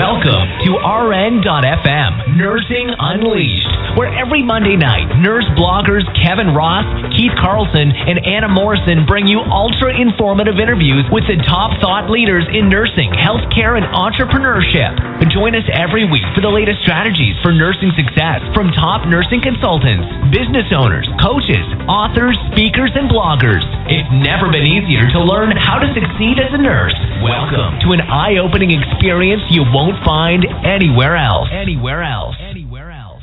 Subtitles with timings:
[0.00, 7.92] Welcome to RN.FM, Nursing Unleashed, where every Monday night, nurse bloggers Kevin Ross, Keith Carlson,
[7.92, 13.12] and Anna Morrison bring you ultra informative interviews with the top thought leaders in nursing,
[13.12, 14.96] healthcare, and entrepreneurship.
[15.30, 20.02] Join us every week for the latest strategies for nursing success from top nursing consultants,
[20.34, 23.62] business owners, coaches, authors, speakers, and bloggers.
[23.86, 26.98] It's never been easier to learn how to succeed as a nurse.
[27.22, 31.46] Welcome to an eye opening experience you won't find anywhere else.
[31.54, 32.34] Anywhere else.
[32.42, 33.22] Anywhere else.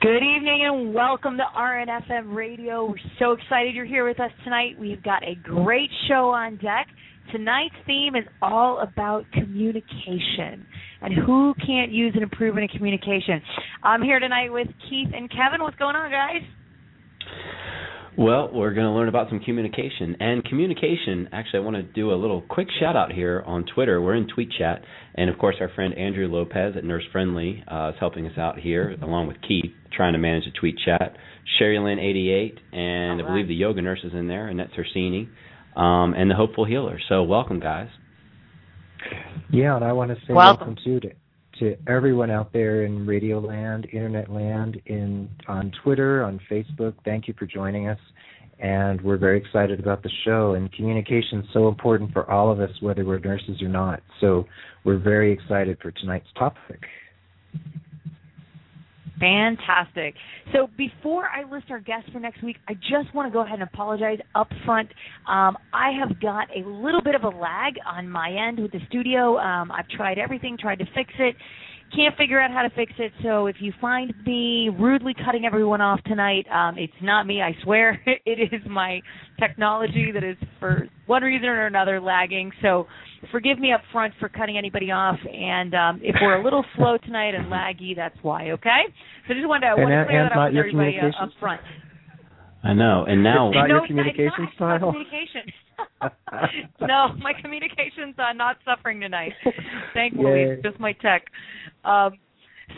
[0.00, 2.88] Good evening and welcome to RNFM Radio.
[2.88, 4.80] We're so excited you're here with us tonight.
[4.80, 6.88] We've got a great show on deck.
[7.34, 10.64] Tonight's theme is all about communication
[11.02, 13.42] and who can't use an improvement in communication.
[13.82, 15.60] I'm here tonight with Keith and Kevin.
[15.60, 16.42] What's going on, guys?
[18.16, 20.16] Well, we're going to learn about some communication.
[20.20, 24.00] And communication, actually, I want to do a little quick shout out here on Twitter.
[24.00, 24.82] We're in Tweet Chat.
[25.16, 28.60] And of course, our friend Andrew Lopez at Nurse Friendly uh, is helping us out
[28.60, 31.16] here, along with Keith, trying to manage the Tweet Chat.
[31.58, 33.26] Sherry Lynn 88, and right.
[33.26, 35.28] I believe the yoga nurse is in there, Annette Orsini,
[35.76, 37.00] um, and the Hopeful Healer.
[37.08, 37.88] So, welcome, guys.
[39.50, 41.10] Yeah, and I want to say welcome, welcome too to
[41.60, 46.94] to everyone out there in Radio Land, Internet Land, in on Twitter, on Facebook.
[47.04, 47.98] Thank you for joining us,
[48.58, 50.54] and we're very excited about the show.
[50.54, 54.02] And communication is so important for all of us, whether we're nurses or not.
[54.20, 54.46] So
[54.84, 56.80] we're very excited for tonight's topic.
[59.20, 60.14] Fantastic.
[60.52, 63.60] So before I list our guests for next week, I just want to go ahead
[63.60, 64.88] and apologize up front.
[65.28, 68.80] Um, I have got a little bit of a lag on my end with the
[68.88, 69.38] studio.
[69.38, 71.36] Um, I've tried everything, tried to fix it.
[71.94, 75.80] Can't figure out how to fix it, so if you find me rudely cutting everyone
[75.80, 78.00] off tonight, um, it's not me, I swear.
[78.06, 79.00] it is my
[79.38, 82.50] technology that is, for one reason or another, lagging.
[82.62, 82.86] So
[83.30, 85.18] forgive me up front for cutting anybody off.
[85.22, 88.50] And um, if we're a little slow tonight and laggy, that's why.
[88.50, 88.82] Okay.
[89.28, 91.60] So I just wanted to, want to clear that up with everybody uh, up front.
[92.64, 93.04] I know.
[93.06, 94.92] And now, it's not no, your communication it's not, style.
[94.92, 95.42] communication.
[96.80, 99.32] no, my communication's are not suffering tonight.
[99.94, 101.24] Thankfully, just my tech.
[101.84, 102.18] Um,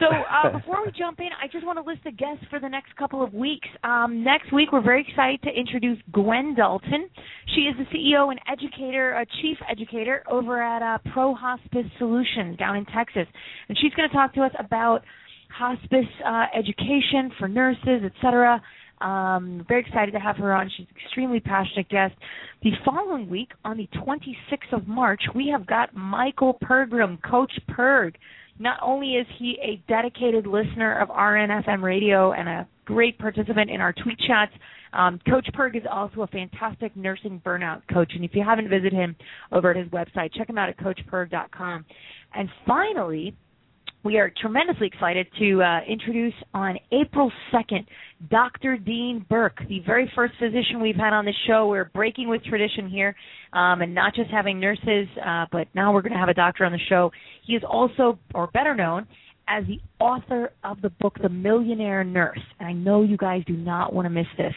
[0.00, 2.68] so uh, before we jump in, I just want to list the guests for the
[2.68, 3.68] next couple of weeks.
[3.84, 7.08] Um, next week, we're very excited to introduce Gwen Dalton.
[7.54, 12.56] She is the CEO and educator, a chief educator over at uh, Pro Hospice Solutions
[12.58, 13.26] down in Texas,
[13.68, 15.02] and she's going to talk to us about
[15.56, 18.60] hospice uh, education for nurses, etc.
[19.00, 20.70] Um, very excited to have her on.
[20.76, 22.14] She's an extremely passionate guest.
[22.62, 28.16] The following week, on the 26th of March, we have got Michael Pergram, Coach Perg
[28.58, 33.80] not only is he a dedicated listener of RNFM radio and a great participant in
[33.80, 34.52] our tweet chats,
[34.92, 38.12] um, Coach Perg is also a fantastic nursing burnout coach.
[38.14, 39.16] And if you haven't visited him
[39.52, 41.84] over at his website, check him out at coachperg.com.
[42.34, 43.36] And finally,
[44.06, 47.84] we are tremendously excited to uh, introduce on April 2nd
[48.30, 48.76] Dr.
[48.76, 51.66] Dean Burke, the very first physician we've had on the show.
[51.66, 53.16] We're breaking with tradition here
[53.52, 56.64] um, and not just having nurses, uh, but now we're going to have a doctor
[56.64, 57.10] on the show.
[57.44, 59.08] He is also, or better known,
[59.48, 62.38] as the author of the book The Millionaire Nurse.
[62.60, 64.54] And I know you guys do not want to miss this.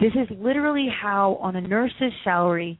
[0.00, 2.78] This is literally how, on a nurse's salary,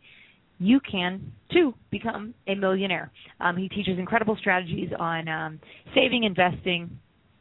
[0.62, 3.10] you can too become a millionaire.
[3.40, 5.60] Um, he teaches incredible strategies on um,
[5.94, 6.98] saving, investing,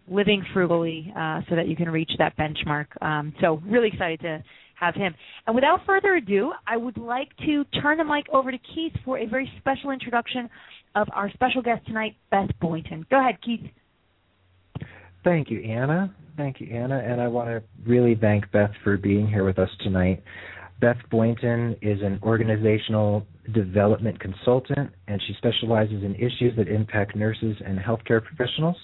[0.07, 2.87] living frugally, uh, so that you can reach that benchmark.
[3.01, 4.43] Um, so really excited to
[4.79, 5.13] have him.
[5.45, 9.19] And without further ado, I would like to turn the mic over to Keith for
[9.19, 10.49] a very special introduction
[10.95, 13.05] of our special guest tonight, Beth Boynton.
[13.09, 13.69] Go ahead, Keith.
[15.23, 16.13] Thank you, Anna.
[16.35, 16.97] Thank you, Anna.
[16.97, 20.23] And I want to really thank Beth for being here with us tonight.
[20.81, 27.55] Beth Boynton is an organizational development consultant, and she specializes in issues that impact nurses
[27.63, 28.75] and healthcare professionals.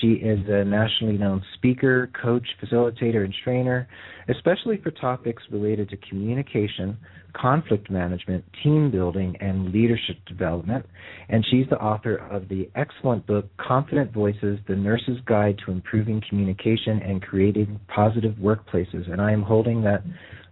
[0.00, 3.86] She is a nationally known speaker, coach, facilitator, and trainer,
[4.28, 6.96] especially for topics related to communication,
[7.34, 10.86] conflict management, team building, and leadership development.
[11.28, 16.22] And she's the author of the excellent book, Confident Voices The Nurse's Guide to Improving
[16.28, 19.10] Communication and Creating Positive Workplaces.
[19.10, 20.02] And I am holding that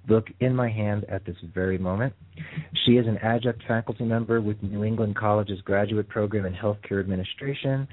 [0.06, 2.12] book in my hand at this very moment.
[2.84, 7.88] She is an adjunct faculty member with New England College's graduate program in healthcare administration,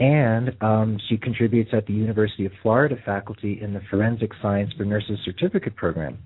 [0.00, 4.84] and um, she contributes at the University of Florida faculty in the Forensic Science for
[4.84, 6.18] Nurses certificate program.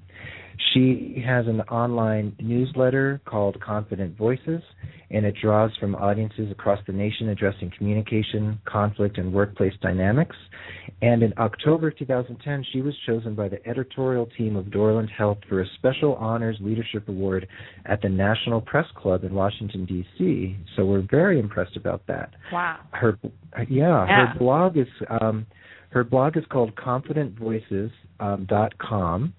[0.73, 4.63] She has an online newsletter called Confident Voices,
[5.11, 10.37] and it draws from audiences across the nation addressing communication, conflict, and workplace dynamics.
[11.03, 15.61] And in October 2010, she was chosen by the editorial team of Dorland Health for
[15.63, 17.49] a special honors leadership award
[17.87, 20.57] at the National Press Club in Washington D.C.
[20.77, 22.31] So we're very impressed about that.
[22.53, 22.79] Wow.
[22.93, 23.19] Her,
[23.69, 24.27] yeah, Yeah.
[24.33, 24.87] her blog is
[25.21, 25.47] um,
[25.91, 27.91] her blog is called confidentvoices.com.
[28.21, 29.33] Um, dot com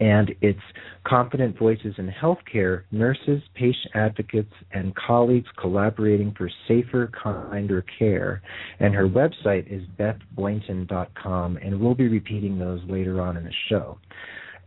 [0.00, 0.58] and it's
[1.06, 8.42] confident voices in healthcare, nurses, patient advocates, and colleagues collaborating for safer, kinder care.
[8.80, 13.98] And her website is bethboynton.com, and we'll be repeating those later on in the show.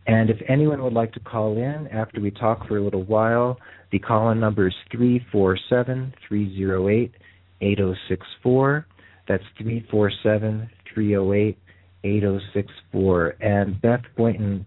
[0.06, 3.58] And if anyone would like to call in after we talk for a little while,
[3.92, 7.12] the call in number is 347 308
[7.60, 8.86] 8064.
[9.26, 11.58] That's 347 308
[12.04, 13.36] 8064.
[13.40, 14.66] And Beth Boynton,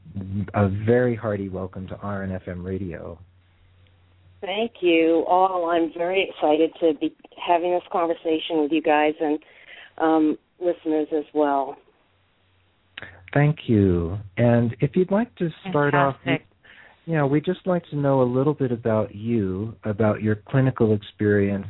[0.53, 3.19] a very hearty welcome to RNFM Radio.
[4.41, 5.69] Thank you all.
[5.69, 9.39] I'm very excited to be having this conversation with you guys and
[9.99, 11.77] um, listeners as well.
[13.33, 14.17] Thank you.
[14.37, 16.41] And if you'd like to start Fantastic.
[16.41, 16.47] off,
[17.05, 20.93] you know, we'd just like to know a little bit about you, about your clinical
[20.93, 21.67] experience,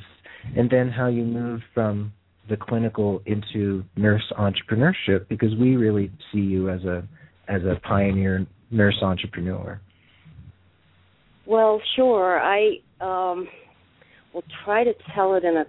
[0.56, 2.14] and then how you moved from
[2.52, 7.04] the clinical into nurse entrepreneurship because we really see you as a
[7.48, 9.82] as a pioneer nurse entrepreneur.
[11.48, 12.40] Well, sure.
[12.40, 13.48] I um,
[14.34, 15.66] will try to tell it in a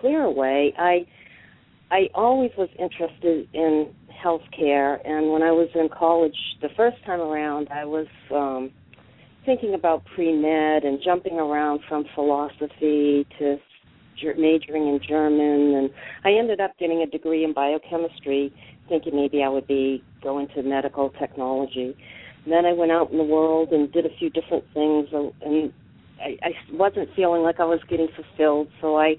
[0.00, 0.74] clear way.
[0.76, 1.06] I
[1.90, 3.94] I always was interested in
[4.24, 8.72] healthcare, and when I was in college the first time around, I was um,
[9.46, 13.58] thinking about pre med and jumping around from philosophy to
[14.22, 15.90] majoring in German, and
[16.24, 18.52] I ended up getting a degree in biochemistry,
[18.88, 21.96] thinking maybe I would be going to medical technology.
[22.44, 25.72] And then I went out in the world and did a few different things, and
[26.20, 29.16] I, I wasn't feeling like I was getting fulfilled, so I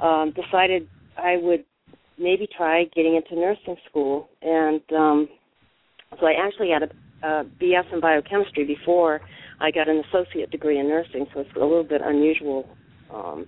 [0.00, 1.64] um, decided I would
[2.18, 4.28] maybe try getting into nursing school.
[4.42, 5.28] And um,
[6.18, 9.20] so I actually had a, a BS in biochemistry before
[9.60, 12.68] I got an associate degree in nursing, so it's a little bit unusual
[13.12, 13.46] um,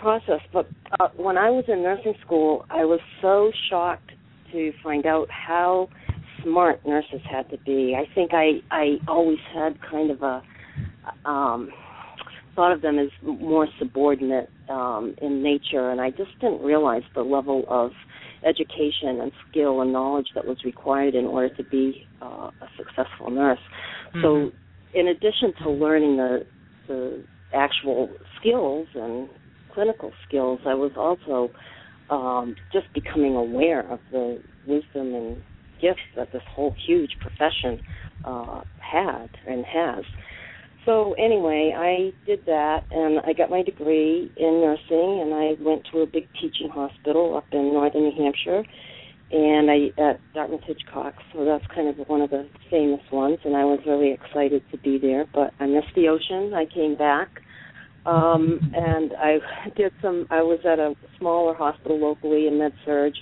[0.00, 0.40] process.
[0.52, 0.68] But
[1.00, 4.12] uh, when I was in nursing school, I was so shocked
[4.52, 5.88] to find out how
[6.42, 7.96] smart nurses had to be.
[7.98, 10.42] I think I I always had kind of a
[11.28, 11.70] um
[12.54, 17.22] thought of them as more subordinate um in nature and I just didn't realize the
[17.22, 17.90] level of
[18.46, 23.30] education and skill and knowledge that was required in order to be uh, a successful
[23.30, 23.58] nurse.
[24.14, 24.22] Mhm.
[24.22, 24.52] So
[24.94, 26.46] in addition to learning the
[26.88, 29.28] the actual skills and
[29.76, 31.52] clinical skills, I was also
[32.08, 35.36] um, just becoming aware of the wisdom and
[35.82, 37.82] gifts that this whole huge profession
[38.24, 40.04] uh, had and has.
[40.86, 45.82] So anyway, I did that, and I got my degree in nursing, and I went
[45.92, 48.64] to a big teaching hospital up in northern New Hampshire,
[49.30, 51.14] and I at Dartmouth Hitchcock.
[51.34, 54.78] So that's kind of one of the famous ones, and I was really excited to
[54.78, 55.26] be there.
[55.34, 56.54] But I missed the ocean.
[56.54, 57.28] I came back,
[58.06, 59.38] um, and I
[59.76, 60.26] did some.
[60.30, 63.12] I was at a smaller hospital locally in med surg,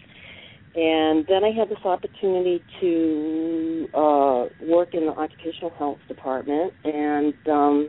[0.75, 7.35] and then I had this opportunity to uh, work in the occupational health department, and
[7.49, 7.89] um,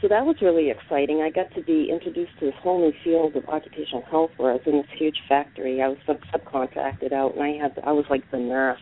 [0.00, 1.22] so that was really exciting.
[1.22, 4.54] I got to be introduced to this whole new field of occupational health, where I
[4.54, 5.82] was in this huge factory.
[5.82, 8.80] I was sub- subcontracted out, and I had I was like the nurse.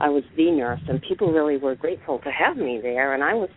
[0.00, 3.14] I was the nurse, and people really were grateful to have me there.
[3.14, 3.50] And I was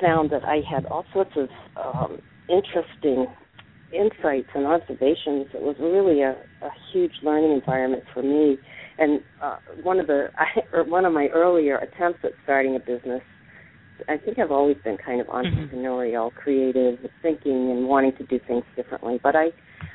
[0.00, 3.26] found that I had all sorts of um, interesting
[3.92, 5.46] insights and observations.
[5.54, 6.32] It was really a,
[6.64, 8.58] a huge learning environment for me.
[8.98, 12.78] And uh, one of the I, or one of my earlier attempts at starting a
[12.78, 13.22] business,
[14.08, 18.64] I think I've always been kind of entrepreneurial, creative, thinking, and wanting to do things
[18.74, 19.20] differently.
[19.22, 19.48] But I,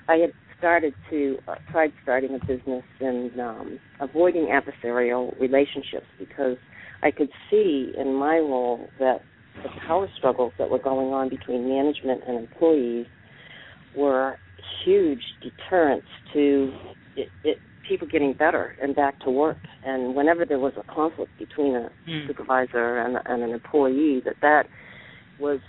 [0.07, 6.57] I had started to uh, tried starting a business and um, avoiding adversarial relationships because
[7.03, 9.21] I could see in my role that
[9.63, 13.07] the power struggles that were going on between management and employees
[13.95, 14.37] were
[14.83, 16.73] huge deterrents to
[17.15, 19.57] it, it, people getting better and back to work.
[19.83, 22.27] And whenever there was a conflict between a Mm.
[22.27, 24.67] supervisor and, and an employee, that that
[25.39, 25.59] was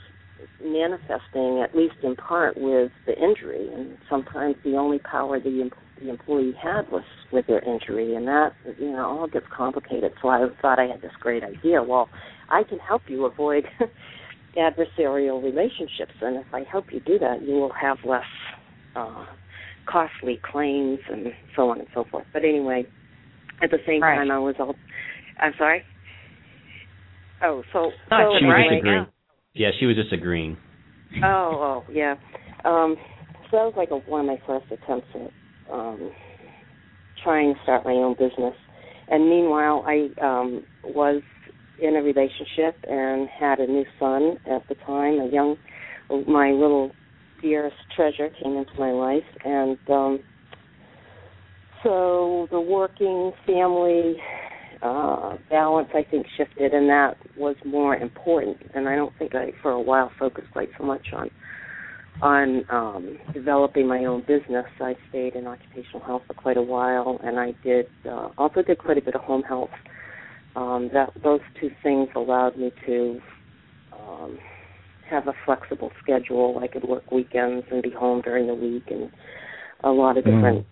[0.63, 3.69] manifesting, at least in part, with the injury.
[3.75, 8.27] And sometimes the only power the, em- the employee had was with their injury, and
[8.27, 10.13] that you know all gets complicated.
[10.23, 11.83] So I thought I had this great idea.
[11.83, 12.09] Well,
[12.51, 13.65] I can help you avoid
[14.57, 18.23] adversarial relationships, and if I help you do that, you will have less
[18.97, 19.25] uh,
[19.87, 21.27] costly claims and
[21.57, 22.27] so on and so forth.
[22.33, 22.87] But anyway,
[23.63, 24.17] at the same Right.
[24.17, 24.75] time, I was all.
[25.41, 25.83] I'm sorry.
[27.43, 29.07] Oh, so Not so She was right, just agreeing.
[29.55, 29.69] yeah.
[29.69, 30.57] Yeah, she was disagreeing.
[31.25, 32.15] Oh, oh, yeah.
[32.65, 32.97] Um,
[33.51, 35.31] so that was like a, one of my first attempts at
[35.73, 36.13] um,
[37.23, 38.55] trying to start my own business.
[39.11, 41.23] And meanwhile, I um, was
[41.81, 45.21] in a relationship and had a new son at the time.
[45.21, 45.57] A young,
[46.27, 46.91] my little
[47.41, 50.21] dearest treasure came into my life, and um,
[51.83, 54.17] so the working family
[54.83, 58.59] uh, balance, I think, shifted, and that was more important.
[58.75, 61.31] And I don't think I, for a while, focused quite so much on
[62.23, 64.67] on um, developing my own business.
[64.81, 68.79] I stayed in occupational health for quite a while, and I did uh, also did
[68.79, 69.71] quite a bit of home health.
[70.57, 73.21] Um, that those two things allowed me to
[73.93, 74.39] um,
[75.09, 76.59] have a flexible schedule.
[76.63, 79.11] I could work weekends and be home during the week, and
[79.85, 80.67] a lot of different.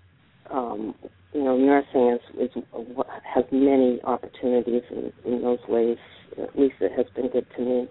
[0.50, 0.94] Um,
[1.32, 2.64] you know, nursing is, is
[3.34, 5.98] has many opportunities in, in those ways.
[6.42, 7.88] At least it has been good to me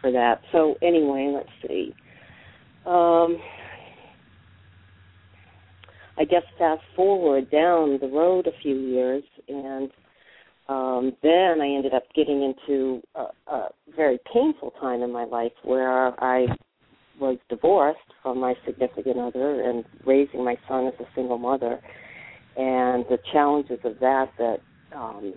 [0.00, 0.40] for that.
[0.50, 1.94] So anyway, let's see.
[2.86, 3.38] Um,
[6.18, 9.90] I guess fast forward down the road a few years, and
[10.68, 15.52] um, then I ended up getting into a, a very painful time in my life
[15.64, 16.46] where I
[17.18, 21.80] was divorced from my significant other and raising my son as a single mother,
[22.56, 24.58] and the challenges of that that
[24.94, 25.34] um,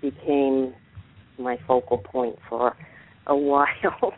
[0.00, 0.74] became
[1.38, 2.76] my focal point for
[3.26, 4.12] a while.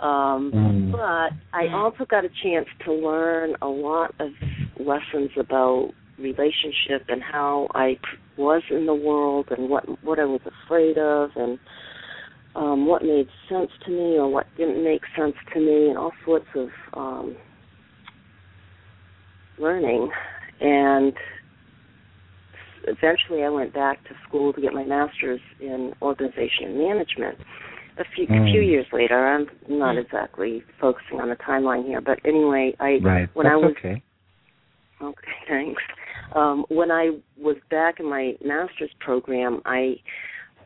[0.00, 0.92] Um, Mm.
[0.92, 4.30] But I also got a chance to learn a lot of
[4.78, 7.98] lessons about relationship and how I
[8.36, 11.58] was in the world and what what I was afraid of and
[12.54, 16.12] um, what made sense to me or what didn't make sense to me and all
[16.24, 17.36] sorts of um,
[19.58, 20.10] learning.
[20.60, 21.14] And
[22.86, 27.38] eventually, I went back to school to get my master's in organization and management
[27.98, 28.66] a few a few Mm.
[28.66, 29.26] years later.
[29.26, 33.28] I'm not exactly focusing on the timeline here, but anyway, I Right.
[33.34, 34.02] when That's I was okay.
[35.00, 35.82] okay, thanks.
[36.32, 39.98] Um, when I was back in my master's program, I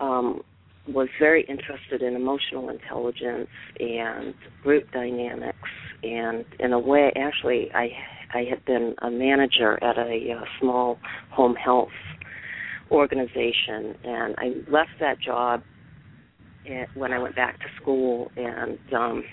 [0.00, 0.42] um,
[0.86, 3.48] was very interested in emotional intelligence
[3.80, 5.68] and group dynamics,
[6.02, 7.90] and in a way, actually, I
[8.34, 10.98] I had been a manager at a, uh small
[11.30, 11.92] home health
[12.90, 15.62] organization, and I left that job
[16.68, 19.24] eh, when I went back to school, and um,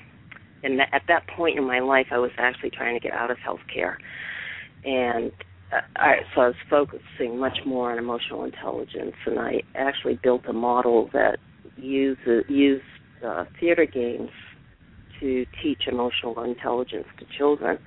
[0.64, 3.32] and tha- at that point in my life, I was actually trying to get out
[3.32, 3.96] of healthcare,
[4.84, 5.32] and
[5.72, 10.44] uh, I, so I was focusing much more on emotional intelligence, and I actually built
[10.48, 11.38] a model that
[11.78, 12.84] used used
[13.26, 14.30] uh, theater games
[15.20, 17.78] to teach emotional intelligence to children.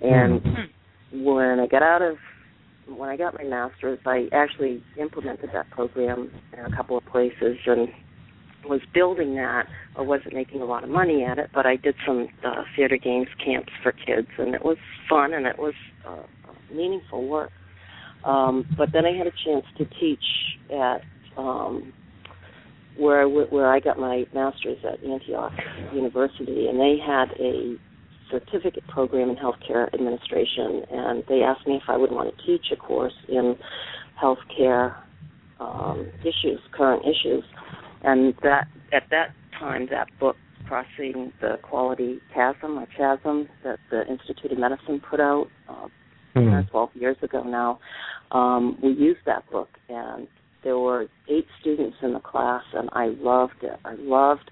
[0.00, 0.40] And
[1.12, 2.16] when I got out of
[2.88, 7.56] when I got my master's, I actually implemented that program in a couple of places
[7.66, 7.88] and
[8.68, 9.66] was building that.
[9.96, 12.96] I wasn't making a lot of money at it, but I did some uh, theater
[12.96, 14.76] games camps for kids, and it was
[15.08, 15.74] fun and it was
[16.08, 16.22] uh,
[16.72, 17.50] meaningful work.
[18.24, 20.24] Um, but then I had a chance to teach
[20.72, 21.02] at
[21.36, 21.92] um,
[22.96, 25.52] where I w- where I got my master's at Antioch
[25.92, 27.76] University, and they had a
[28.30, 32.66] certificate program in healthcare administration, and they asked me if I would want to teach
[32.72, 33.56] a course in
[34.22, 34.96] healthcare
[35.60, 37.44] um, issues, current issues,
[38.02, 44.06] and that at that time that book crossing the quality chasm or chasm that the
[44.06, 45.88] institute of medicine put out uh,
[46.34, 46.48] Hmm.
[46.48, 47.78] 10 12 years ago now
[48.32, 49.68] um, we used that book.
[49.88, 50.26] And
[50.64, 53.78] there were eight students in the class and i loved it.
[53.84, 54.50] I loved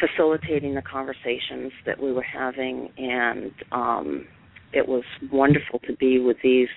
[0.00, 2.90] facilitating the conversations that we were having.
[2.98, 4.26] And um,
[4.72, 6.68] it was wonderful to be with these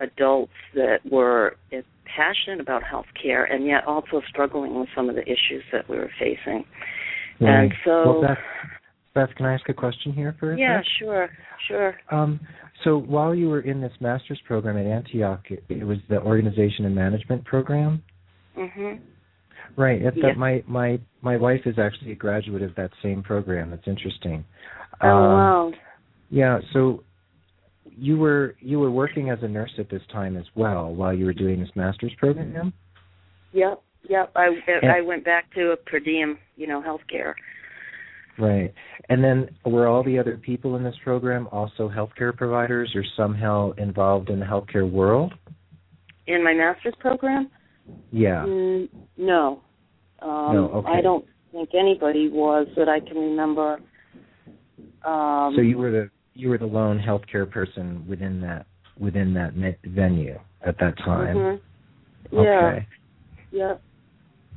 [0.00, 1.56] adults that were
[2.16, 5.96] passionate about health care and yet also struggling with some of the issues that we
[5.96, 6.64] were facing.
[7.40, 7.62] Right.
[7.64, 8.38] And so well, Beth,
[9.14, 10.86] Beth, can I ask a question here for a Yeah, sec?
[10.98, 11.28] sure,
[11.68, 11.94] sure.
[12.10, 12.40] Um,
[12.84, 16.84] so while you were in this master's program at Antioch, it, it was the organization
[16.84, 18.02] and management program,
[18.56, 19.00] Mhm.
[19.76, 20.00] right?
[20.02, 20.10] Yeah.
[20.22, 23.70] that, my my my wife is actually a graduate of that same program.
[23.70, 24.44] That's interesting.
[25.00, 25.72] Oh Um, wow.
[26.30, 26.60] Yeah.
[26.72, 27.02] So
[27.96, 31.24] you were you were working as a nurse at this time as well while you
[31.24, 32.72] were doing this master's program.
[33.52, 34.32] Yep, yep.
[34.36, 34.46] I
[34.82, 37.34] And- I went back to a per diem, you know, healthcare.
[38.38, 38.72] Right.
[39.08, 43.72] And then were all the other people in this program also healthcare providers or somehow
[43.72, 45.32] involved in the healthcare world?
[46.26, 47.48] In my master's program?
[48.10, 48.44] Yeah.
[48.44, 49.62] Mm, no.
[50.20, 50.92] Um, No, okay.
[50.94, 53.80] I don't think anybody was that I can remember.
[55.04, 58.66] Um, so you were the you were the lone healthcare person within that
[58.98, 59.52] within that
[59.84, 61.36] venue at that time.
[61.36, 61.60] mhm.
[62.32, 62.40] Yeah.
[62.40, 62.86] Okay.
[63.52, 63.82] Yep.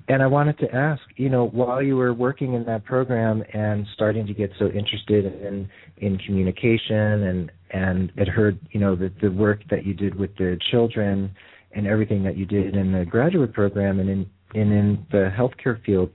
[0.09, 3.85] and I wanted to ask, you know, while you were working in that program and
[3.93, 9.11] starting to get so interested in in communication and and it heard, you know, the
[9.21, 11.31] the work that you did with the children
[11.73, 15.83] and everything that you did in the graduate program and in and in the healthcare
[15.83, 16.09] field,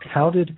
[0.00, 0.56] how did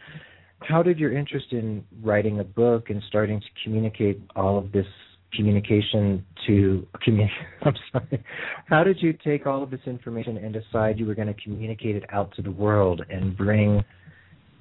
[0.61, 4.87] how did your interest in writing a book and starting to communicate all of this
[5.35, 8.25] communication to communicate I'm sorry.
[8.67, 11.97] How did you take all of this information and decide you were going to communicate
[11.97, 13.85] it out to the world and bring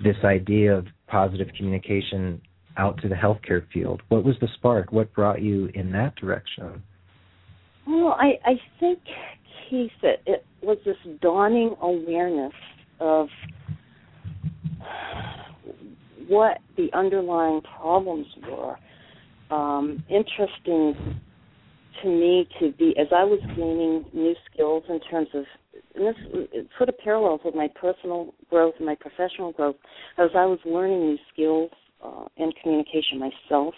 [0.04, 2.42] this idea of positive communication
[2.78, 4.02] out to the healthcare field?
[4.10, 4.92] What was the spark?
[4.92, 6.84] What brought you in that direction?
[7.88, 9.00] Well, I, I think,
[9.70, 12.54] Keith, that it was this dawning awareness
[13.00, 13.28] of
[16.30, 18.78] what the underlying problems were
[19.52, 21.20] um, interesting
[22.02, 25.44] to me to be as I was gaining new skills in terms of
[25.96, 29.76] and this sort of parallels with my personal growth and my professional growth
[30.18, 31.72] as I was learning new skills
[32.04, 33.74] uh, in communication myself,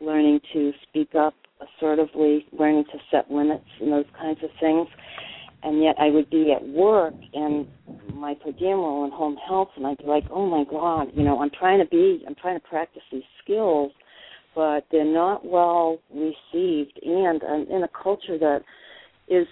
[0.00, 4.88] learning to speak up assertively, learning to set limits and those kinds of things.
[5.62, 7.66] And yet I would be at work and
[8.14, 11.22] my per diem role in home health and I'd be like, oh my God, you
[11.22, 13.92] know, I'm trying to be, I'm trying to practice these skills
[14.54, 18.62] but they're not well received and um, in a culture that
[19.28, 19.46] is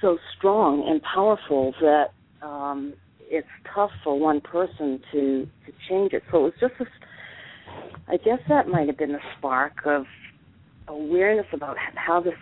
[0.00, 2.92] so strong and powerful that um
[3.28, 6.22] it's tough for one person to to change it.
[6.30, 6.84] So it was just a,
[8.08, 10.04] I guess that might have been the spark of
[10.88, 12.34] awareness about how this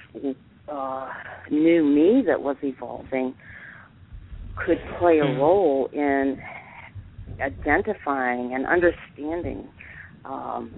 [0.70, 1.10] uh
[1.50, 3.34] new me that was evolving
[4.56, 5.38] could play a hmm.
[5.38, 6.40] role in
[7.40, 9.68] identifying and understanding
[10.24, 10.72] um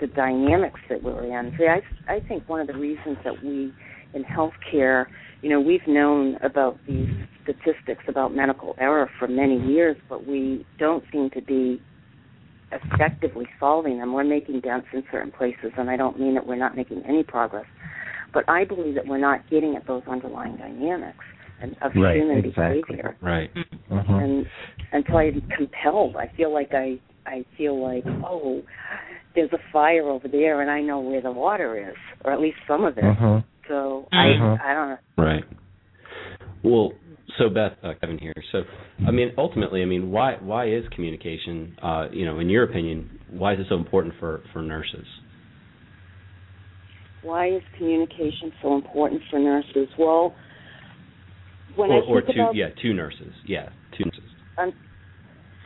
[0.00, 1.54] the dynamics that we're in.
[1.58, 1.80] See, I
[2.12, 3.72] I think one of the reasons that we
[4.14, 5.06] in healthcare,
[5.42, 7.08] you know, we've known about these
[7.42, 11.82] statistics about medical error for many years, but we don't seem to be
[12.72, 14.12] effectively solving them.
[14.12, 17.22] We're making dents in certain places, and I don't mean that we're not making any
[17.22, 17.66] progress,
[18.34, 21.24] but I believe that we're not getting at those underlying dynamics
[21.62, 22.82] and of right, human exactly.
[22.86, 23.16] behavior.
[23.22, 23.50] Right.
[23.90, 24.12] Mm-hmm.
[24.12, 24.46] And
[24.92, 28.62] until I'm compelled, I feel like I I feel like oh
[29.34, 32.58] there's a fire over there and I know where the water is, or at least
[32.68, 33.04] some of it.
[33.04, 33.40] Uh-huh.
[33.68, 34.56] So uh-huh.
[34.62, 34.98] I I don't know.
[35.16, 35.44] Right.
[36.62, 36.92] Well,
[37.38, 38.34] so Beth, uh, Kevin here.
[38.52, 38.62] So,
[39.06, 41.76] I mean, ultimately, I mean, why why is communication?
[41.82, 45.06] Uh, you know, in your opinion, why is it so important for for nurses?
[47.24, 49.88] Why is communication so important for nurses?
[49.98, 50.34] Well,
[51.74, 54.30] when or, I or two, about yeah, two nurses, yeah, two nurses.
[54.58, 54.72] Um,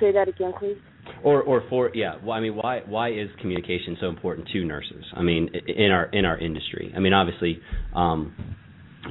[0.01, 0.79] say that again, please.
[1.25, 5.05] Or or for yeah, well, I mean, why why is communication so important to nurses?
[5.15, 6.93] I mean, in our in our industry.
[6.95, 7.61] I mean, obviously,
[7.95, 8.57] um,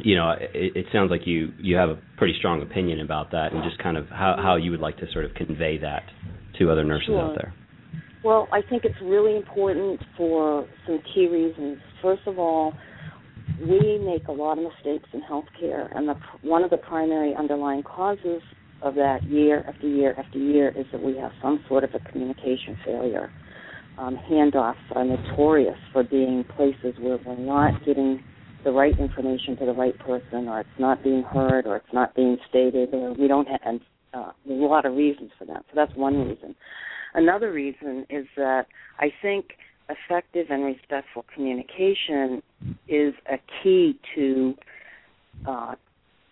[0.03, 3.51] you know, it, it sounds like you you have a pretty strong opinion about that,
[3.51, 6.03] and just kind of how how you would like to sort of convey that
[6.59, 7.19] to other nurses sure.
[7.19, 7.53] out there.
[8.23, 11.79] Well, I think it's really important for some key reasons.
[12.01, 12.73] First of all,
[13.61, 17.83] we make a lot of mistakes in healthcare, and the, one of the primary underlying
[17.83, 18.41] causes
[18.81, 22.11] of that year after year after year is that we have some sort of a
[22.11, 23.31] communication failure.
[23.97, 28.23] Um, handoffs are notorious for being places where we're not getting
[28.63, 32.15] the right information to the right person, or it's not being heard, or it's not
[32.15, 33.59] being stated, or we don't have.
[33.65, 33.81] And
[34.13, 35.63] uh, there's a lot of reasons for that.
[35.69, 36.55] So that's one reason.
[37.15, 38.67] Another reason is that
[38.99, 39.45] I think
[39.89, 42.41] effective and respectful communication
[42.87, 44.53] is a key to
[45.47, 45.75] uh,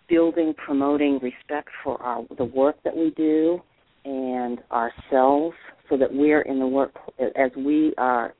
[0.08, 3.60] building, promoting respect for our the work that we do
[4.04, 5.56] and ourselves,
[5.88, 6.92] so that we're in the work
[7.36, 8.34] as we are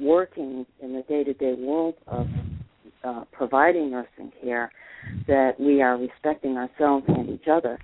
[0.00, 2.26] working in the day-to-day world of
[3.02, 4.70] uh, providing nursing care,
[5.26, 7.78] that we are respecting ourselves and each other.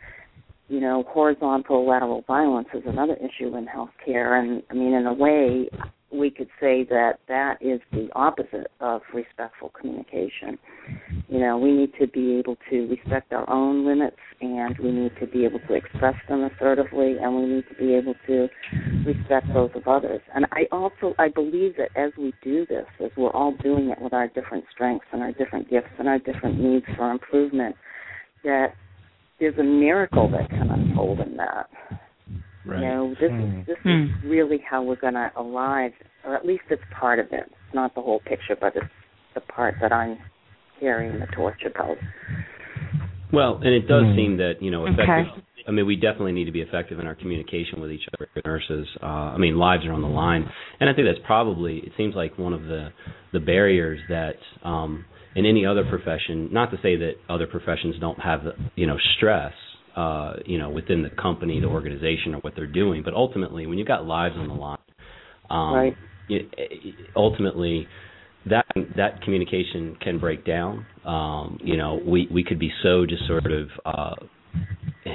[0.68, 5.14] You know, horizontal lateral violence is another issue in healthcare, and I mean, in a
[5.14, 5.68] way,
[6.12, 10.58] we could say that that is the opposite of respectful communication.
[11.28, 15.12] You know, we need to be able to respect our own limits and we need
[15.20, 18.48] to be able to express them assertively and we need to be able to
[19.06, 20.20] respect those of others.
[20.34, 24.00] And I also I believe that as we do this, as we're all doing it
[24.00, 27.76] with our different strengths and our different gifts and our different needs for improvement,
[28.44, 28.74] that
[29.40, 31.68] there's a miracle that can unfold in that.
[32.64, 32.80] Right.
[32.80, 33.60] You know, this mm.
[33.60, 34.04] is this mm.
[34.04, 35.92] is really how we're going to arrive,
[36.24, 37.44] or at least it's part of it.
[37.46, 38.86] It's not the whole picture, but it's
[39.34, 40.18] the part that I'm
[40.78, 41.96] carrying the torch about.
[43.32, 44.16] Well, and it does mm.
[44.16, 45.32] seem that you know effective.
[45.32, 45.46] Okay.
[45.66, 48.86] I mean, we definitely need to be effective in our communication with each other, nurses.
[49.00, 50.48] Uh, I mean, lives are on the line,
[50.80, 51.78] and I think that's probably.
[51.78, 52.88] It seems like one of the
[53.32, 56.52] the barriers that um, in any other profession.
[56.52, 58.40] Not to say that other professions don't have
[58.76, 59.52] you know stress
[59.96, 63.02] uh, you know, within the company, the organization, or what they're doing.
[63.02, 64.78] But ultimately, when you've got lives on the line,
[65.50, 65.96] um, right.
[66.28, 66.46] it,
[67.14, 67.86] ultimately
[68.46, 70.86] that that communication can break down.
[71.04, 74.14] Um, you know, we we could be so just sort of uh,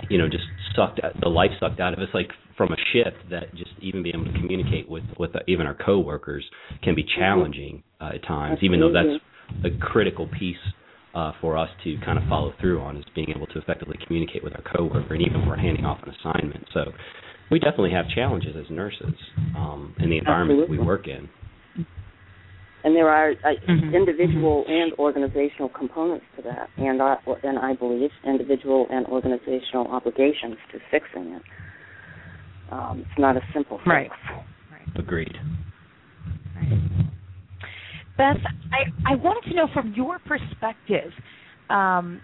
[0.10, 0.44] you know just
[0.76, 4.02] sucked out, the life sucked out of us like from a ship that just even
[4.02, 6.44] being able to communicate with with even our coworkers
[6.84, 7.20] can be mm-hmm.
[7.20, 9.22] challenging uh, at times, even though that's
[9.66, 10.56] a critical piece
[11.18, 14.44] uh, for us to kind of follow through on is being able to effectively communicate
[14.44, 16.64] with our coworker, and even when we're handing off an assignment.
[16.74, 16.92] So
[17.50, 19.16] we definitely have challenges as nurses
[19.58, 20.78] um, in the environment Absolutely.
[20.78, 21.28] we work in.
[22.84, 23.96] And there are uh, mm-hmm.
[23.96, 30.58] individual and organizational components to that, and I, and I believe individual and organizational obligations
[30.72, 31.42] to fixing it.
[32.72, 33.88] Um, it's not a simple fix.
[33.88, 34.12] Right.
[34.96, 35.36] Agreed.
[36.56, 37.08] Right.
[38.18, 38.38] Beth,
[38.72, 41.12] I, I wanted to know from your perspective,
[41.70, 42.20] um,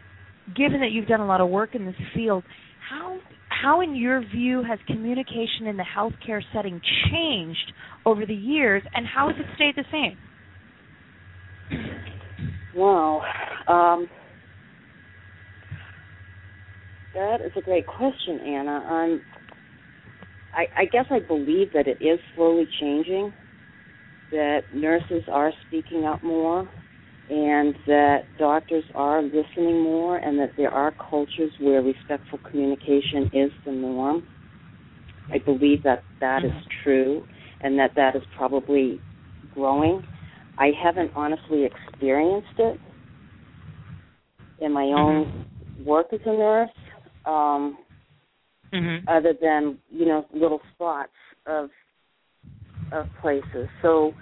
[0.56, 2.44] given that you've done a lot of work in this field,
[2.90, 7.72] how how in your view has communication in the healthcare setting changed
[8.06, 10.18] over the years, and how has it stayed the same?
[12.76, 13.22] Wow,
[13.68, 14.10] um,
[17.14, 19.20] that is a great question, Anna.
[20.56, 23.32] I, I guess I believe that it is slowly changing
[24.32, 26.70] that nurses are speaking up more
[27.30, 33.52] and that doctors are listening more and that there are cultures where respectful communication is
[33.66, 34.24] the norm.
[35.32, 36.52] I believe that that is
[36.84, 37.26] true
[37.62, 39.00] and that that is probably
[39.54, 40.04] growing.
[40.58, 42.80] I haven't honestly experienced it
[44.60, 45.86] in my own mm-hmm.
[45.86, 46.70] work as a nurse,
[47.26, 47.78] um,
[48.74, 49.08] mm-hmm.
[49.08, 51.12] other than you know little spots
[51.46, 51.70] of
[52.94, 53.68] of places.
[53.82, 54.14] So,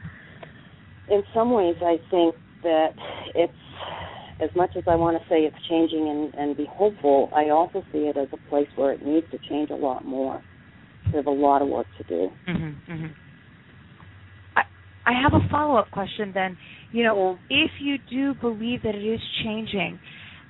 [1.10, 2.94] in some ways, I think that
[3.36, 3.54] it's
[4.42, 7.30] as much as I want to say it's changing and, and be hopeful.
[7.36, 10.42] I also see it as a place where it needs to change a lot more.
[11.08, 12.30] We have a lot of work to do.
[12.48, 13.06] Mm-hmm, mm-hmm.
[14.56, 14.62] I
[15.06, 16.58] I have a follow up question then.
[16.92, 17.66] You know, yeah.
[17.66, 20.00] if you do believe that it is changing,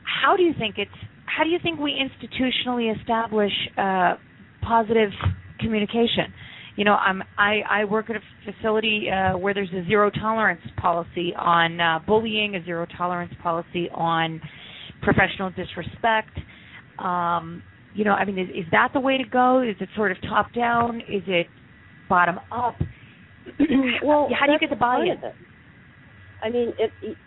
[0.03, 0.91] how do you think it's
[1.25, 4.15] how do you think we institutionally establish uh,
[4.61, 5.11] positive
[5.59, 6.33] communication?
[6.75, 10.61] You know, I'm I I work at a facility uh, where there's a zero tolerance
[10.77, 14.41] policy on uh, bullying, a zero tolerance policy on
[15.01, 16.37] professional disrespect.
[16.99, 19.61] Um, you know, I mean, is, is that the way to go?
[19.61, 21.01] Is it sort of top down?
[21.01, 21.47] Is it
[22.07, 22.75] bottom up?
[24.03, 25.17] well, how do you get the buy-in?
[26.41, 27.17] I mean, it, it,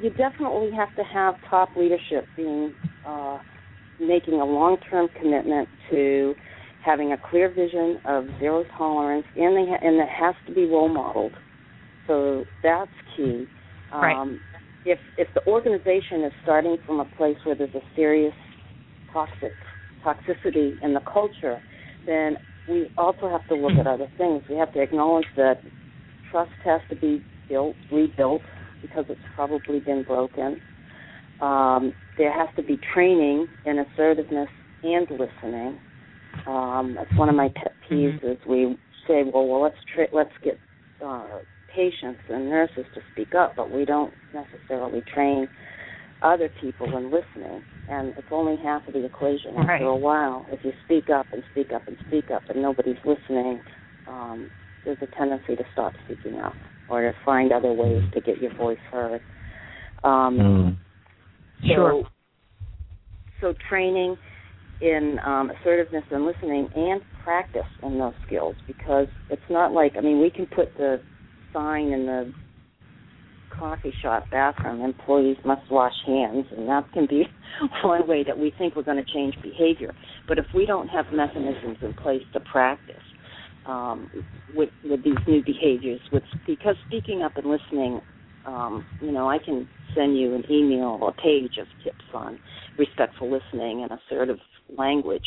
[0.00, 2.74] you definitely have to have top leadership being
[3.06, 3.38] uh,
[4.00, 6.34] making a long-term commitment to
[6.84, 10.66] having a clear vision of zero tolerance, and they ha- and it has to be
[10.66, 11.34] role modeled.
[12.06, 13.48] So that's key.
[13.92, 14.16] Right.
[14.16, 14.40] Um,
[14.84, 18.34] if if the organization is starting from a place where there's a serious
[19.12, 19.52] toxic
[20.04, 21.60] toxicity in the culture,
[22.06, 22.36] then
[22.68, 24.42] we also have to look at other things.
[24.48, 25.62] We have to acknowledge that
[26.30, 28.42] trust has to be built, rebuilt,
[28.80, 30.60] because it's probably been broken.
[31.40, 34.48] Um, there has to be training in assertiveness
[34.82, 35.78] and listening.
[36.46, 38.20] Um, that's one of my pet peeves.
[38.20, 38.26] Mm-hmm.
[38.26, 40.58] Is we say, well, well, let's tra- let's get
[41.04, 41.38] uh,
[41.74, 45.48] patients and nurses to speak up, but we don't necessarily train
[46.22, 47.62] other people in listening.
[47.88, 49.54] And it's only half of the equation.
[49.54, 49.74] Right.
[49.74, 52.96] After a while, if you speak up and speak up and speak up, and nobody's
[53.04, 53.60] listening,
[54.06, 54.50] um,
[54.84, 56.54] there's a tendency to stop speaking up
[56.88, 59.20] or to find other ways to get your voice heard.
[60.04, 60.76] Um, mm.
[61.62, 62.04] so, sure.
[63.40, 64.16] So training
[64.80, 70.00] in um, assertiveness and listening and practice in those skills because it's not like I
[70.00, 71.00] mean we can put the
[71.52, 72.32] sign in the
[73.56, 77.24] coffee shop bathroom employees must wash hands and that can be
[77.84, 79.92] one way that we think we're going to change behavior.
[80.26, 82.96] But if we don't have mechanisms in place to practice
[83.66, 84.10] um,
[84.54, 88.00] with with these new behaviors with because speaking up and listening
[88.44, 92.38] um, you know I can send you an email or a page of tips on
[92.78, 94.38] respectful listening and assertive
[94.76, 95.26] language.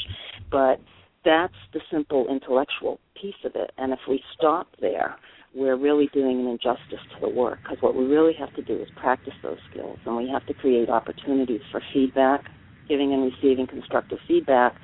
[0.51, 0.79] But
[1.23, 3.71] that's the simple intellectual piece of it.
[3.77, 5.15] And if we stop there,
[5.55, 8.81] we're really doing an injustice to the work because what we really have to do
[8.81, 12.43] is practice those skills and we have to create opportunities for feedback,
[12.89, 14.75] giving and receiving constructive feedback,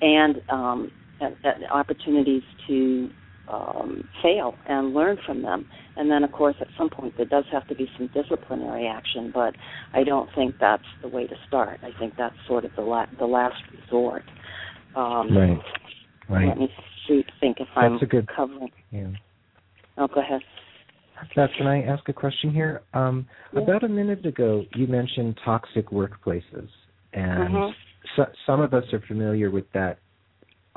[0.00, 3.10] and, um, and, and opportunities to
[3.48, 5.66] um, fail and learn from them.
[5.96, 9.30] And then, of course, at some point there does have to be some disciplinary action,
[9.34, 9.54] but
[9.92, 11.80] I don't think that's the way to start.
[11.82, 14.24] I think that's sort of the la- the last resort.
[14.96, 15.58] Um, right.
[16.28, 16.48] Right.
[16.48, 16.68] Let me
[17.08, 18.70] see, think if that's I'm a good, covering.
[18.90, 19.08] Yeah.
[19.98, 20.40] Oh, go ahead.
[21.36, 22.82] Beth, can I ask a question here?
[22.94, 23.60] Um, yeah.
[23.60, 26.68] About a minute ago, you mentioned toxic workplaces,
[27.12, 27.70] and mm-hmm.
[28.16, 29.98] so, some of us are familiar with that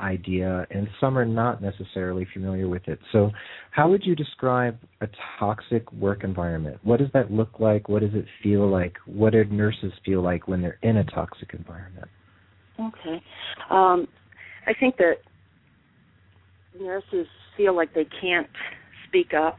[0.00, 2.98] idea, and some are not necessarily familiar with it.
[3.12, 3.30] So,
[3.70, 6.78] how would you describe a toxic work environment?
[6.82, 7.88] What does that look like?
[7.88, 8.96] What does it feel like?
[9.06, 12.08] What do nurses feel like when they're in a toxic environment?
[12.78, 13.22] Okay.
[13.70, 14.06] Um,
[14.66, 15.14] I think that
[16.78, 18.48] nurses feel like they can't
[19.08, 19.58] speak up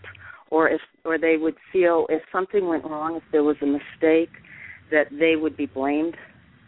[0.51, 4.29] or if or they would feel if something went wrong if there was a mistake
[4.91, 6.15] that they would be blamed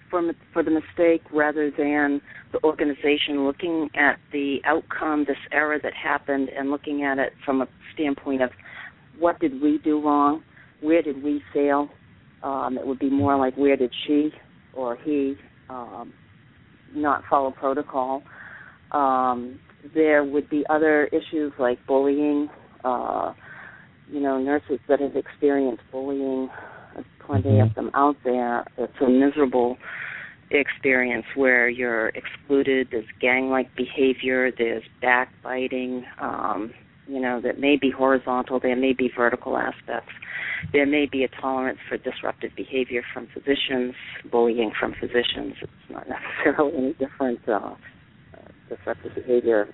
[0.09, 0.21] for
[0.53, 6.49] for the mistake rather than the organization looking at the outcome, this error that happened,
[6.49, 8.49] and looking at it from a standpoint of
[9.17, 10.43] what did we do wrong,
[10.81, 11.89] where did we fail.
[12.41, 14.31] Um, it would be more like where did she
[14.73, 15.35] or he
[15.69, 16.13] um,
[16.95, 18.23] not follow protocol.
[18.91, 19.59] Um,
[19.93, 22.49] there would be other issues like bullying.
[22.83, 23.33] Uh,
[24.11, 26.49] you know, nurses that have experienced bullying,
[27.29, 27.69] plenty mm-hmm.
[27.69, 28.65] of them out there.
[28.77, 29.77] It's a miserable
[30.49, 32.87] experience where you're excluded.
[32.91, 34.51] There's gang-like behavior.
[34.57, 36.05] There's backbiting.
[36.19, 36.73] Um,
[37.07, 38.59] you know that may be horizontal.
[38.59, 40.11] There may be vertical aspects.
[40.73, 43.93] There may be a tolerance for disruptive behavior from physicians,
[44.29, 45.55] bullying from physicians.
[45.61, 46.07] It's not
[46.45, 47.39] necessarily any different.
[47.47, 47.75] Uh,
[48.33, 49.73] uh, disruptive behavior,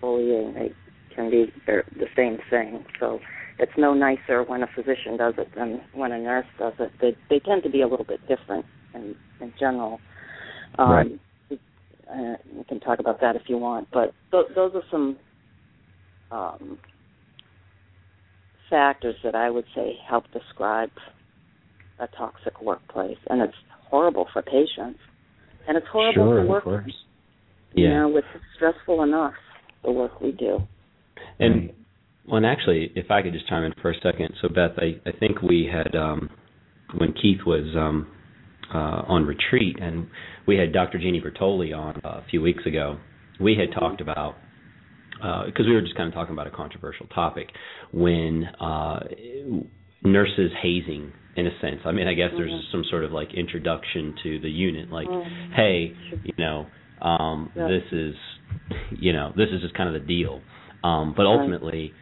[0.00, 0.72] bullying, they
[1.14, 2.84] can be the same thing.
[2.98, 3.20] So
[3.60, 6.90] it's no nicer when a physician does it than when a nurse does it.
[7.00, 10.00] They they tend to be a little bit different in in general.
[10.78, 11.20] Um, right.
[12.10, 15.16] Uh, we can talk about that if you want, but th- those are some
[16.32, 16.78] um,
[18.68, 20.90] factors that I would say help describe
[22.00, 23.54] a toxic workplace, and it's
[23.90, 24.98] horrible for patients,
[25.68, 26.94] and it's horrible sure, for workers.
[27.74, 27.90] You yeah.
[27.90, 29.34] know, it's stressful enough
[29.84, 30.58] the work we do.
[31.38, 31.70] And
[32.30, 34.34] well, and actually, if I could just chime in for a second.
[34.40, 36.30] So, Beth, I, I think we had um,
[36.96, 38.06] when Keith was um,
[38.72, 40.06] uh, on retreat, and
[40.46, 40.98] we had Dr.
[40.98, 42.98] Jeannie Bertoli on uh, a few weeks ago.
[43.40, 44.36] We had talked about
[45.12, 47.48] because uh, we were just kind of talking about a controversial topic
[47.92, 49.00] when uh,
[50.02, 51.80] nurses hazing in a sense.
[51.84, 52.72] I mean, I guess there's mm-hmm.
[52.72, 55.52] some sort of like introduction to the unit, like, mm-hmm.
[55.52, 55.92] hey,
[56.24, 56.66] you know,
[57.02, 57.68] um, yep.
[57.68, 58.14] this is,
[58.98, 60.40] you know, this is just kind of the deal.
[60.82, 61.92] Um, but ultimately,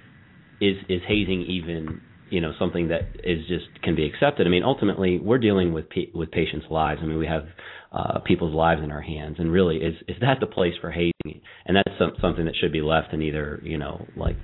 [0.61, 4.47] is is hazing even you know something that is just can be accepted.
[4.47, 7.01] I mean, ultimately, we're dealing with pa- with patients' lives.
[7.03, 7.44] I mean, we have
[7.92, 11.40] uh, people's lives in our hands, and really, is is that the place for hazing?
[11.66, 14.37] And that's some, something that should be left in either you know like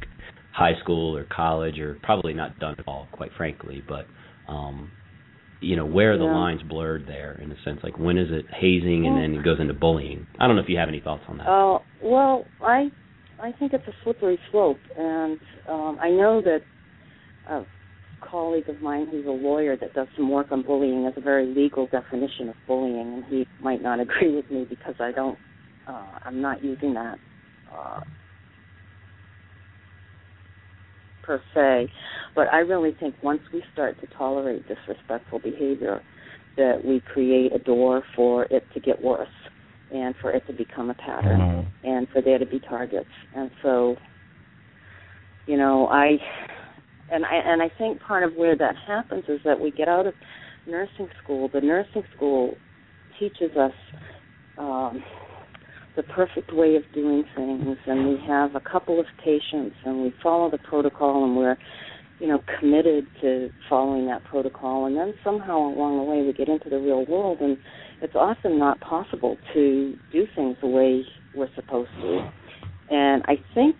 [0.53, 3.83] high school or college, or probably not done at all, quite frankly.
[3.87, 4.07] But
[4.50, 4.90] um,
[5.61, 7.81] you know, where are the lines blurred there in a sense?
[7.83, 10.27] Like when is it hazing, and then it goes into bullying?
[10.38, 11.46] I don't know if you have any thoughts on that.
[11.48, 12.90] Oh uh, well, I
[13.44, 16.62] I think it's a slippery slope, and um, I know that
[17.46, 17.66] a
[18.26, 21.44] colleague of mine who's a lawyer that does some work on bullying has a very
[21.46, 25.38] legal definition of bullying, and he might not agree with me because I don't,
[25.87, 27.18] uh, I'm not using that
[27.70, 28.00] uh,
[31.22, 31.92] per se.
[32.35, 36.00] But I really think once we start to tolerate disrespectful behavior,
[36.57, 39.28] that we create a door for it to get worse
[39.94, 41.87] and for it to become a pattern mm-hmm.
[41.87, 43.09] and for there to be targets.
[43.35, 43.96] And so,
[45.46, 46.16] you know, I
[47.11, 50.07] and I and I think part of where that happens is that we get out
[50.07, 50.14] of
[50.66, 51.48] nursing school.
[51.52, 52.54] The nursing school
[53.20, 53.72] teaches us
[54.59, 55.04] um,
[55.96, 60.12] the perfect way of doing things, and we have a couple of patients, and we
[60.22, 61.57] follow the protocol, and we're
[62.18, 64.87] you know committed to following that protocol.
[64.87, 67.59] And then somehow along the way, we get into the real world and
[68.05, 72.31] it's often not possible to do things the way we're supposed to.
[72.90, 73.77] And I think,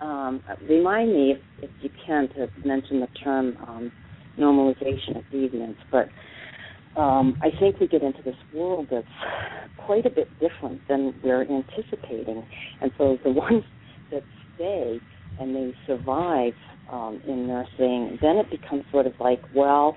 [0.00, 3.92] um, remind me if, if you can to mention the term um,
[4.38, 6.08] normalization of deviance, but
[6.96, 9.06] um, I think we get into this world that's
[9.84, 12.46] quite a bit different than we're anticipating.
[12.80, 13.64] And so the ones
[14.12, 14.22] that
[14.54, 15.00] stay
[15.40, 16.52] and they survive
[16.92, 19.96] um, in nursing, then it becomes sort of like, well,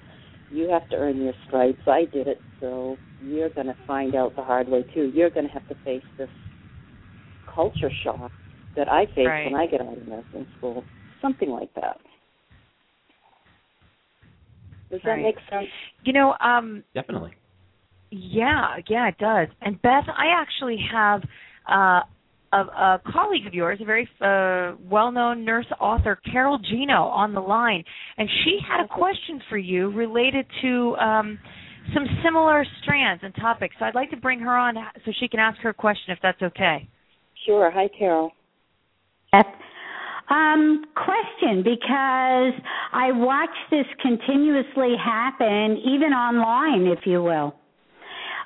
[0.50, 1.82] you have to earn your stripes.
[1.86, 5.12] I did it, so you're going to find out the hard way too.
[5.14, 6.30] You're going to have to face this
[7.54, 8.32] culture shock
[8.76, 9.46] that I face right.
[9.46, 10.84] when I get out of nursing school.
[11.22, 11.98] Something like that.
[14.90, 15.18] Does right.
[15.18, 15.68] that make sense?
[16.04, 17.32] You know, um definitely.
[18.12, 19.48] Yeah, yeah, it does.
[19.62, 21.22] And Beth, I actually have
[21.70, 22.02] uh
[22.52, 27.40] a, a colleague of yours, a very uh, well-known nurse author, Carol Gino, on the
[27.40, 27.84] line,
[28.18, 31.40] and she had a question for you related to um,
[31.94, 33.76] some similar strands and topics.
[33.80, 34.76] So I'd like to bring her on
[35.06, 36.88] so she can ask her question, if that's okay.
[37.46, 37.72] Sure.
[37.72, 38.32] Hi, Carol.
[40.30, 42.54] Um, question because
[42.94, 47.56] I watch this continuously happen, even online, if you will.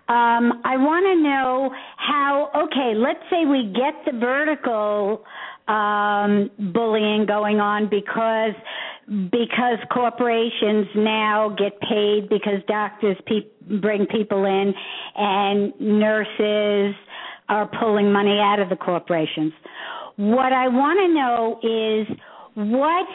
[0.08, 2.52] Um, I want to know how.
[2.56, 5.24] Okay, let's say we get the vertical
[5.68, 8.52] um, bullying going on because
[9.08, 14.74] because corporations now get paid because doctors pe- bring people in
[15.16, 16.96] and nurses
[17.50, 19.52] are pulling money out of the corporations.
[20.16, 22.18] What I want to know is
[22.56, 23.08] what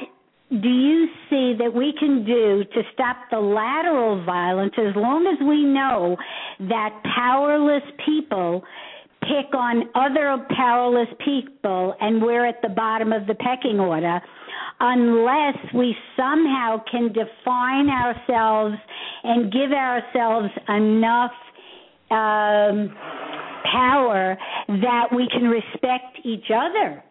[0.51, 5.39] do you see that we can do to stop the lateral violence as long as
[5.47, 6.17] we know
[6.69, 8.65] that powerless people
[9.23, 14.21] pick on other powerless people and we're at the bottom of the pecking order
[14.81, 18.77] unless we somehow can define ourselves
[19.25, 21.33] and give ourselves enough
[22.11, 22.95] um,
[23.73, 27.03] power that we can respect each other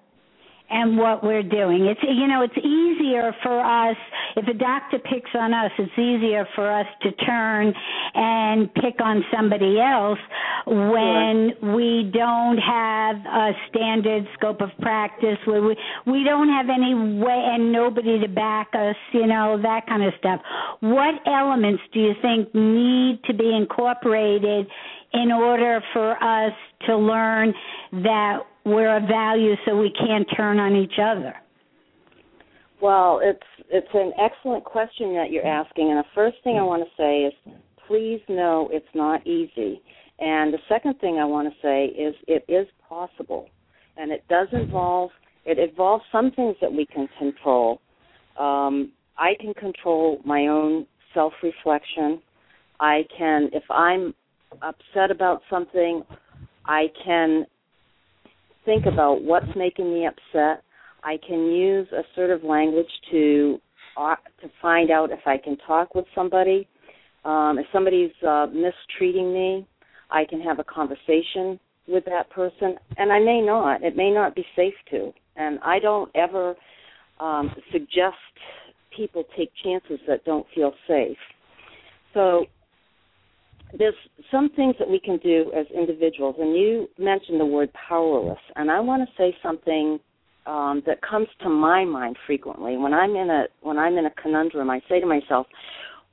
[0.69, 1.85] and what we're doing.
[1.85, 3.97] It's you know, it's easier for us
[4.37, 7.73] if a doctor picks on us, it's easier for us to turn
[8.13, 10.19] and pick on somebody else
[10.65, 11.75] when sure.
[11.75, 15.75] we don't have a standard scope of practice where we
[16.05, 20.13] we don't have any way and nobody to back us, you know, that kind of
[20.19, 20.41] stuff.
[20.81, 24.67] What elements do you think need to be incorporated
[25.13, 26.53] in order for us
[26.85, 27.53] to learn
[27.91, 31.33] that we're of value so we can't turn on each other?
[32.81, 36.83] Well, it's it's an excellent question that you're asking, and the first thing I want
[36.83, 37.33] to say is,
[37.87, 39.81] please know it's not easy.
[40.19, 43.49] And the second thing I want to say is, it is possible,
[43.97, 45.09] and it does involve
[45.47, 47.79] it involves some things that we can control.
[48.37, 52.21] Um, I can control my own self reflection.
[52.81, 54.13] I can, if I'm
[54.61, 56.03] upset about something,
[56.65, 57.45] I can
[58.67, 60.61] think about what's making me upset.
[61.03, 63.59] I can use assertive language to
[63.97, 66.67] uh, to find out if I can talk with somebody.
[67.25, 69.65] Um, if somebody's uh, mistreating me,
[70.11, 73.81] I can have a conversation with that person, and I may not.
[73.81, 76.53] It may not be safe to, and I don't ever
[77.19, 78.15] um, suggest
[78.95, 81.17] people take chances that don't feel safe.
[82.13, 82.45] So
[83.77, 83.95] there's
[84.31, 88.71] some things that we can do as individuals, and you mentioned the word powerless, and
[88.71, 89.99] I want to say something
[90.45, 94.11] um, that comes to my mind frequently when I'm in a when I'm in a
[94.11, 94.69] conundrum.
[94.69, 95.47] I say to myself,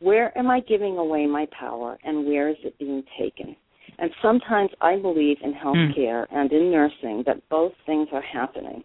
[0.01, 3.55] "Where am I giving away my power, and where is it being taken?"
[3.99, 5.67] And sometimes I believe in hmm.
[5.67, 6.33] healthcare mm.
[6.33, 8.83] and in nursing that both things are happening.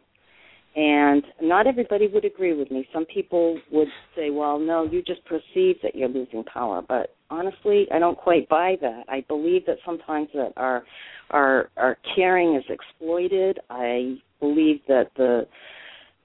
[0.76, 2.88] And not everybody would agree with me.
[2.94, 6.84] Some people would say, well, no, you just perceive that you're losing power.
[6.88, 9.06] But honestly, I don't quite buy that.
[9.10, 10.84] I believe that sometimes that our
[11.32, 13.60] our our caring is exploited.
[13.70, 15.48] I believe that the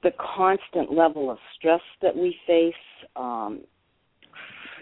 [0.03, 2.75] the constant level of stress that we face
[3.17, 3.63] um,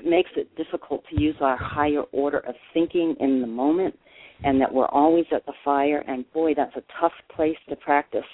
[0.05, 3.97] makes it difficult to use our higher order of thinking in the moment,
[4.43, 6.03] and that we're always at the fire.
[6.09, 8.25] And boy, that's a tough place to practice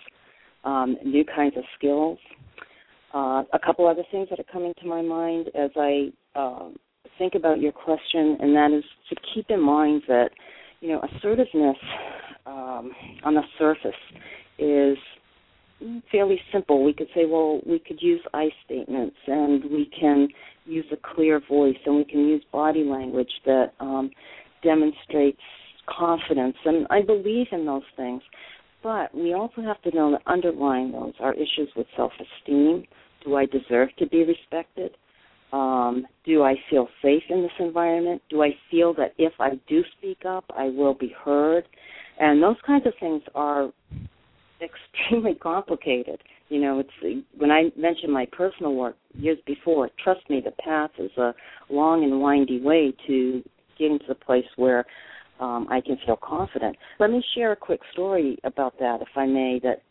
[0.64, 2.18] um, new kinds of skills.
[3.14, 6.76] Uh, a couple other things that are coming to my mind as I um,
[7.16, 10.30] think about your question, and that is to keep in mind that
[10.80, 11.76] you know assertiveness
[12.46, 12.92] um,
[13.24, 13.92] on the surface
[14.58, 14.98] is
[16.10, 16.84] fairly simple.
[16.84, 20.28] We could say, well, we could use I statements, and we can
[20.66, 24.10] use a clear voice, and we can use body language that um,
[24.62, 25.40] demonstrates
[25.88, 26.56] confidence.
[26.64, 28.22] And I believe in those things.
[28.82, 32.84] But we also have to know that underlying those are issues with self esteem.
[33.24, 34.96] Do I deserve to be respected?
[35.52, 38.22] Um, do I feel safe in this environment?
[38.28, 41.64] Do I feel that if I do speak up, I will be heard?
[42.20, 43.70] And those kinds of things are
[44.60, 46.20] extremely complicated.
[46.48, 49.90] You know, it's when I mentioned my personal work years before.
[50.02, 51.34] Trust me, the path is a
[51.70, 53.42] long and windy way to
[53.78, 54.84] getting to the place where
[55.40, 56.76] um, I can feel confident.
[56.98, 59.60] Let me share a quick story about that, if I may.
[59.62, 59.82] That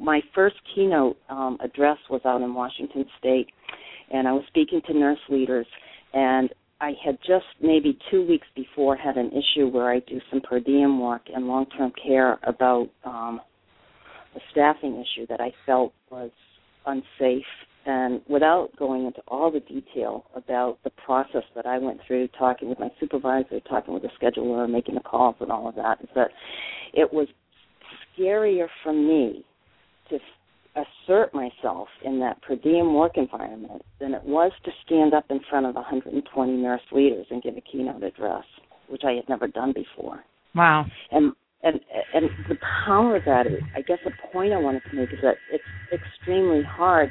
[0.00, 3.48] my first keynote um, address was out in Washington State,
[4.12, 5.66] and I was speaking to nurse leaders,
[6.12, 6.50] and
[6.80, 10.60] I had just maybe two weeks before had an issue where I do some per
[10.60, 13.40] diem work in long-term care about um,
[14.34, 16.30] a staffing issue that I felt was
[16.86, 17.44] unsafe
[17.86, 22.68] and without going into all the detail about the process that I went through, talking
[22.68, 26.08] with my supervisor, talking with the scheduler, making the calls, and all of that, is
[26.14, 26.28] that
[26.92, 27.28] it was
[28.18, 29.44] scarier for me
[30.10, 30.18] to
[30.76, 35.40] assert myself in that per diem work environment than it was to stand up in
[35.48, 38.44] front of 120 nurse leaders and give a keynote address,
[38.88, 40.22] which I had never done before.
[40.54, 40.86] Wow.
[41.10, 41.80] And and
[42.14, 42.56] and the
[42.86, 45.64] power of that is, I guess, the point I wanted to make is that it's
[45.92, 47.10] extremely hard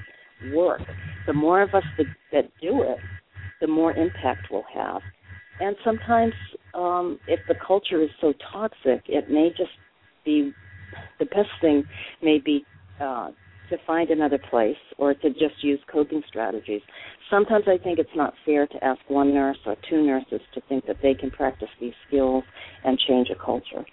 [0.54, 0.82] work.
[1.28, 3.00] The more of us that, that do it,
[3.62, 5.02] the more impact we'll have.
[5.60, 6.34] And sometimes
[6.74, 9.72] um, if the culture is so toxic, it may just
[10.26, 10.54] be
[11.20, 11.84] the best thing
[12.22, 12.66] may be
[13.00, 13.30] uh,
[13.70, 16.82] to find another place or to just use coping strategies.
[17.30, 20.86] Sometimes I think it's not fair to ask one nurse or two nurses to think
[20.88, 22.44] that they can practice these skills
[22.84, 23.86] and change a culture.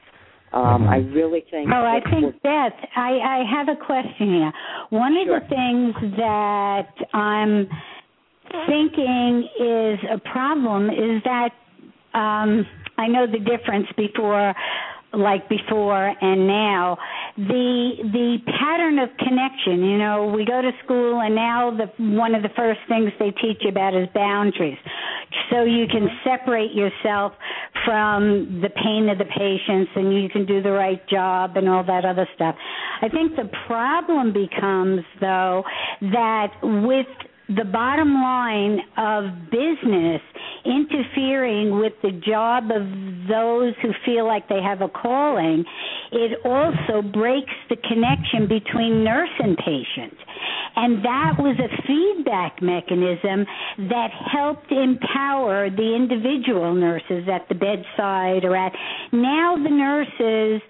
[0.53, 0.89] Um, Mhm.
[0.89, 1.71] I really think.
[1.73, 4.53] Oh, I think Beth, I, I have a question here.
[4.91, 5.37] One Sure.
[5.37, 7.69] of the things that I'm
[8.67, 11.53] thinking is a problem is that
[12.15, 12.67] um
[12.99, 14.55] I know the difference before
[15.17, 16.97] like before and now
[17.37, 22.35] the the pattern of connection you know we go to school and now the one
[22.35, 24.79] of the first things they teach you about is boundaries.
[25.51, 26.29] So you can mm-hmm.
[26.29, 27.33] separate yourself
[27.85, 31.85] from the pain of the patients and you can do the right job and all
[31.85, 32.57] that other stuff.
[33.03, 35.65] I think the problem becomes though
[36.01, 37.07] that with
[37.49, 40.21] the bottom line of business
[40.65, 42.83] interfering with the job of
[43.29, 45.65] those who feel like they have a calling,
[46.11, 50.15] it also breaks the connection between nurse and patient.
[50.75, 53.47] And that was a feedback mechanism
[53.89, 58.73] that helped empower the individual nurses at the bedside or at
[59.13, 60.61] now the nurses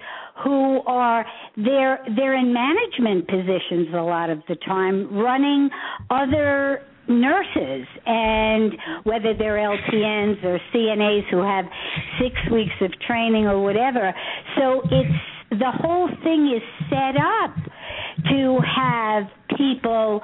[0.44, 1.24] who are
[1.56, 5.70] they're they're in management positions a lot of the time running
[6.10, 7.86] other nurses.
[8.04, 8.72] And
[9.04, 11.64] whether they're LPNs or CNAs who have
[12.20, 14.12] 6 weeks of training or whatever.
[14.56, 15.18] So it's
[15.50, 17.54] the whole thing is set up
[18.30, 19.24] to have
[19.56, 20.20] people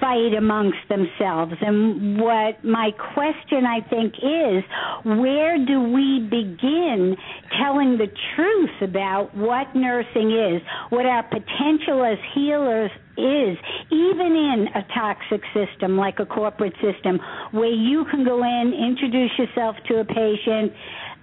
[0.00, 1.54] fight amongst themselves.
[1.60, 4.64] And what my question I think is,
[5.04, 7.16] where do we begin
[7.58, 13.56] telling the truth about what nursing is, what our potential as healers is,
[13.90, 17.20] even in a toxic system like a corporate system,
[17.52, 20.72] where you can go in, introduce yourself to a patient,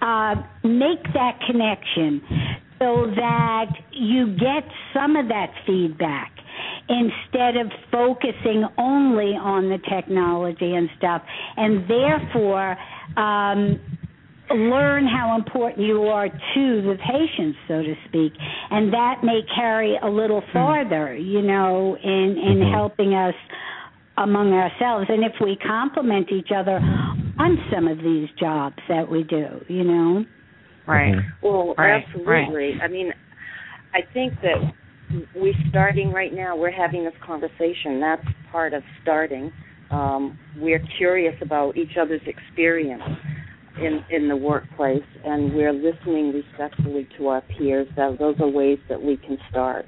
[0.02, 2.22] uh, make that connection
[2.80, 4.64] so that you get
[4.94, 6.41] some of that feedback
[6.90, 11.22] instead of focusing only on the technology and stuff
[11.58, 12.78] and therefore
[13.18, 13.80] um
[14.50, 18.34] learn how important you are to the patients so to speak
[18.72, 22.72] and that may carry a little farther you know in in Mhm.
[22.72, 23.36] helping us
[24.18, 26.82] among ourselves and if we complement each other
[27.40, 30.26] on some of these jobs that we do you know
[30.88, 31.14] Right.
[31.14, 31.26] Mhm.
[31.42, 32.82] Well, Right, absolutely.
[32.82, 33.14] I mean,
[33.94, 34.74] I think that
[35.36, 36.56] we're starting right now.
[36.56, 38.00] We're having this conversation.
[38.00, 39.52] That's part of starting.
[39.90, 43.04] Um, we're curious about each other's experience
[43.82, 47.88] in in the workplace, and we're listening respectfully to our peers.
[47.96, 49.86] That those are ways that we can start.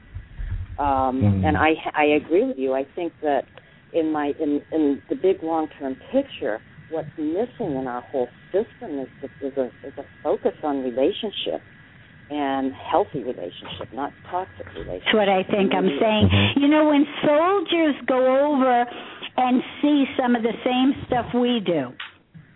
[0.77, 1.45] Um, Mhm.
[1.45, 2.73] And I I agree with you.
[2.73, 3.45] I think that
[3.93, 6.59] in my in in the big long term picture,
[6.89, 9.09] what's missing in our whole system is
[9.41, 11.61] is a is a focus on relationship
[12.33, 15.03] and healthy relationship, not toxic relationship.
[15.05, 16.29] That's what I think I'm saying.
[16.29, 16.61] Mhm.
[16.61, 18.85] You know, when soldiers go over
[19.37, 21.93] and see some of the same stuff we do,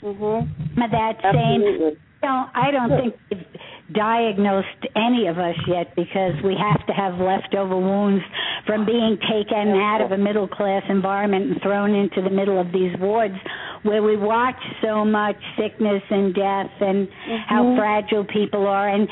[0.01, 0.47] Mhm.
[0.89, 1.97] that same Absolutely.
[2.21, 3.45] don't I don't think they've
[3.93, 8.23] diagnosed any of us yet because we have to have leftover wounds
[8.65, 12.71] from being taken out of a middle class environment and thrown into the middle of
[12.73, 13.35] these wards
[13.83, 17.07] where we watch so much sickness and death and
[17.45, 17.77] how Mhm.
[17.77, 19.07] fragile people are and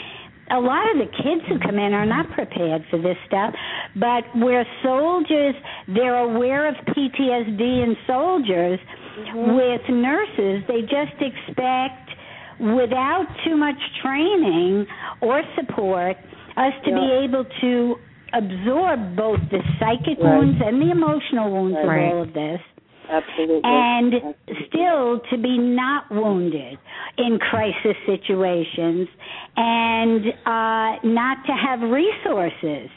[0.52, 3.54] a lot of the kids who come in are not prepared for this stuff
[3.96, 5.56] but where soldiers
[5.88, 8.80] they're aware of PTSD in soldiers
[9.16, 9.56] Mhm.
[9.56, 12.12] with nurses they just expect
[12.60, 14.86] without too much training
[15.22, 16.18] or support
[16.58, 18.00] us to be able to
[18.34, 20.38] absorb both the psychic Right.
[20.38, 22.06] wounds and the emotional wounds Right.
[22.08, 22.62] of all of this
[23.10, 23.62] Absolutely.
[23.64, 24.68] and Absolutely.
[24.68, 26.78] still to be not wounded
[27.18, 29.08] in crisis situations
[29.56, 32.90] and uh not to have resources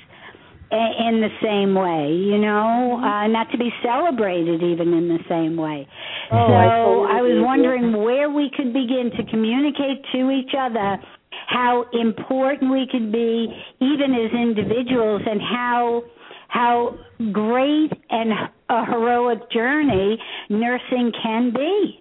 [0.70, 5.56] in the same way you know uh not to be celebrated even in the same
[5.56, 5.86] way
[6.30, 10.98] Oh, so totally I was wondering where we could begin to communicate to each other
[11.46, 13.48] how important we could be
[13.80, 16.02] even as individuals and how
[16.48, 16.98] how
[17.32, 18.32] great and
[18.68, 20.18] a heroic journey
[20.48, 22.00] nursing can be.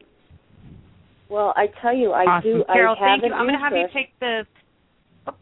[1.30, 2.60] Well, I tell you, I awesome.
[2.60, 2.64] do.
[2.72, 3.38] Carol, I have thank you.
[3.38, 4.43] I'm going to have you take the.
[5.28, 5.34] oh,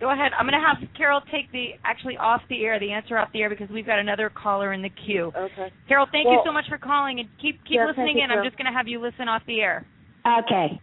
[0.00, 0.32] Go ahead.
[0.36, 3.40] I'm going to have Carol take the actually off the air, the answer off the
[3.40, 5.32] air because we've got another caller in the queue.
[5.36, 5.72] Okay.
[5.86, 8.30] Carol, thank you so much for calling and keep keep Yeah, thank listening you, in.
[8.32, 9.86] I'm just going to have you listen off the air.
[10.26, 10.80] Okay.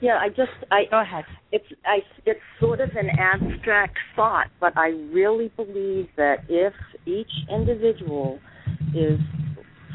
[0.00, 1.24] Yeah, I just I Go ahead.
[1.52, 6.72] it's I it's sort of an abstract thought, but I really believe that if
[7.06, 8.38] each individual
[8.94, 9.18] is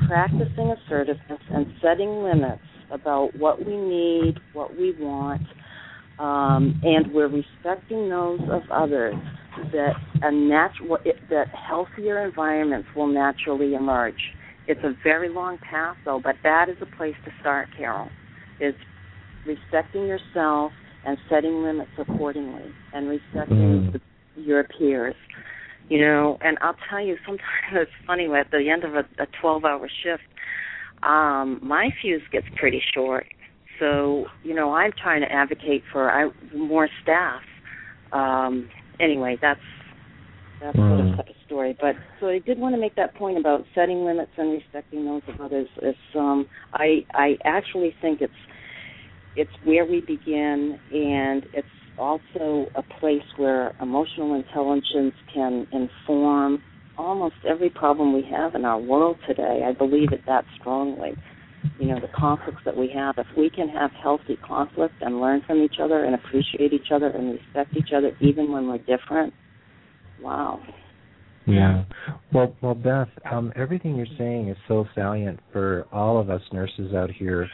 [0.08, 5.42] practicing assertiveness and setting limits about what we need, what we want,
[6.20, 9.16] um, and we're respecting those of others,
[9.72, 10.98] that a natural
[11.30, 14.20] that healthier environments will naturally emerge.
[14.68, 18.10] It's a very long path, though, but that is a place to start, Carol.
[18.60, 18.74] Is
[19.46, 20.72] respecting yourself
[21.06, 23.92] and setting limits accordingly, and respecting Mm.
[23.94, 24.02] the,
[24.42, 25.16] your peers.
[25.90, 27.44] You know, and I'll tell you, sometimes
[27.74, 30.24] it's funny at the end of a, a 12-hour shift,
[31.04, 33.28] um, my fuse gets pretty short.
[33.80, 37.42] So, you know, I'm trying to advocate for I, more staff.
[38.12, 38.68] Um,
[39.00, 39.60] anyway, that's
[40.62, 41.20] that's sort of Mm.
[41.20, 41.78] a story.
[41.80, 45.22] But so I did want to make that point about setting limits and respecting those
[45.28, 45.68] of others.
[45.82, 48.34] It's um, I I actually think it's
[49.36, 51.68] it's where we begin, and it's
[51.98, 56.62] also a place where emotional intelligence can inform
[56.98, 59.66] almost every problem we have in our world today.
[59.68, 61.16] I believe it that strongly.
[61.80, 65.42] You know, the conflicts that we have, if we can have healthy conflict and learn
[65.46, 69.34] from each other and appreciate each other and respect each other even when we're different,
[70.22, 70.62] wow.
[71.48, 71.84] Yeah.
[72.34, 76.94] Well, well, Beth, um, everything you're saying is so salient for all of us nurses
[76.94, 77.48] out here,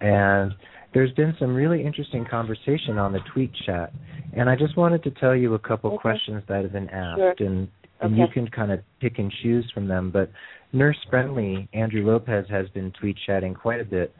[0.00, 0.52] and
[0.96, 3.92] there's been some really interesting conversation on the tweet chat,
[4.32, 6.00] and I just wanted to tell you a couple Okay.
[6.00, 7.46] questions that have been asked, Sure.
[7.46, 7.68] and
[8.00, 10.10] and you can kind of pick and choose from them.
[10.10, 10.30] But
[10.72, 14.14] Nurse Friendly Andrew Lopez has been tweet chatting quite a bit,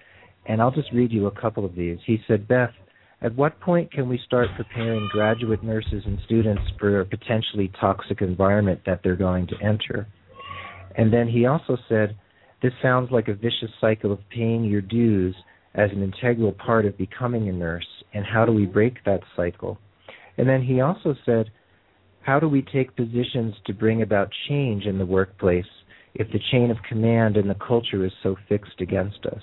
[0.44, 1.98] and I'll just read you a couple of these.
[2.04, 2.74] He said, Beth.
[3.22, 8.20] At what point can we start preparing graduate nurses and students for a potentially toxic
[8.20, 10.06] environment that they're going to enter?
[10.96, 12.16] And then he also said,
[12.62, 15.34] This sounds like a vicious cycle of paying your dues
[15.76, 19.78] as an integral part of becoming a nurse, and how do we break that cycle?
[20.38, 21.50] And then he also said,
[22.22, 25.64] How do we take positions to bring about change in the workplace
[26.14, 29.42] if the chain of command and the culture is so fixed against us?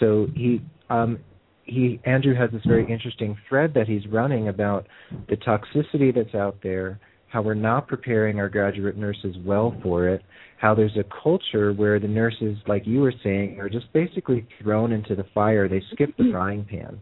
[0.00, 1.18] So he um,
[1.64, 4.86] he Andrew has this very interesting thread that he's running about
[5.28, 10.22] the toxicity that's out there, how we're not preparing our graduate nurses well for it,
[10.58, 14.92] how there's a culture where the nurses, like you were saying, are just basically thrown
[14.92, 15.68] into the fire.
[15.68, 17.00] They skip the frying pan.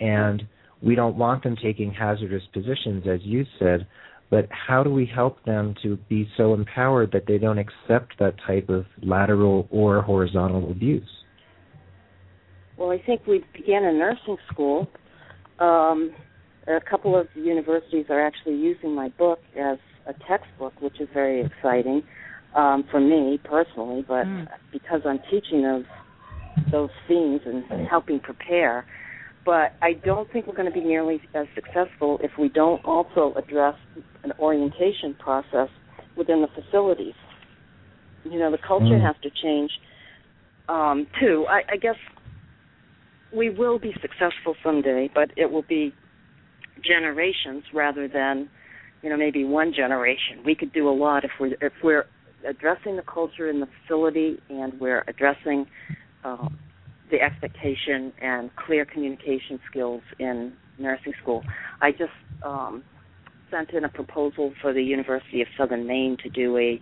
[0.00, 0.42] And
[0.82, 3.86] we don't want them taking hazardous positions, as you said,
[4.30, 8.34] but how do we help them to be so empowered that they don't accept that
[8.46, 11.08] type of lateral or horizontal abuse?
[12.76, 14.88] Well, I think we began in nursing school.
[15.58, 16.12] Um,
[16.76, 21.40] a couple of universities are actually using my book as a textbook, which is very
[21.44, 22.02] exciting
[22.54, 24.04] um, for me personally.
[24.06, 24.46] But Mm.
[24.72, 25.84] because I'm teaching those
[26.70, 28.84] those themes and helping prepare,
[29.46, 33.32] but I don't think we're going to be nearly as successful if we don't also
[33.36, 33.74] address
[34.22, 35.70] an orientation process
[36.16, 37.14] within the facilities.
[38.24, 39.02] You know, the culture Mm.
[39.06, 39.70] has to change
[40.68, 41.46] um, too.
[41.48, 41.96] I, I guess
[43.32, 45.94] we will be successful someday, but it will be
[46.82, 48.48] generations rather than,
[49.02, 50.42] you know, maybe one generation.
[50.44, 52.06] We could do a lot if we're if we're
[52.46, 55.66] addressing the culture in the facility and we're addressing
[56.24, 56.58] um,
[57.10, 61.42] the expectation and clear communication skills in nursing school.
[61.80, 62.12] I just
[62.44, 62.82] um,
[63.50, 66.80] sent in a proposal for the University of Southern Maine to do a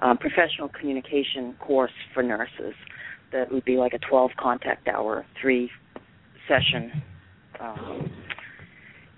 [0.00, 2.74] uh, professional communication course for nurses
[3.32, 5.70] that would be like a 12 contact hour, three
[6.48, 7.02] session
[7.60, 8.10] um,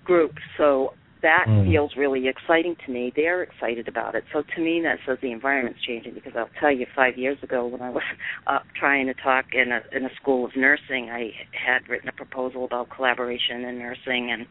[0.09, 0.33] group.
[0.57, 1.65] So that Mm.
[1.67, 3.13] feels really exciting to me.
[3.15, 4.25] They're excited about it.
[4.33, 6.15] So to me, that says the environment's changing.
[6.15, 8.03] Because I'll tell you, five years ago, when I was
[8.47, 12.13] uh, trying to talk in a in a school of nursing, I had written a
[12.13, 14.47] proposal about collaboration in nursing, and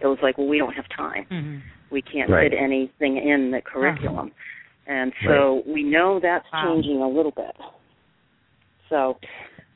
[0.00, 1.26] it was like, well, we don't have time.
[1.30, 1.58] Mm-hmm.
[1.90, 2.50] We can't Right.
[2.50, 4.32] fit anything in the curriculum.
[4.86, 6.62] And so we know that's Wow.
[6.64, 7.54] changing a little bit.
[8.88, 9.18] So,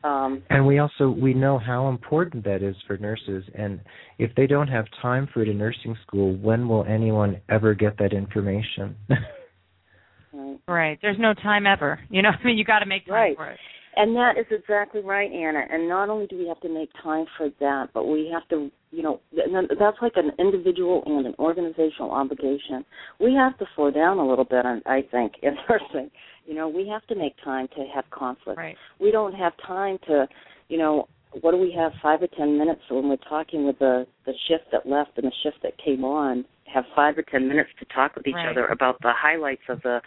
[0.06, 3.80] um, And we also we know how important that is for nurses and
[4.18, 7.98] if they don't have time for it in nursing school, when will anyone ever get
[7.98, 8.96] that information?
[10.32, 10.58] right.
[10.68, 10.98] Right.
[11.02, 11.98] There's no time ever.
[12.10, 13.36] You know, I mean, you got to make time Right.
[13.36, 13.58] for it.
[13.98, 15.62] And that is exactly right, Anna.
[15.70, 18.70] And not only do we have to make time for that, but we have to,
[18.90, 19.48] you know, th-
[19.78, 22.84] that's like an individual and an organizational obligation.
[23.18, 26.10] We have to slow down a little bit, I I think, in nursing.
[26.46, 28.58] You know, we have to make time to have conflict.
[28.58, 28.76] Right.
[29.00, 30.26] We don't have time to,
[30.68, 31.08] you know,
[31.40, 34.64] what do we have, five or ten minutes when we're talking with the the shift
[34.72, 36.44] that left and the shift that came on?
[36.72, 38.48] Have five or ten minutes to talk with each Right.
[38.48, 40.00] other about the highlights of the,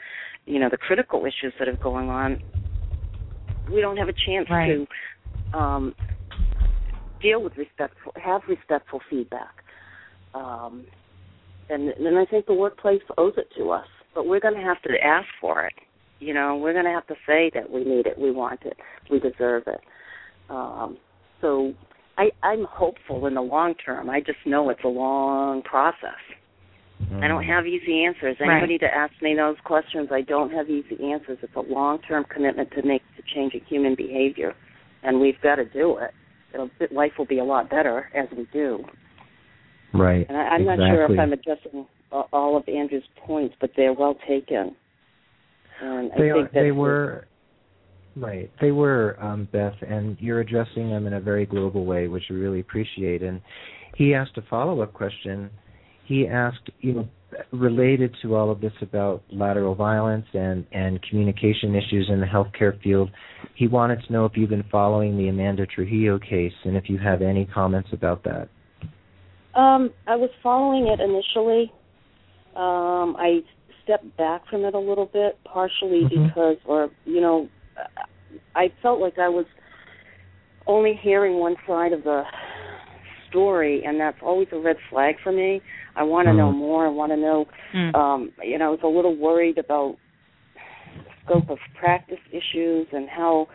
[0.45, 2.39] you know, the critical issues that are going on
[3.71, 4.87] we don't have a chance Right.
[5.53, 5.95] to um,
[7.21, 9.63] deal with respectful, have respectful feedback.
[10.33, 10.85] Um,
[11.69, 14.81] and and I think the workplace owes it to us, but we're going to have
[14.83, 15.73] to ask for it.
[16.20, 18.78] You know, we're going to have to say that we need it, we want it,
[19.09, 19.80] we deserve it.
[20.49, 20.97] Um,
[21.41, 21.74] so
[22.17, 24.09] I, I'm hopeful in the long term.
[24.09, 26.20] I just know it's a long process.
[27.03, 27.24] Mm.
[27.24, 28.36] I don't have easy answers.
[28.41, 28.82] Anybody right.
[28.82, 31.38] to ask me those questions, I don't have easy answers.
[31.41, 34.53] It's a long term commitment to make to change a human behavior,
[35.03, 36.11] and we've got to do it.
[36.53, 38.84] It'll, life will be a lot better as we do.
[39.93, 40.26] Right.
[40.28, 40.86] And I, am exactly.
[40.86, 44.76] not sure if I'm addressing all of Andrew's points, but they're well taken.
[45.82, 47.27] And they think are, they were
[48.15, 48.51] right.
[48.61, 52.36] They were um, Beth, and you're addressing them in a very global way, which we
[52.36, 53.23] really appreciate.
[53.23, 53.41] And
[53.95, 55.49] he asked a follow-up question.
[56.05, 57.07] He asked, you know,
[57.51, 62.82] related to all of this about lateral violence and and communication issues in the healthcare
[62.82, 63.09] field.
[63.55, 66.97] He wanted to know if you've been following the Amanda Trujillo case and if you
[66.97, 68.49] have any comments about that.
[69.53, 71.71] Um, I was following it initially.
[72.55, 73.41] Um, I
[73.89, 76.27] stepped back from it a little bit, partially mm-hmm.
[76.27, 77.49] because, or you know,
[78.55, 79.45] I felt like I was
[80.67, 82.23] only hearing one side of the
[83.29, 85.61] story, and that's always a red flag for me.
[85.95, 86.37] I want to mm.
[86.37, 86.85] know more.
[86.85, 87.45] I want to know.
[87.75, 87.95] Mm.
[87.95, 89.97] Um, you know, I was a little worried about
[91.25, 93.47] scope of practice issues and how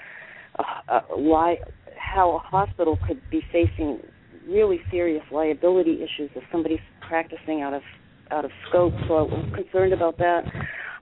[0.59, 1.57] uh, uh, why
[1.97, 4.01] how a hospital could be facing
[4.49, 7.83] really serious liability issues if somebody's practicing out of
[8.31, 8.93] out of scope.
[9.09, 10.43] So I was concerned about that.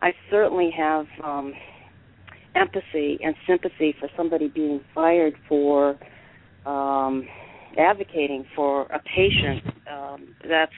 [0.01, 1.53] I certainly have um,
[2.55, 5.99] empathy and sympathy for somebody being fired for
[6.67, 7.27] um,
[7.79, 9.63] advocating for a patient.
[9.91, 10.73] Um, that's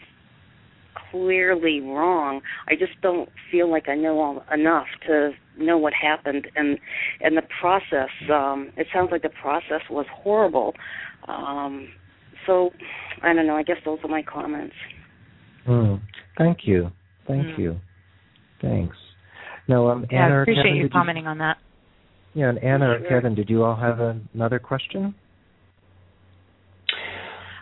[1.10, 2.40] clearly wrong.
[2.68, 6.78] I just don't feel like I know all, enough to know what happened and
[7.20, 8.10] and the process.
[8.32, 10.74] Um, it sounds like the process was horrible.
[11.28, 11.88] Um,
[12.46, 12.70] so
[13.22, 13.56] I don't know.
[13.56, 14.74] I guess those are my comments.
[15.68, 16.00] Mm.
[16.38, 16.90] Thank you.
[17.26, 17.58] Thank mm.
[17.58, 17.80] you.
[18.60, 18.96] Thanks.
[19.68, 21.56] No, um, yeah, Anna I appreciate Kevin, you commenting you, on that.
[22.34, 24.00] Yeah, and Anna or Kevin, did you all have
[24.34, 25.14] another question?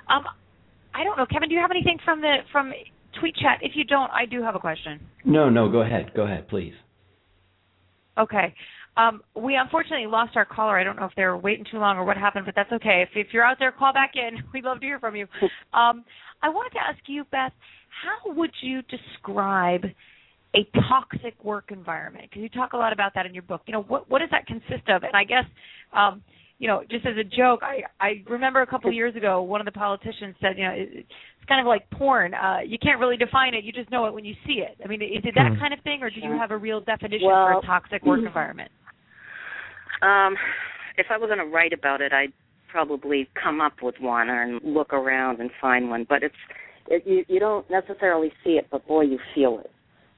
[0.09, 0.25] Um,
[0.95, 1.49] I don't know, Kevin.
[1.49, 2.73] Do you have anything from the from
[3.21, 3.59] tweet chat?
[3.63, 5.01] If you don't, I do have a question.
[5.25, 6.13] No, no, go ahead.
[6.15, 6.75] Go ahead, please.
[8.19, 8.55] Okay.
[8.97, 10.79] Um, we unfortunately lost our caller.
[10.79, 13.03] I don't know if they were waiting too long or what happened, but that's okay.
[13.03, 14.43] If, if you're out there, call back in.
[14.53, 15.27] We'd love to hear from you.
[15.73, 16.05] Um,
[16.43, 17.53] I wanted to ask you, Beth,
[18.03, 19.85] how would you describe
[20.55, 22.27] a toxic work environment?
[22.29, 23.63] Because you talk a lot about that in your book.
[23.67, 25.03] You know, what what does that consist of?
[25.03, 25.45] And I guess,
[25.93, 26.23] um,
[26.59, 29.61] you know, just as a joke, I I remember a couple of years ago, one
[29.61, 31.09] of the politicians said, you know, it's
[31.49, 32.35] kind of like porn.
[32.35, 34.77] Uh, you can't really define it; you just know it when you see it.
[34.85, 35.59] I mean, is it that hmm.
[35.59, 38.21] kind of thing, or do you have a real definition well, for a toxic work
[38.25, 38.71] environment?
[40.03, 40.37] Um,
[40.99, 42.33] if I was going to write about it, I'd
[42.71, 46.07] probably come up with one and look around and find one.
[46.09, 46.35] But it's
[46.89, 49.71] it, you you don't necessarily see it, but boy, you feel it.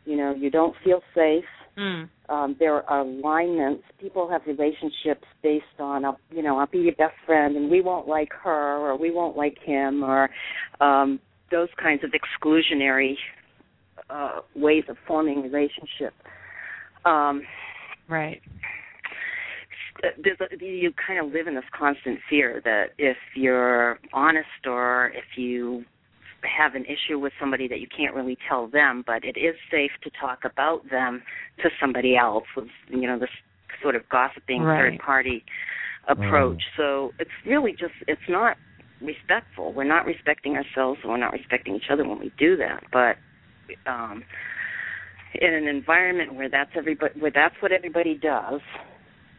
[0.04, 1.44] You know, you don't feel safe.
[1.78, 2.08] Mm.
[2.28, 3.82] Um, there are alignments.
[4.00, 7.80] People have relationships based on, I'll, you know, I'll be your best friend, and we
[7.80, 10.30] won't like her, or we won't like him, or
[10.80, 13.14] um, those kinds of exclusionary
[14.08, 16.14] uh, ways of forming relationship.
[17.04, 17.42] Um,
[18.08, 18.40] right
[20.22, 25.08] there's a, you kind of live in this constant fear that if you're honest or
[25.14, 25.84] if you
[26.44, 29.90] have an issue with somebody that you can't really tell them, but it is safe
[30.02, 31.22] to talk about them
[31.62, 33.30] to somebody else with you know this
[33.82, 34.78] sort of gossiping right.
[34.78, 35.44] third party
[36.08, 36.62] approach.
[36.62, 36.76] Mm.
[36.76, 38.56] So it's really just it's not
[39.00, 39.72] respectful.
[39.72, 42.84] We're not respecting ourselves and we're not respecting each other when we do that.
[42.92, 43.16] But
[43.90, 44.24] um
[45.34, 48.60] in an environment where that's everybody where that's what everybody does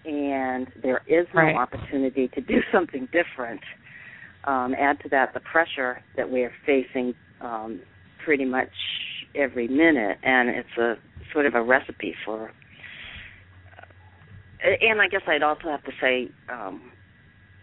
[0.06, 1.56] and there is no right.
[1.56, 3.62] opportunity to do something different.
[4.46, 7.82] Um, add to that the pressure that we are facing um,
[8.24, 8.70] pretty much
[9.36, 10.96] every minute, and it's a
[11.34, 12.52] sort of a recipe for.
[14.64, 16.92] Uh, and I guess I'd also have to say um,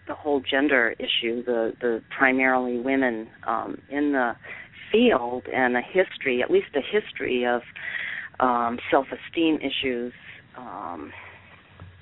[0.09, 4.33] the whole gender issue, the the primarily women um, in the
[4.91, 7.63] field, and a history, at least a history of
[8.41, 10.13] um, self-esteem issues.
[10.57, 11.13] Um,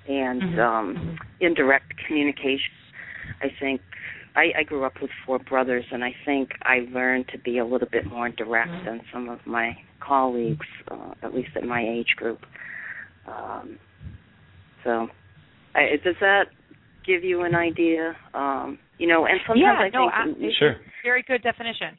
[0.08, 0.60] and mm-hmm.
[0.60, 1.14] um, mm-hmm.
[1.40, 2.72] indirect communication.
[3.42, 3.80] I think
[4.36, 7.64] I, I grew up with four brothers, and I think I learned to be a
[7.64, 8.86] little bit more direct mm-hmm.
[8.86, 12.40] than some of my colleagues, uh, at least in my age group.
[13.26, 13.78] Um,
[14.84, 15.08] so,
[15.74, 16.44] I, does that
[17.06, 18.16] give you an idea?
[18.34, 21.98] Um, you know, and sometimes yeah, I no, think I, sure, very good definition.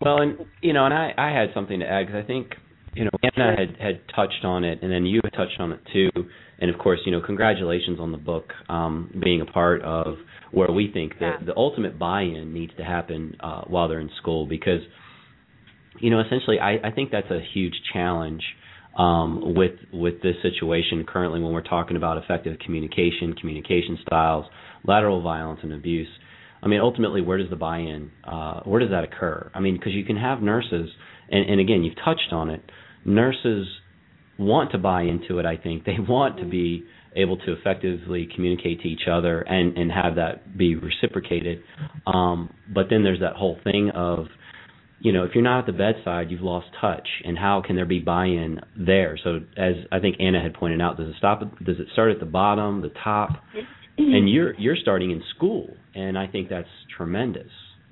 [0.00, 2.54] Well, and you know, and I I had something to add because I think
[2.96, 5.80] you know Anna had had touched on it, and then you had touched on it
[5.92, 6.10] too
[6.58, 10.16] and of course, you know, congratulations on the book um, being a part of
[10.52, 14.46] where we think that the ultimate buy-in needs to happen uh, while they're in school
[14.46, 14.80] because,
[16.00, 18.42] you know, essentially, I, I think that's a huge challenge
[18.98, 24.46] um, with with this situation currently when we're talking about effective communication, communication styles,
[24.84, 26.08] lateral violence, and abuse.
[26.62, 28.10] I mean, ultimately, where does the buy-in?
[28.24, 29.50] Uh, where does that occur?
[29.54, 30.88] I mean, because you can have nurses,
[31.30, 32.62] and, and again, you've touched on it.
[33.06, 33.66] Nurses
[34.38, 35.46] want to buy into it.
[35.46, 36.84] I think they want to be
[37.14, 41.62] able to effectively communicate to each other and and have that be reciprocated.
[42.06, 44.26] Um, but then there's that whole thing of
[45.00, 47.84] you know, if you're not at the bedside, you've lost touch, and how can there
[47.84, 49.18] be buy-in there?
[49.22, 51.40] So, as I think Anna had pointed out, does it stop?
[51.64, 53.30] Does it start at the bottom, the top?
[53.98, 57.50] And you're you're starting in school, and I think that's tremendous.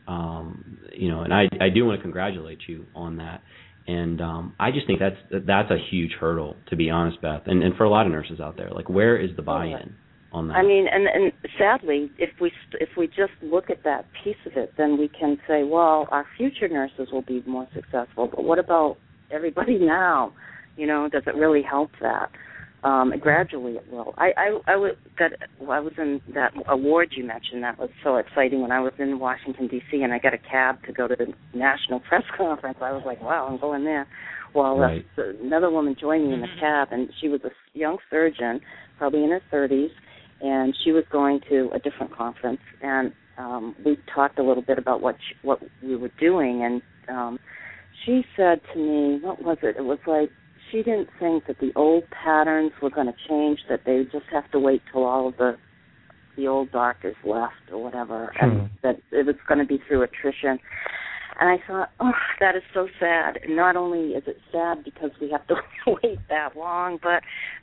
[0.09, 3.43] Um, you know, and I I do want to congratulate you on that.
[3.87, 7.62] And um, I just think that's that's a huge hurdle, to be honest, Beth, and
[7.62, 8.70] and for a lot of nurses out there.
[8.70, 9.95] Like, where is the buy-in?
[10.35, 10.55] on that.
[10.55, 14.53] I mean, and and sadly, if we if we just look at that piece of
[14.57, 18.28] it, then we can say, well, our future nurses will be more successful.
[18.28, 18.99] But what about
[19.30, 20.32] everybody now?
[20.76, 22.30] You know, does it really help that?
[22.85, 24.14] Um, gradually, it will.
[24.18, 27.62] I I I was that I was in that award you mentioned.
[27.62, 30.03] That was so exciting when I was in Washington D.C.
[30.03, 32.78] and I got a cab to go to the national press conference.
[32.82, 34.07] I was like, wow, I'm going there.
[34.55, 35.05] Well, right.
[35.18, 38.61] uh, another woman joined me in the cab, and she was a young surgeon,
[38.99, 39.89] probably in her 30s,
[40.41, 44.78] and she was going to a different conference, and um, we talked a little bit
[44.78, 47.39] about what she, what we were doing, and um,
[48.05, 49.76] she said to me, what was it?
[49.76, 50.30] It was like
[50.75, 54.51] she didn't think that the old patterns were going to change; that they just have
[54.51, 55.57] to wait till all of the
[56.37, 58.45] the old doctors left or whatever, Hmm.
[58.45, 60.59] and that it was going to be through attrition.
[61.41, 63.39] And I thought, oh, that is so sad.
[63.43, 65.57] And not only is it sad because we have to
[66.03, 67.22] wait that long, but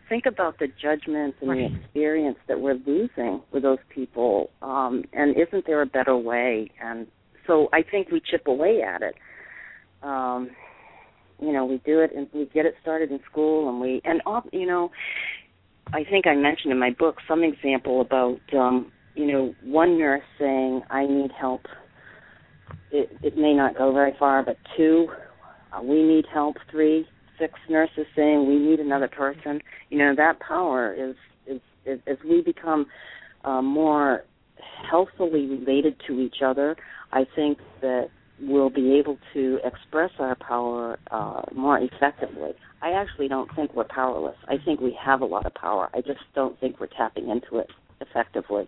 [0.09, 4.51] think about the judgment and the experience that we're losing with those people.
[4.61, 6.69] Um, and isn't there a better way?
[6.81, 7.07] And
[7.47, 9.15] so I think we chip away at it.
[10.03, 10.49] Um,
[11.41, 14.21] you know, we do it and we get it started in school, and we and
[14.25, 14.91] all, you know,
[15.93, 20.23] I think I mentioned in my book some example about um, you know one nurse
[20.39, 21.65] saying, "I need help."
[22.91, 25.07] It, it may not go very far, but two,
[25.73, 26.57] uh, we need help.
[26.69, 27.07] Three,
[27.39, 29.61] six nurses saying we need another person.
[29.89, 31.15] You know that power is
[31.47, 32.85] is, is as we become
[33.43, 34.23] uh, more
[34.89, 36.77] healthily related to each other.
[37.11, 38.09] I think that
[38.41, 42.51] we'll be able to express our power uh, more effectively.
[42.81, 44.35] I actually don't think we're powerless.
[44.47, 45.89] I think we have a lot of power.
[45.93, 47.69] I just don't think we're tapping into it
[47.99, 48.67] effectively.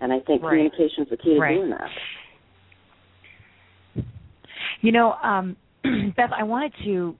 [0.00, 0.50] And I think Right.
[0.50, 1.56] communication is the key to Right.
[1.56, 1.90] doing that.
[4.80, 5.56] You know, um,
[6.16, 7.16] Beth, I wanted to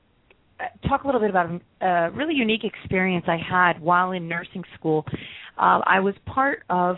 [0.61, 4.65] uh, talk a little bit about a really unique experience I had while in nursing
[4.75, 5.05] school.
[5.57, 6.97] Uh, I was part of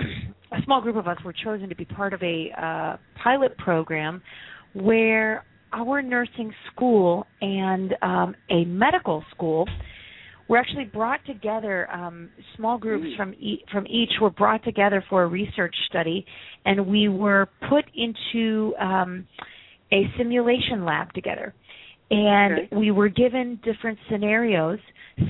[0.00, 4.22] a small group of us were chosen to be part of a uh, pilot program
[4.74, 9.66] where our nursing school and um, a medical school
[10.48, 11.90] were actually brought together.
[11.90, 13.16] Um, small groups Mm.
[13.16, 16.24] from e- from each were brought together for a research study,
[16.64, 19.26] and we were put into um,
[19.92, 21.54] a simulation lab together.
[22.10, 22.76] And Okay.
[22.76, 24.78] we were given different scenarios,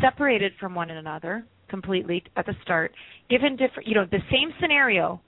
[0.01, 2.93] separated from one another completely at the start.
[3.29, 5.21] Given different, you know, the same scenario,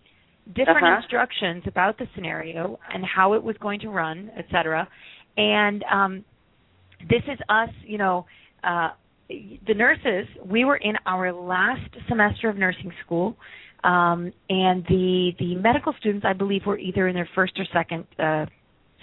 [0.54, 0.96] different Uh-huh.
[0.96, 4.86] instructions about the scenario and how it was going to run, et cetera.
[5.36, 6.24] And um,
[7.08, 8.26] this is us, you know,
[8.64, 8.90] uh,
[9.28, 10.26] the nurses.
[10.44, 13.36] We were in our last semester of nursing school,
[13.82, 18.06] um, and the the medical students, I believe, were either in their first or second
[18.18, 18.46] uh,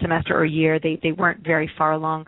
[0.01, 0.79] semester or year.
[0.79, 2.25] They they weren't very far along.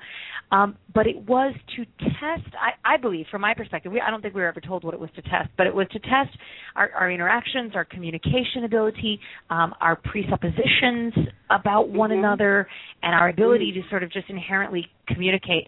[0.56, 4.22] Um, but it was to test, I, I believe, from my perspective, we, I don't
[4.22, 6.30] think we were ever told what it was to test, but it was to test
[6.78, 11.14] our, our interactions, our communication ability, um, our presuppositions
[11.50, 12.20] about one Mhm.
[12.20, 12.68] another,
[13.04, 15.68] and our ability to sort of just inherently communicate.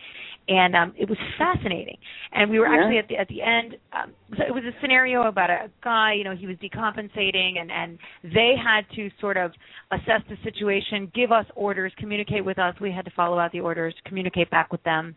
[0.50, 1.98] And um, it was fascinating.
[2.32, 2.80] And we were Yeah.
[2.80, 3.76] actually at the at the end.
[3.92, 6.14] Um, so it was a scenario about a guy.
[6.14, 9.52] You know, he was decompensating, and and they had to sort of
[9.92, 12.74] assess the situation, give us orders, communicate with us.
[12.80, 15.16] We had to follow out the orders, communicate back with them,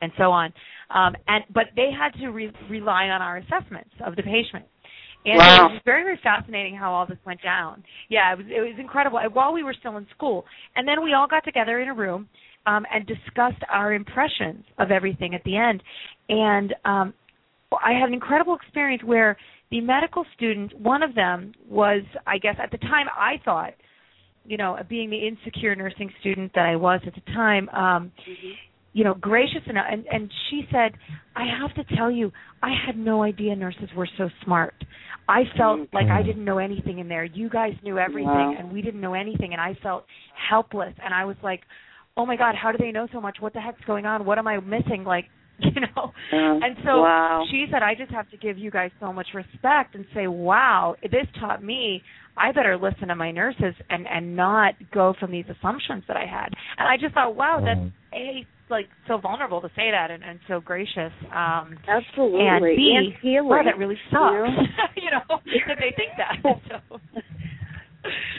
[0.00, 0.52] and so on.
[0.90, 4.64] Um, and but they had to re- rely on our assessments of the patient.
[5.26, 5.66] And Wow.
[5.68, 7.82] it was very, very fascinating how all this went down.
[8.10, 9.18] Yeah, it was it was incredible.
[9.32, 10.44] While we were still in school,
[10.76, 12.28] and then we all got together in a room
[12.66, 15.82] um, and discussed our impressions of everything at the end.
[16.28, 17.14] And um,
[17.72, 19.36] I had an incredible experience where
[19.70, 23.72] the medical student, one of them was, I guess, at the time, I thought,
[24.46, 28.12] you know, being the insecure nursing student that I was at the time, um,
[28.92, 29.86] you know, gracious enough.
[29.90, 30.92] And, and she said,
[31.34, 32.30] I have to tell you,
[32.62, 34.74] I had no idea nurses were so smart.
[35.28, 35.88] I felt Mm.
[35.94, 36.26] like I Mm.
[36.26, 37.24] didn't know anything in there.
[37.24, 38.54] You guys knew everything, Wow.
[38.58, 39.52] and we didn't know anything.
[39.52, 40.04] And I felt
[40.34, 40.94] helpless.
[41.02, 41.62] And I was like,
[42.16, 43.38] oh my God, how do they know so much?
[43.40, 44.24] What the heck's going on?
[44.24, 45.04] What am I missing?
[45.04, 45.26] Like,
[45.58, 46.12] you know.
[46.32, 47.44] And so wow.
[47.50, 50.96] she said, I just have to give you guys so much respect and say, wow,
[51.02, 52.02] this taught me
[52.36, 56.26] I better listen to my nurses and and not go from these assumptions that I
[56.26, 56.48] had.
[56.78, 58.14] And I just thought, wow, that's Mm-hmm.
[58.14, 61.12] a like so vulnerable to say that and, and so gracious.
[61.32, 62.40] Um Absolutely.
[62.46, 63.48] and B, and healing.
[63.48, 64.34] wow, that really sucks.
[64.96, 65.38] You You know,
[65.68, 66.42] that they think that.
[66.68, 66.98] So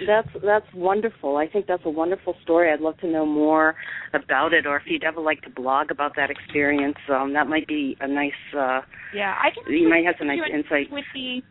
[0.07, 1.38] That's that's wonderful.
[1.38, 2.72] I think that's a wonderful story.
[2.72, 3.76] I'd love to know more
[4.13, 7.68] about it, or if you'd ever like to blog about that experience, um, that might
[7.68, 8.32] be a nice.
[8.55, 8.82] Uh,
[9.13, 10.91] yeah, I can you might have some nice in insight.
[10.91, 11.41] with the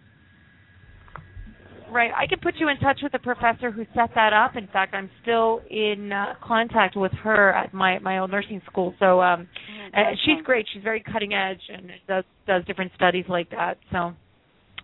[1.94, 2.10] Right.
[2.16, 4.56] I can put you in touch with the professor who set that up.
[4.56, 8.94] In fact, I'm still in uh, contact with her at my my old nursing school.
[8.98, 9.46] So um
[9.96, 10.66] Oh, uh, she's great.
[10.72, 13.78] She's very cutting edge and does does different studies like that.
[13.92, 14.12] So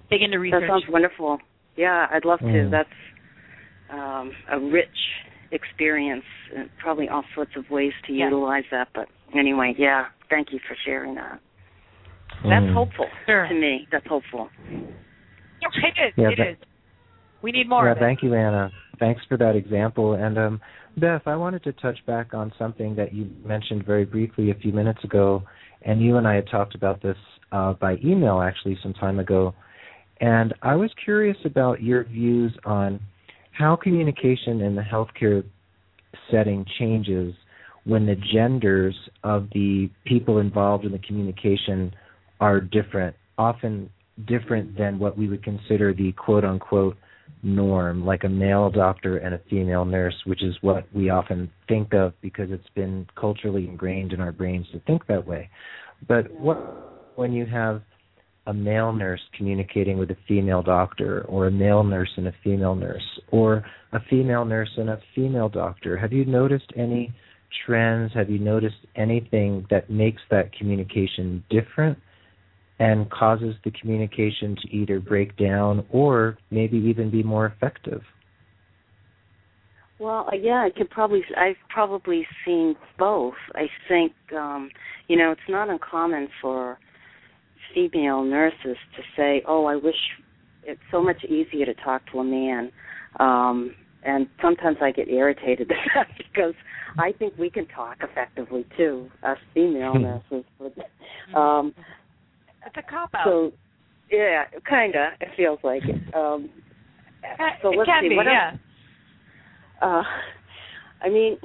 [0.09, 0.63] big into research.
[0.63, 1.39] That sounds wonderful.
[1.77, 2.45] Yeah, I'd love to.
[2.45, 2.71] Mm.
[2.71, 2.89] That's
[3.93, 4.89] um, a rich
[5.53, 6.25] experience,
[6.57, 8.27] and probably all sorts of ways to Yes.
[8.31, 8.89] utilize that.
[8.95, 11.41] But anyway, yeah, thank you for sharing that.
[12.45, 12.73] That's Mm.
[12.73, 13.49] hopeful Sure.
[13.49, 13.87] to me.
[13.91, 14.49] That's hopeful.
[14.71, 16.13] It is.
[16.17, 16.57] Yeah, it that- is.
[17.43, 18.01] We need more yeah, of it.
[18.01, 18.71] thank you, Anna.
[18.99, 20.15] Thanks for that example.
[20.15, 20.61] And um,
[20.97, 24.73] Beth, I wanted to touch back on something that you mentioned very briefly a few
[24.73, 25.43] minutes ago,
[25.83, 27.17] and you and I had talked about this
[27.53, 29.55] uh, by email actually some time ago.
[30.21, 33.01] And I was curious about your views on
[33.61, 35.45] how communication in the healthcare
[36.31, 37.35] setting changes
[37.85, 41.93] when the genders of the people involved in the communication
[42.41, 43.91] are different, often
[44.27, 46.97] different than what we would consider the quote unquote
[47.43, 51.93] norm, like a male doctor and a female nurse, which is what we often think
[51.93, 55.51] of because it's been culturally ingrained in our brains to think that way.
[56.09, 57.83] But what when you have
[58.47, 62.75] a male nurse communicating with a female doctor, or a male nurse and a female
[62.75, 67.13] nurse, or a female nurse and a female doctor, have you noticed any
[67.67, 68.13] trends?
[68.15, 71.99] Have you noticed anything that makes that communication different?
[72.81, 78.01] and causes the communication to either break down or maybe even be more effective.
[79.99, 81.21] Well, uh, yeah, I could probably.
[81.37, 83.35] I've probably seen both.
[83.55, 84.71] I think, um,
[85.09, 86.79] you know, it's not uncommon for
[87.75, 89.97] female nurses to say, "Oh, I wish
[90.65, 92.71] it's so much easier to talk to a man."
[93.19, 96.55] Um, and sometimes I get irritated at that because
[96.99, 100.45] I think we can talk effectively too, us female nurses.
[100.59, 101.75] But, um,
[102.67, 103.25] It's a cop out.
[103.27, 103.53] so,
[104.11, 105.11] yeah, kinda.
[105.21, 106.15] It feels like it.
[106.15, 106.51] Um,
[107.63, 108.09] so it let's can see.
[108.11, 108.51] be, what yeah.
[108.53, 108.61] else?
[109.83, 110.03] uh
[111.03, 111.39] i mean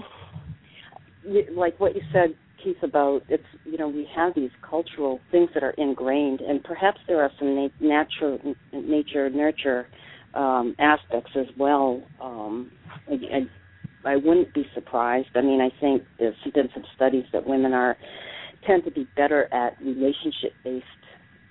[1.26, 2.36] y- like what you said
[2.66, 7.00] keith about it's you know we have these cultural things that are ingrained and perhaps
[7.08, 8.40] there are some na- natural
[8.74, 9.88] nature nurture
[10.34, 12.04] um aspects as well.
[12.22, 12.72] Um
[13.08, 15.30] I, I i wouldn't be surprised.
[15.36, 17.96] I mean i think there's been some studies that women are
[18.66, 20.86] tend to be better at relationship based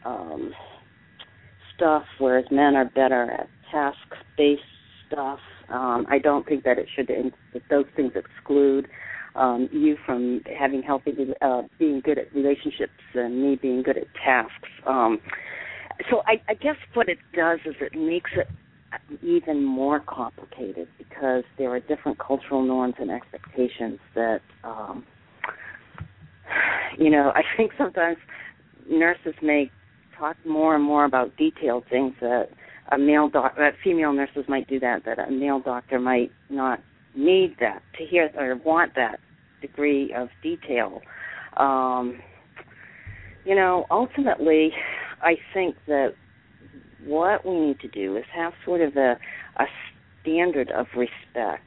[0.04, 0.52] um
[1.74, 3.98] stuff whereas men are better at task
[4.36, 4.62] based
[5.06, 5.38] stuff.
[5.68, 8.88] Um, I don't think that it should that those things exclude
[9.34, 14.06] um, you from having healthy, uh, being good at relationships, and me being good at
[14.24, 14.68] tasks.
[14.86, 15.18] Um,
[16.10, 18.48] so I, I guess what it does is it makes it
[19.22, 25.04] even more complicated because there are different cultural norms and expectations that, um,
[26.98, 28.18] you know, I think sometimes
[28.88, 29.70] nurses may
[30.18, 32.50] talk more and more about detailed things that
[32.92, 36.80] a male doc, uh, female nurses might do that, that a male doctor might not
[37.14, 39.20] need that to hear or want that
[39.60, 41.00] degree of detail.
[41.56, 42.18] Um,
[43.44, 44.72] you know, ultimately,
[45.22, 46.14] I think that
[47.04, 49.16] what we need to do is have sort of a,
[49.58, 49.64] a
[50.22, 51.62] standard of respect,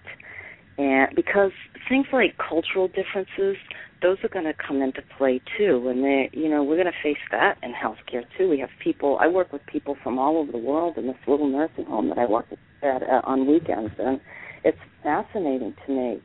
[0.77, 1.51] and because
[1.87, 3.57] things like cultural differences,
[4.01, 7.03] those are going to come into play too, and they, you know, we're going to
[7.03, 8.49] face that in healthcare too.
[8.49, 9.17] We have people.
[9.19, 12.17] I work with people from all over the world in this little nursing home that
[12.17, 12.45] I work
[12.83, 14.19] at uh, on weekends, and
[14.63, 16.21] it's fascinating to me.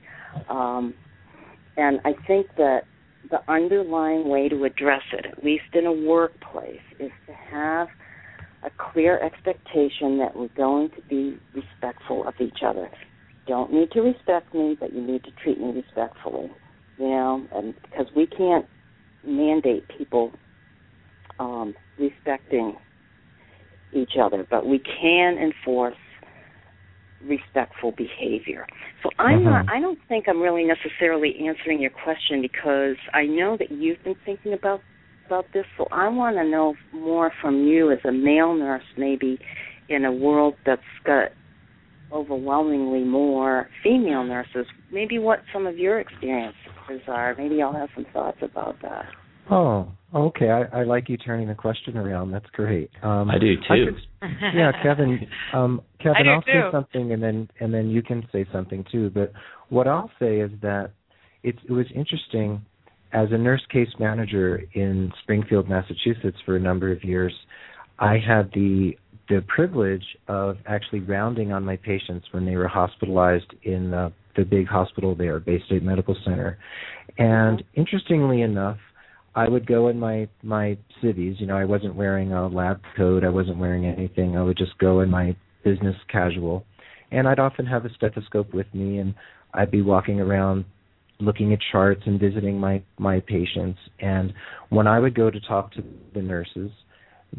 [0.48, 0.94] Um,
[1.76, 2.82] and I think that
[3.30, 7.88] the underlying way to address it, at least in a workplace, is to have
[8.64, 12.88] a clear expectation that we're going to be respectful of each other.
[13.46, 16.50] You don't need to respect me, but you need to treat me respectfully.
[16.98, 18.66] You know, and because we can't
[19.24, 20.32] mandate people
[21.38, 22.76] um, respecting
[23.92, 25.96] each other, but we can enforce
[27.26, 28.66] respectful behavior.
[29.02, 29.44] So I'm Mhm.
[29.44, 34.02] not I don't think I'm really necessarily answering your question because I know that you've
[34.02, 34.82] been thinking about
[35.26, 39.38] about this, so I want to know more from you as a male nurse maybe
[39.88, 41.32] in a world that's got
[42.12, 46.54] overwhelmingly more female nurses, maybe what some of your experiences
[47.08, 47.34] are.
[47.38, 49.06] Maybe I'll have some thoughts about that.
[49.51, 50.51] Oh, okay.
[50.51, 52.30] I, I like you turning the question around.
[52.30, 52.90] That's great.
[53.03, 53.62] Um, I do too.
[53.70, 55.26] I could, yeah, Kevin.
[55.55, 59.11] Um, Kevin, I'll say something, and then and then you can say something too.
[59.11, 59.32] But
[59.68, 60.93] what I'll say is that
[61.43, 62.64] it, it was interesting
[63.12, 67.34] as a nurse case manager in Springfield, Massachusetts, for a number of years.
[67.99, 68.97] I had the
[69.28, 74.45] the privilege of actually rounding on my patients when they were hospitalized in the, the
[74.45, 76.59] big hospital there, Baystate Medical Center.
[77.18, 78.78] And interestingly enough,
[79.34, 81.36] I would go in my my cities.
[81.38, 83.24] You know, I wasn't wearing a lab coat.
[83.24, 84.36] I wasn't wearing anything.
[84.36, 86.64] I would just go in my business casual,
[87.10, 89.14] and I'd often have a stethoscope with me, and
[89.54, 90.64] I'd be walking around
[91.20, 93.78] looking at charts and visiting my my patients.
[94.00, 94.32] And
[94.68, 96.70] when I would go to talk to the nurses,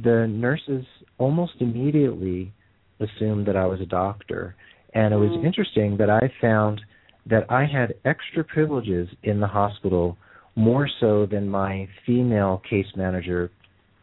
[0.02, 0.86] the nurses
[1.18, 2.52] almost immediately
[3.00, 4.56] assumed that I was a doctor.
[4.94, 5.46] And it was mm.
[5.46, 6.82] interesting that I found
[7.26, 10.18] that I had extra privileges in the hospital
[10.56, 13.52] more so than my female case manager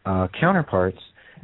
[0.05, 0.99] uh, counterparts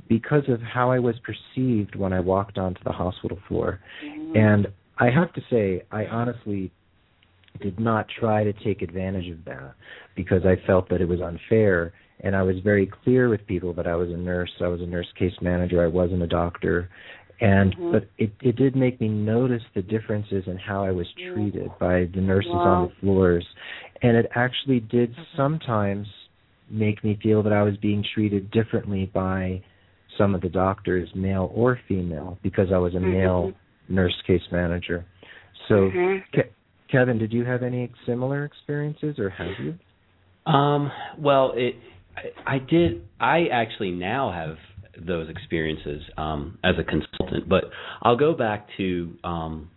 [0.08, 3.80] because of how I was perceived when I walked onto the hospital floor.
[4.04, 4.36] Mm-hmm.
[4.36, 4.66] And
[4.98, 6.70] I have to say, I honestly
[7.60, 9.74] did not try to take advantage of that
[10.14, 11.92] because I felt that it was unfair.
[12.20, 14.86] And I was very clear with people that I was a nurse, I was a
[14.86, 16.88] nurse case manager, I wasn't a doctor.
[17.40, 17.92] And mm-hmm.
[17.92, 22.08] but it it did make me notice the differences in how I was treated by
[22.14, 22.58] the nurses wow.
[22.58, 23.46] on the floors
[24.02, 25.36] and it actually did mm-hmm.
[25.36, 26.06] sometimes
[26.70, 29.62] make me feel that I was being treated differently by
[30.18, 33.94] some of the doctors, male or female, because I was a male mm-hmm.
[33.94, 35.04] nurse case manager.
[35.68, 36.40] So, mm-hmm.
[36.40, 36.52] Ke-
[36.90, 40.52] Kevin, did you have any similar experiences, or have you?
[40.52, 41.74] Um, well, it,
[42.16, 43.02] I, I did.
[43.20, 44.56] I actually now have
[45.04, 47.64] those experiences um, as a consultant, but
[48.02, 49.12] I'll go back to.
[49.24, 49.70] Um,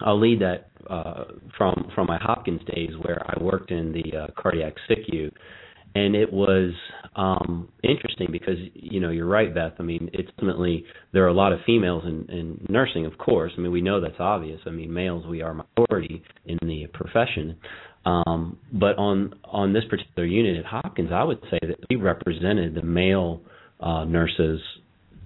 [0.00, 1.24] I'll lead that uh,
[1.56, 5.30] from from my Hopkins days where I worked in the uh, cardiac SICU,
[5.94, 6.72] and it was
[7.16, 9.72] um, interesting because you know you're right, Beth.
[9.78, 13.52] I mean, it's ultimately there are a lot of females in, in nursing, of course.
[13.56, 14.60] I mean, we know that's obvious.
[14.66, 17.56] I mean, males we are minority in the profession,
[18.04, 22.74] um, but on on this particular unit at Hopkins, I would say that we represented
[22.74, 23.40] the male
[23.80, 24.60] uh, nurses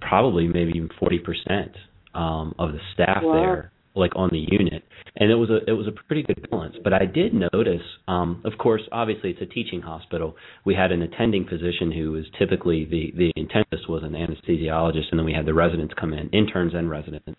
[0.01, 1.71] probably maybe even forty percent
[2.13, 3.33] um, of the staff wow.
[3.33, 4.83] there like on the unit.
[5.15, 6.75] And it was a it was a pretty good balance.
[6.83, 10.35] But i did notice um of course obviously it's a teaching hospital.
[10.65, 15.19] We had an attending physician who was typically the the intensivist was an anesthesiologist and
[15.19, 17.29] then we had the residents come in interns and residents.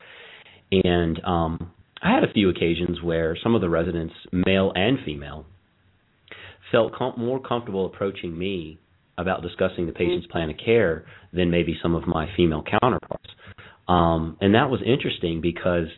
[0.72, 5.46] And um i had a few occasions where some of the residents male and female
[6.70, 8.78] felt com- more comfortable approaching me
[9.16, 13.30] about discussing the patient's plan of care than maybe some of my female counterparts.
[13.88, 15.88] Um and that was interesting because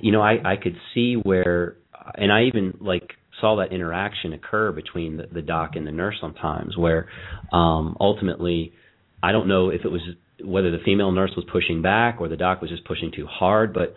[0.00, 1.76] you know, I I could see where,
[2.14, 6.16] and I even like saw that interaction occur between the, the doc and the nurse
[6.20, 7.08] sometimes, where
[7.52, 8.72] um, ultimately,
[9.22, 10.02] I don't know if it was
[10.42, 13.72] whether the female nurse was pushing back or the doc was just pushing too hard,
[13.72, 13.94] but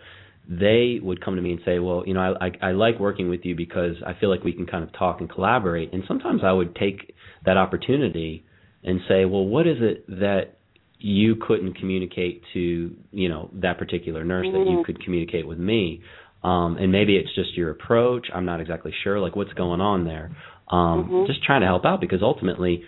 [0.48, 3.28] they would come to me and say, "Well, you know, I, I I like working
[3.28, 6.40] with you because I feel like we can kind of talk and collaborate." And sometimes
[6.42, 8.44] I would take that opportunity
[8.82, 10.58] and say, "Well, what is it that
[11.00, 14.58] you couldn't communicate to you know that particular nurse mm-hmm.
[14.58, 14.82] that you mm-hmm.
[14.82, 16.02] could communicate with me
[16.42, 20.04] um and maybe it's just your approach i'm not exactly sure like what's going on
[20.04, 20.36] there
[20.70, 21.26] um mm-hmm.
[21.26, 22.82] just trying to help out because ultimately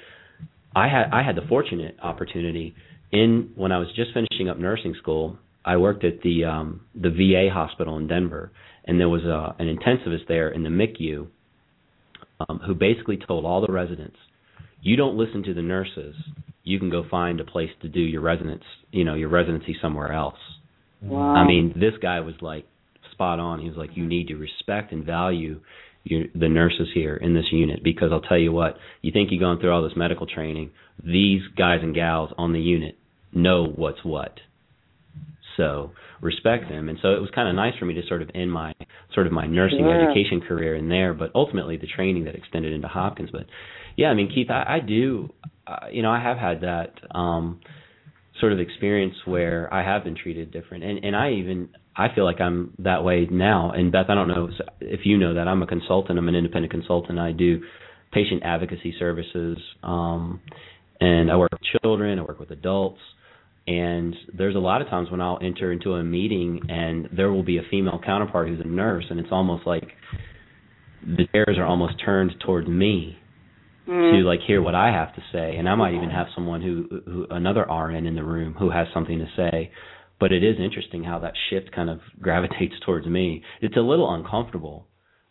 [0.75, 2.75] i had i had the fortunate opportunity
[3.13, 7.11] in when i was just finishing up nursing school i worked at the um the
[7.11, 8.51] va hospital in denver
[8.85, 11.27] and there was a an intensivist there in the micu
[12.49, 14.17] um who basically told all the residents
[14.83, 16.15] you don't listen to the nurses
[16.65, 20.13] you can go find a place to do your residence, you know, your residency somewhere
[20.13, 20.39] else.
[21.03, 21.35] Wow.
[21.35, 22.67] I mean, this guy was like
[23.13, 23.61] spot on.
[23.61, 25.61] He was like, you need to respect and value
[26.05, 29.41] your, the nurses here in this unit because I'll tell you what, you think you're
[29.41, 30.71] going through all this medical training,
[31.03, 32.97] these guys and gals on the unit
[33.33, 34.39] know what's what.
[35.57, 36.89] So respect them.
[36.89, 38.73] And so it was kind of nice for me to sort of end my
[39.15, 40.09] sort of my nursing yeah.
[40.09, 43.31] education career in there, but ultimately the training that extended into Hopkins.
[43.33, 43.47] But
[43.97, 45.31] yeah, I mean, Keith, I, I do
[45.67, 47.61] uh, you know, I have had that um
[48.41, 52.25] sort of experience where I have been treated different, and and I even I feel
[52.25, 53.73] like I'm that way now.
[53.73, 54.49] And Beth, I don't know
[54.81, 56.19] if you know that I'm a consultant.
[56.19, 57.19] I'm an independent consultant.
[57.19, 57.63] I do
[58.13, 60.41] patient advocacy services, um,
[61.01, 62.19] and I work with children.
[62.19, 63.01] I work with adults.
[63.67, 67.45] And there's a lot of times when I'll enter into a meeting and there will
[67.45, 69.89] be a female counterpart who's a nurse, and it's almost like
[71.03, 73.17] the chairs are almost turned toward me
[73.89, 74.13] mm.
[74.13, 77.03] to like hear what I have to say, and I might even have someone who,
[77.05, 79.71] who another RN in the room who has something to say.
[80.19, 83.43] But it is interesting how that shift kind of gravitates towards me.
[83.61, 84.87] It's a little uncomfortable.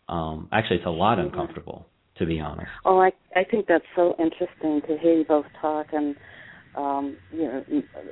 [0.08, 1.86] Um, actually, it's a lot uncomfortable,
[2.18, 2.68] to be honest.
[2.84, 5.86] Oh, I I think that's so interesting to hear you both talk.
[5.92, 6.16] And
[6.74, 7.64] um, you know,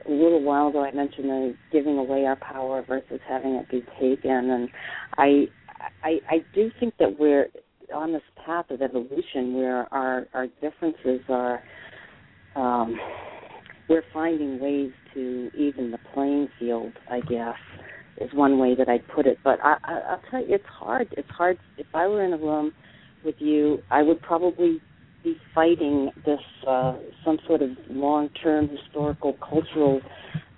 [0.06, 3.84] a little while ago I mentioned the giving away our power versus having it be
[4.00, 4.68] taken, and
[5.16, 5.46] I,
[6.02, 7.48] I, I do think that we're
[7.94, 11.62] on this path of evolution where our our differences are.
[12.56, 12.98] Um,
[13.88, 17.54] we're finding ways to even the playing field, I guess,
[18.20, 19.38] is one way that I'd put it.
[19.42, 21.09] But I, I, I'll tell you, it's hard.
[21.16, 21.59] It's hard.
[21.78, 22.72] If I were in a room
[23.24, 24.80] with you, I would probably
[25.34, 30.00] be fighting this uh, some sort of long-term historical cultural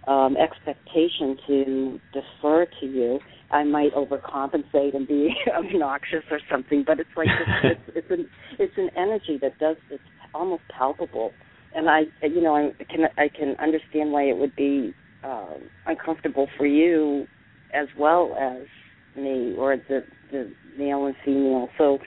[0.06, 3.18] um, expectation to defer to you.
[3.50, 7.28] I might overcompensate and be obnoxious or something, but it's like
[7.64, 10.02] it's, it's, it's an it's an energy that does it's
[10.34, 11.32] almost palpable,
[11.74, 14.94] and I you know I can I can understand why it would be
[15.24, 15.54] uh,
[15.86, 17.26] uncomfortable for you
[17.74, 18.66] as well as
[19.16, 21.68] me or the the male and female.
[21.76, 21.98] So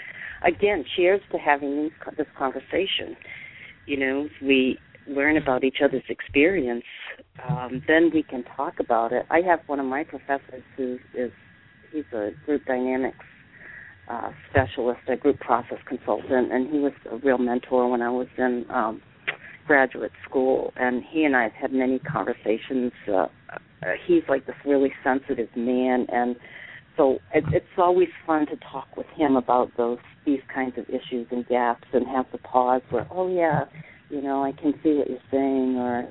[0.44, 3.16] again, cheers to having this conversation.
[3.86, 4.78] You know, we
[5.08, 6.86] learn about each other's experience,
[7.48, 9.26] um, then we can talk about it.
[9.30, 11.32] I have one of my professors who is
[11.92, 13.18] he's a group dynamics
[14.10, 18.28] uh, specialist, a group process consultant, and he was a real mentor when I was
[18.38, 19.02] in um,
[19.68, 20.74] graduate school.
[20.76, 22.92] And he and I have had many conversations.
[23.08, 23.28] Uh, uh,
[24.06, 26.36] he's like this really sensitive man, and
[26.98, 31.28] so it, it's always fun to talk with him about those these kinds of issues
[31.32, 33.66] and gaps, and have the pause where, oh yeah,
[34.10, 36.08] you know, I can see what you're saying, or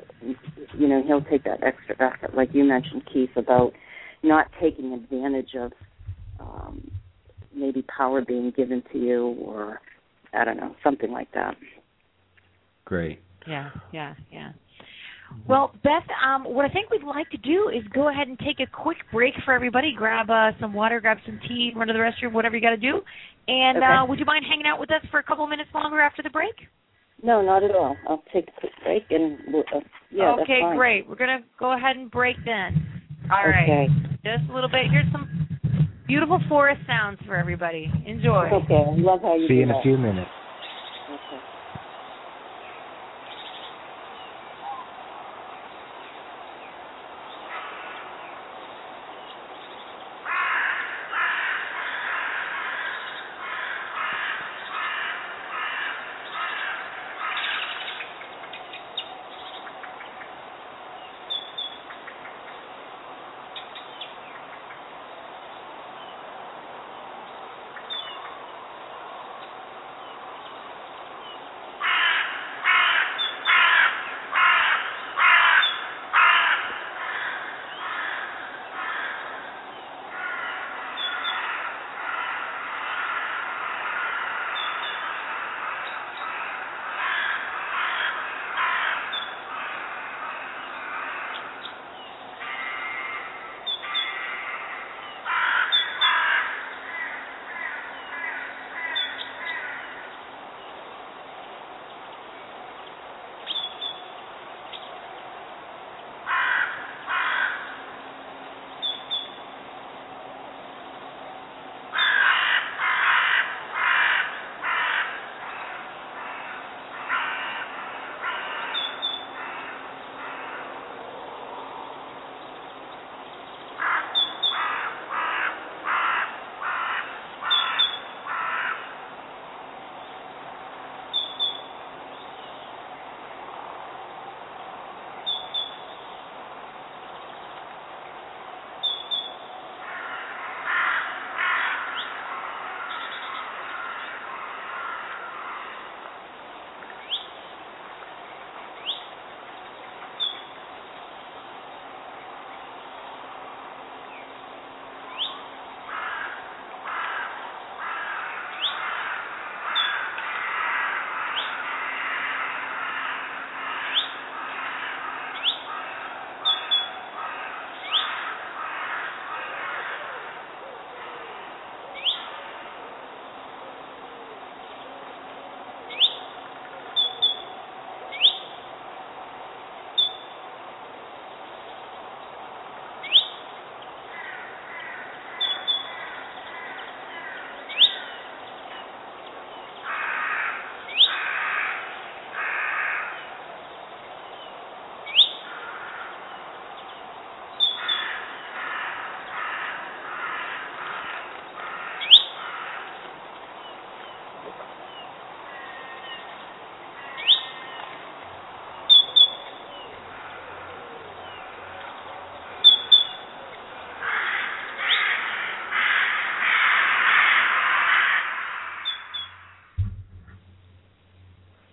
[0.78, 3.72] you know, he'll take that extra effort, like you mentioned, Keith, about
[4.22, 5.72] not taking advantage of
[6.40, 6.90] um,
[7.54, 9.80] maybe power being given to you, or
[10.32, 11.56] I don't know, something like that.
[12.84, 13.20] Great.
[13.46, 14.52] Yeah, yeah, yeah.
[15.48, 18.60] Well, Beth, um, what I think we'd like to do is go ahead and take
[18.60, 19.92] a quick break for everybody.
[19.96, 22.76] Grab uh, some water, grab some tea, run to the restroom, whatever you got to
[22.76, 23.00] do.
[23.48, 23.86] And okay.
[23.86, 26.30] uh, would you mind hanging out with us for a couple minutes longer after the
[26.30, 26.54] break?
[27.22, 27.96] No, not at all.
[28.08, 29.80] I'll take a quick break and we'll, uh,
[30.10, 30.34] yeah.
[30.42, 30.76] Okay, that's fine.
[30.76, 31.08] great.
[31.08, 32.86] We're gonna go ahead and break then.
[33.30, 33.70] All okay.
[33.70, 33.88] right.
[34.24, 34.90] Just a little bit.
[34.90, 35.48] Here's some
[36.06, 37.90] beautiful forest sounds for everybody.
[38.06, 38.50] Enjoy.
[38.52, 38.74] Okay.
[38.74, 39.78] I love how you See do you in that.
[39.78, 40.30] a few minutes.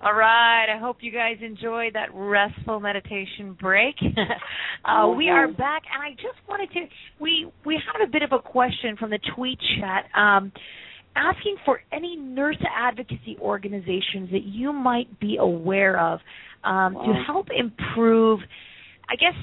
[0.10, 0.66] All right.
[0.76, 3.94] I hope you guys enjoyed that restful meditation break.
[4.86, 6.80] uh, we are back, and I just wanted to.
[7.20, 10.06] We we had a bit of a question from the tweet chat.
[10.20, 10.52] Um,
[11.16, 16.22] asking for any nurse advocacy organizations that you might be aware of
[16.64, 17.04] um, wow.
[17.04, 18.40] to help improve,
[19.08, 19.36] I guess,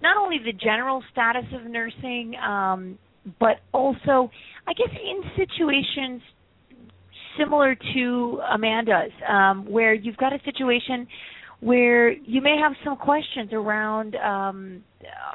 [0.00, 2.96] not only the general status of nursing, um,
[3.40, 4.30] but also,
[4.68, 6.22] I guess, in situations
[7.38, 11.06] similar to Amanda's, um, where you've got a situation
[11.60, 14.82] where you may have some questions around um,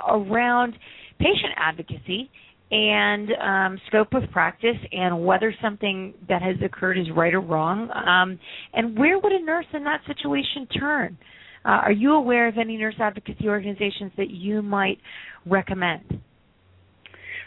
[0.08, 0.76] around
[1.18, 2.30] patient advocacy
[2.72, 7.90] and um, scope of practice and whether something that has occurred is right or wrong.
[7.92, 8.40] Um,
[8.74, 11.18] and where would a nurse in that situation turn?
[11.66, 15.00] Uh, are you aware of any nurse advocacy organizations that you might
[15.46, 16.22] recommend?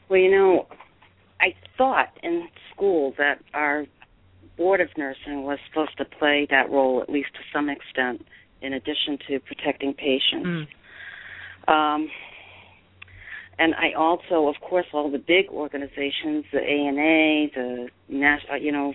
[0.08, 0.66] Well, you know,
[1.40, 3.86] I thought in school that our
[4.62, 8.24] board of nursing was supposed to play that role at least to some extent,
[8.60, 10.68] in addition to protecting patients.
[11.66, 11.72] Mm.
[11.74, 12.08] Um,
[13.58, 18.94] and I also, of course, all the big organizations, the ANA, the national, you know,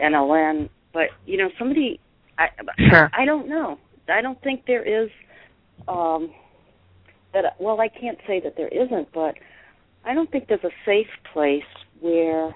[0.00, 0.68] NLN.
[0.92, 2.00] But you know, somebody,
[2.36, 2.48] I,
[2.90, 3.10] sure.
[3.16, 3.78] I don't know.
[4.10, 5.08] I don't think there is.
[5.86, 6.30] Um,
[7.32, 9.36] that well, I can't say that there isn't, but
[10.04, 11.70] I don't think there's a safe place
[12.00, 12.54] where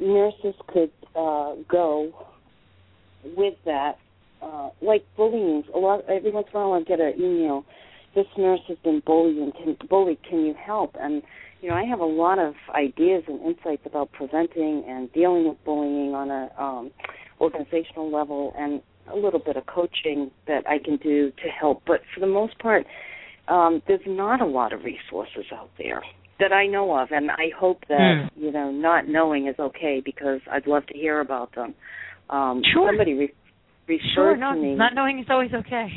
[0.00, 2.12] nurses could uh, go
[3.36, 3.98] with that.
[4.42, 6.04] Uh, like bullying, a lot.
[6.06, 7.64] Every once in a while, I get an email
[8.14, 10.18] this nurse has been bullied can, bullied.
[10.22, 10.96] Can you help?
[11.00, 11.22] And
[11.60, 15.62] you know, I have a lot of ideas and insights about preventing and dealing with
[15.64, 16.90] bullying on a um,
[17.40, 21.82] organizational level, and a little bit of coaching that I can do to help.
[21.86, 22.86] But for the most part,
[23.48, 26.02] um, there's not a lot of resources out there
[26.40, 28.28] that I know of, and I hope that mm.
[28.36, 31.74] you know not knowing is okay because I'd love to hear about them.
[32.30, 32.88] Um, sure.
[32.88, 33.34] Somebody re-
[33.86, 34.74] referred sure, not, to me.
[34.74, 35.88] Not knowing is always okay.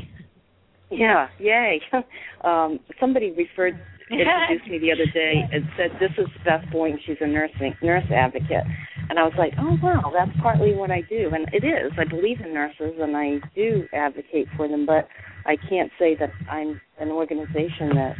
[0.90, 1.82] Yeah, yay.
[2.44, 3.80] um, somebody referred
[4.12, 7.00] introduced me the other day and said this is Beth Boynton.
[7.06, 8.64] She's a nursing nurse advocate,
[9.10, 11.92] and I was like, oh wow, that's partly what I do, and it is.
[12.00, 15.08] I believe in nurses and I do advocate for them, but
[15.46, 18.16] I can't say that I'm an organization that,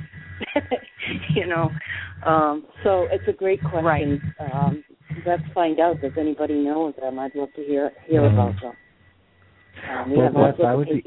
[1.36, 1.70] you know.
[2.26, 4.22] Um, so it's a great question.
[4.40, 4.54] Right.
[4.54, 4.84] Um,
[5.26, 6.02] let's find out.
[6.02, 7.20] Does anybody know them?
[7.20, 8.38] I'd love to hear hear mm-hmm.
[8.38, 8.74] about them.
[9.90, 11.04] Um, we well, have I would be,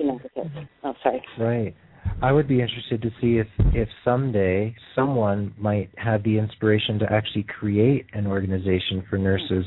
[0.84, 1.22] Oh, sorry.
[1.38, 1.74] Right.
[2.22, 7.12] I would be interested to see if if someday someone might have the inspiration to
[7.12, 9.64] actually create an organization for nurses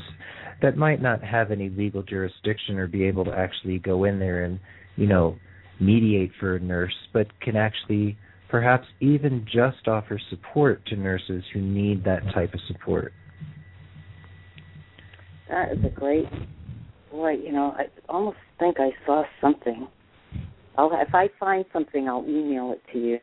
[0.62, 4.44] that might not have any legal jurisdiction or be able to actually go in there
[4.44, 4.58] and
[4.96, 5.36] you know
[5.80, 8.16] mediate for a nurse, but can actually
[8.54, 13.12] perhaps even just offer support to nurses who need that type of support.
[15.50, 16.26] That is a great
[17.10, 19.88] boy, you know, I almost think I saw something.
[20.78, 23.18] I'll if I find something, I'll email it to you.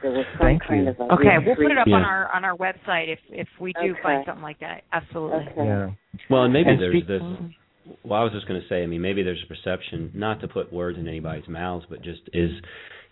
[0.00, 0.90] There was some Thank kind you.
[0.90, 1.36] of a okay.
[1.44, 1.96] We'll put it up yeah.
[1.96, 4.00] on our on our website if if we do okay.
[4.02, 4.84] find something like that.
[4.90, 5.48] Absolutely.
[5.52, 5.66] Okay.
[5.66, 5.90] Yeah.
[6.30, 7.20] Well, and maybe And there's speak- this.
[7.20, 7.46] Mm-hmm.
[8.04, 8.82] Well, I was just going to say.
[8.82, 12.20] I mean, maybe there's a perception, not to put words in anybody's mouths, but just
[12.32, 12.50] is,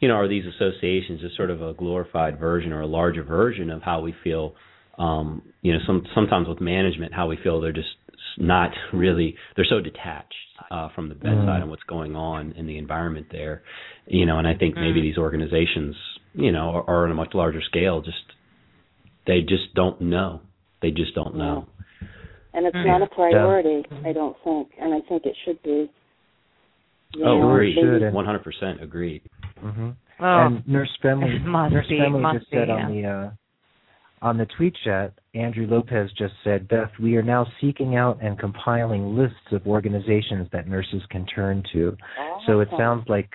[0.00, 3.70] you know, are these associations just sort of a glorified version or a larger version
[3.70, 4.54] of how we feel?
[4.98, 7.88] Um, you know, some sometimes with management, how we feel they're just
[8.38, 10.34] not really they're so detached
[10.70, 11.62] uh, from the bedside Mm.
[11.62, 13.62] and what's going on in the environment there,
[14.06, 14.38] you know.
[14.38, 15.02] And I think maybe Mm.
[15.02, 15.94] these organizations,
[16.34, 18.00] you know, are, are on a much larger scale.
[18.00, 18.24] Just
[19.26, 20.40] they just don't know.
[20.82, 21.66] They just don't know.
[22.56, 22.86] And it's Mm.
[22.86, 25.90] not a priority, I don't think, and I think it should be.
[27.14, 27.74] You Oh, know, agreed.
[27.74, 28.12] should.
[28.12, 29.22] One hundred percent agreed.
[29.60, 33.06] hmm Oh, and Nurse Friendly, must Nurse be, Friendly must just said be, on the
[33.06, 33.30] uh,
[34.22, 38.38] on the tweet chat, Andrew Lopez just said, Beth, we are now seeking out and
[38.38, 41.94] compiling lists of organizations that nurses can turn to.
[42.46, 43.28] So it sounds like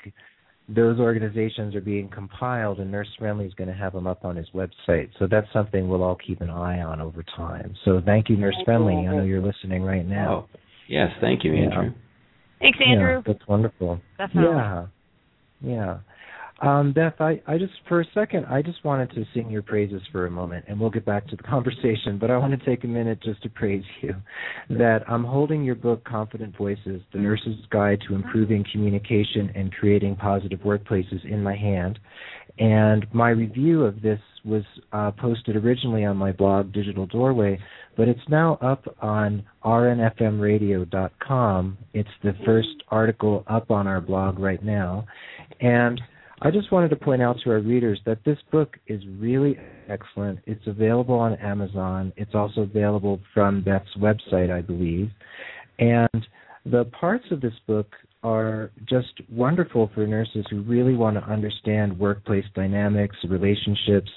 [0.69, 4.35] those organizations are being compiled, and Nurse Friendly is going to have them up on
[4.35, 5.09] his website.
[5.19, 7.75] So that's something we'll all keep an eye on over time.
[7.83, 9.07] So thank you, Nurse Thank you, Friendly.
[9.07, 10.47] I know you're listening right now.
[10.53, 11.09] Oh, yes.
[11.19, 11.63] Thank you, Yeah.
[11.63, 11.93] Andrew.
[12.59, 13.15] thanks, Andrew.
[13.15, 13.99] Yeah, that's wonderful.
[14.17, 14.55] Definitely.
[14.55, 14.85] Yeah,
[15.61, 15.97] yeah.
[16.61, 20.01] Um, Beth, I, I just for a second, I just wanted to sing your praises
[20.11, 22.19] for a moment, and we'll get back to the conversation.
[22.19, 24.13] But I want to take a minute just to praise you.
[24.69, 30.15] That I'm holding your book, Confident Voices: The Nurse's Guide to Improving Communication and Creating
[30.15, 31.97] Positive Workplaces, in my hand,
[32.59, 37.59] and my review of this was uh, posted originally on my blog, Digital Doorway,
[37.95, 41.77] but it's now up on rnfmradio.com.
[41.93, 45.05] It's the first article up on our blog right now,
[45.59, 46.01] and
[46.43, 50.39] I just wanted to point out to our readers that this book is really excellent.
[50.47, 52.11] It's available on Amazon.
[52.17, 55.11] It's also available from Beth's website, I believe.
[55.77, 56.27] And
[56.65, 57.87] The parts of this book
[58.23, 64.11] are just wonderful for nurses who really want to understand workplace dynamics, relationships.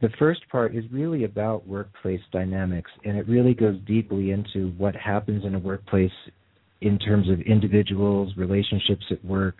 [0.00, 4.96] The first part is really about workplace dynamics, and it really goes deeply into what
[4.96, 6.10] happens in a workplace
[6.80, 9.56] in terms of individuals, relationships at work,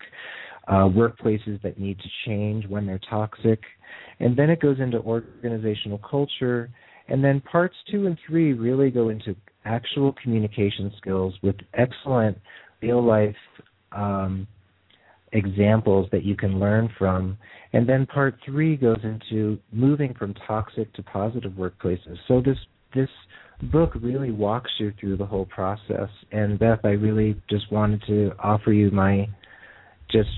[0.67, 3.61] uh, workplaces that need to change when they're toxic.
[4.19, 6.69] And then it goes into organizational culture.
[7.07, 9.35] And then parts two and three really go into
[9.65, 12.37] actual communication skills with excellent
[12.81, 13.35] real life
[13.91, 14.47] um,
[15.31, 17.37] examples that you can learn from.
[17.73, 22.17] And then part three goes into moving from toxic to positive workplaces.
[22.27, 22.57] So this
[22.95, 23.09] this
[23.71, 26.09] book really walks you through the whole process.
[26.31, 29.27] And Beth, I really just wanted to offer you my
[30.09, 30.29] just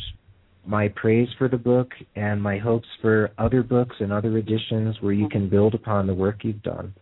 [0.69, 5.13] my praise for the book and my hopes for other books and other editions where
[5.13, 6.93] you can build upon the work you've done.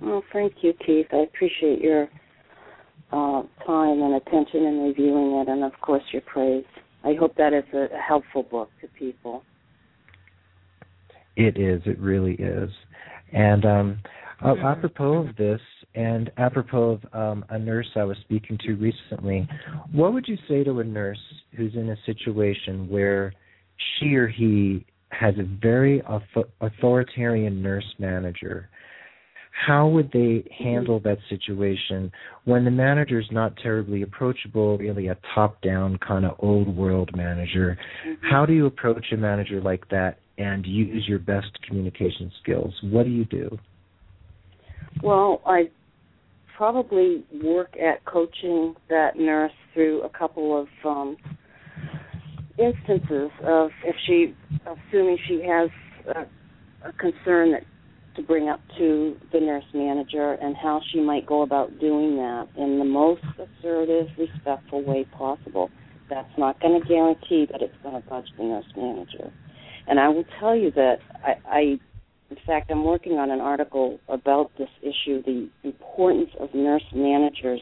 [0.00, 1.06] Well, thank you, Keith.
[1.12, 2.08] I appreciate your
[3.12, 6.64] uh, time and attention in reviewing it, and of course your praise.
[7.04, 9.42] I hope that is a helpful book to people.
[11.36, 11.82] It is.
[11.84, 12.70] It really is.
[13.34, 13.98] And um,
[14.42, 14.64] mm-hmm.
[14.64, 15.60] apropos of this,
[15.94, 19.48] and apropos of um, a nurse I was speaking to recently,
[19.92, 21.18] what would you say to a nurse
[21.56, 23.32] who's in a situation where
[23.98, 26.02] she or he has a very
[26.60, 28.68] authoritarian nurse manager?
[29.66, 32.10] How would they handle that situation
[32.44, 37.10] when the manager is not terribly approachable, really a top down kind of old world
[37.14, 37.78] manager?
[38.04, 38.26] Mm-hmm.
[38.28, 42.74] How do you approach a manager like that and use your best communication skills?
[42.82, 43.56] What do you do?
[45.02, 45.70] Well, I
[46.56, 51.16] probably work at coaching that nurse through a couple of um,
[52.58, 55.68] instances of if she, assuming she has
[56.14, 57.64] a, a concern that
[58.16, 62.46] to bring up to the nurse manager and how she might go about doing that
[62.56, 65.70] in the most assertive, respectful way possible.
[66.08, 69.32] That's not going to guarantee that it's going to budge the nurse manager.
[69.88, 71.80] And I will tell you that I, I
[72.30, 77.60] in fact, I'm working on an article about this issue the importance of nurse managers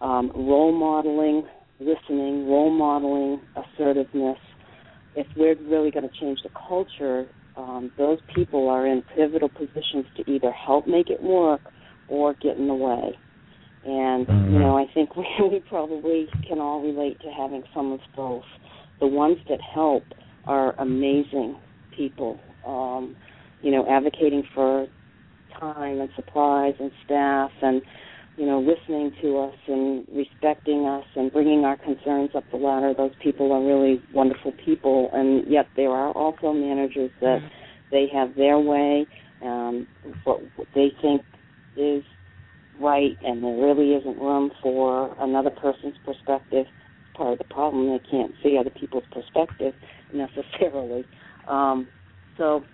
[0.00, 1.46] um, role modeling,
[1.80, 4.38] listening, role modeling, assertiveness.
[5.16, 10.06] If we're really going to change the culture, um, those people are in pivotal positions
[10.16, 11.60] to either help make it work
[12.08, 13.16] or get in the way.
[13.84, 14.52] And mm-hmm.
[14.52, 18.44] you know, I think we, we probably can all relate to having some of both.
[19.00, 20.04] The ones that help
[20.46, 21.56] are amazing
[21.96, 22.38] people.
[22.66, 23.16] Um,
[23.64, 24.86] you know, advocating for
[25.58, 27.80] time and supplies and staff and,
[28.36, 32.92] you know, listening to us and respecting us and bringing our concerns up the ladder.
[32.94, 37.38] Those people are really wonderful people, and yet there are also managers that
[37.90, 39.06] they have their way,
[39.42, 39.86] um,
[40.24, 40.42] what
[40.74, 41.22] they think
[41.74, 42.04] is
[42.78, 46.66] right, and there really isn't room for another person's perspective.
[47.16, 49.72] Part of the problem, they can't see other people's perspective
[50.12, 51.08] necessarily.
[51.48, 51.88] Um,
[52.36, 52.64] so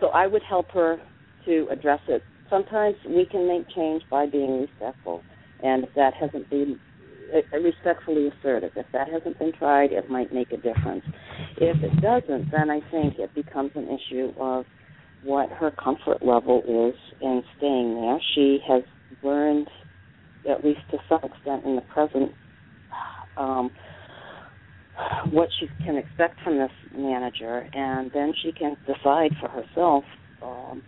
[0.00, 0.98] so I would help her
[1.44, 2.22] to address it.
[2.48, 5.22] Sometimes we can make change by being respectful,
[5.62, 6.80] and if that hasn't been
[7.32, 11.04] uh, respectfully assertive, if that hasn't been tried, it might make a difference.
[11.58, 14.64] If it doesn't, then I think it becomes an issue of
[15.22, 18.18] what her comfort level is in staying there.
[18.34, 18.82] She has
[19.22, 19.68] learned,
[20.48, 22.32] at least to some extent in the present,
[23.36, 23.70] um,
[25.30, 30.04] what she can expect from this manager, and then she can decide for herself
[30.42, 30.82] um,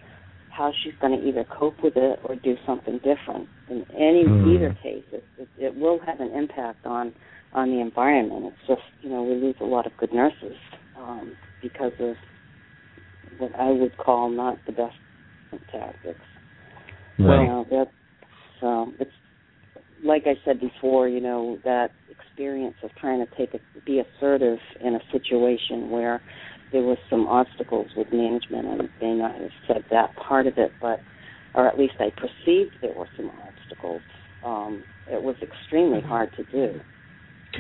[0.50, 3.48] how she's going to either cope with it or do something different.
[3.70, 4.54] In any mm.
[4.54, 7.12] either case, it, it, it will have an impact on
[7.54, 8.46] on the environment.
[8.46, 10.56] It's just you know we lose a lot of good nurses
[10.96, 12.16] um, because of
[13.38, 14.94] what I would call not the best
[15.70, 16.20] tactics.
[17.18, 17.42] Right.
[17.42, 17.88] You know, that,
[18.60, 19.10] so it's
[20.02, 24.58] like I said before, you know, that experience of trying to take a, be assertive
[24.80, 26.20] in a situation where
[26.72, 28.66] there was some obstacles with management.
[28.66, 31.00] I may not have said that part of it, but
[31.54, 34.00] or at least I perceived there were some obstacles.
[34.44, 36.80] Um, it was extremely hard to do.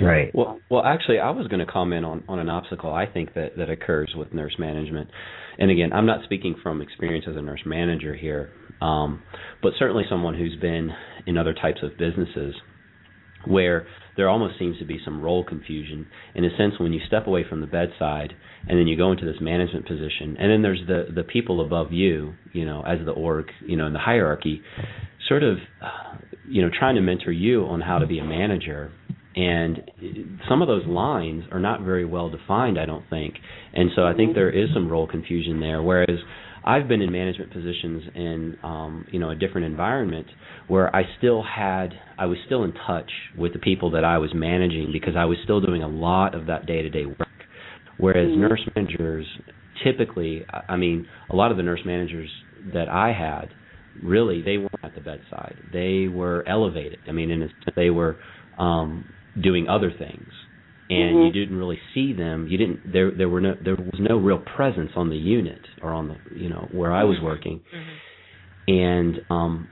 [0.00, 0.34] Right.
[0.34, 3.58] Well, well, actually, I was going to comment on on an obstacle I think that
[3.58, 5.10] that occurs with nurse management,
[5.58, 8.50] and again, I'm not speaking from experience as a nurse manager here,
[8.80, 9.22] um,
[9.62, 10.90] but certainly someone who's been
[11.26, 12.54] in other types of businesses
[13.46, 13.86] where
[14.16, 16.06] there almost seems to be some role confusion.
[16.34, 18.34] In a sense when you step away from the bedside
[18.68, 21.92] and then you go into this management position and then there's the the people above
[21.92, 24.62] you you know as the org you know in the hierarchy
[25.28, 25.56] sort of
[26.48, 28.92] you know trying to mentor you on how to be a manager.
[29.34, 29.90] And
[30.46, 33.34] some of those lines are not very well defined i don't think.
[33.72, 35.82] And so i think there is some role confusion there.
[35.82, 36.18] Whereas
[36.64, 40.26] I've been in management positions in um, you know a different environment
[40.68, 44.30] where I still had I was still in touch with the people that I was
[44.34, 47.28] managing because I was still doing a lot of that day to day work.
[47.98, 48.40] Whereas mm-hmm.
[48.40, 49.26] nurse managers
[49.84, 52.30] typically, I mean, a lot of the nurse managers
[52.72, 53.48] that I had
[54.02, 55.56] really they weren't at the bedside.
[55.72, 57.00] They were elevated.
[57.08, 58.16] I mean, in a, they were
[58.58, 59.04] um,
[59.40, 60.28] doing other things
[60.92, 61.26] and mm-hmm.
[61.26, 62.46] you didn't really see them.
[62.48, 65.92] You didn't there there were no there was no real presence on the unit or
[65.92, 67.26] on the you know where I was mm-hmm.
[67.26, 68.72] working, mm-hmm.
[68.72, 69.68] and um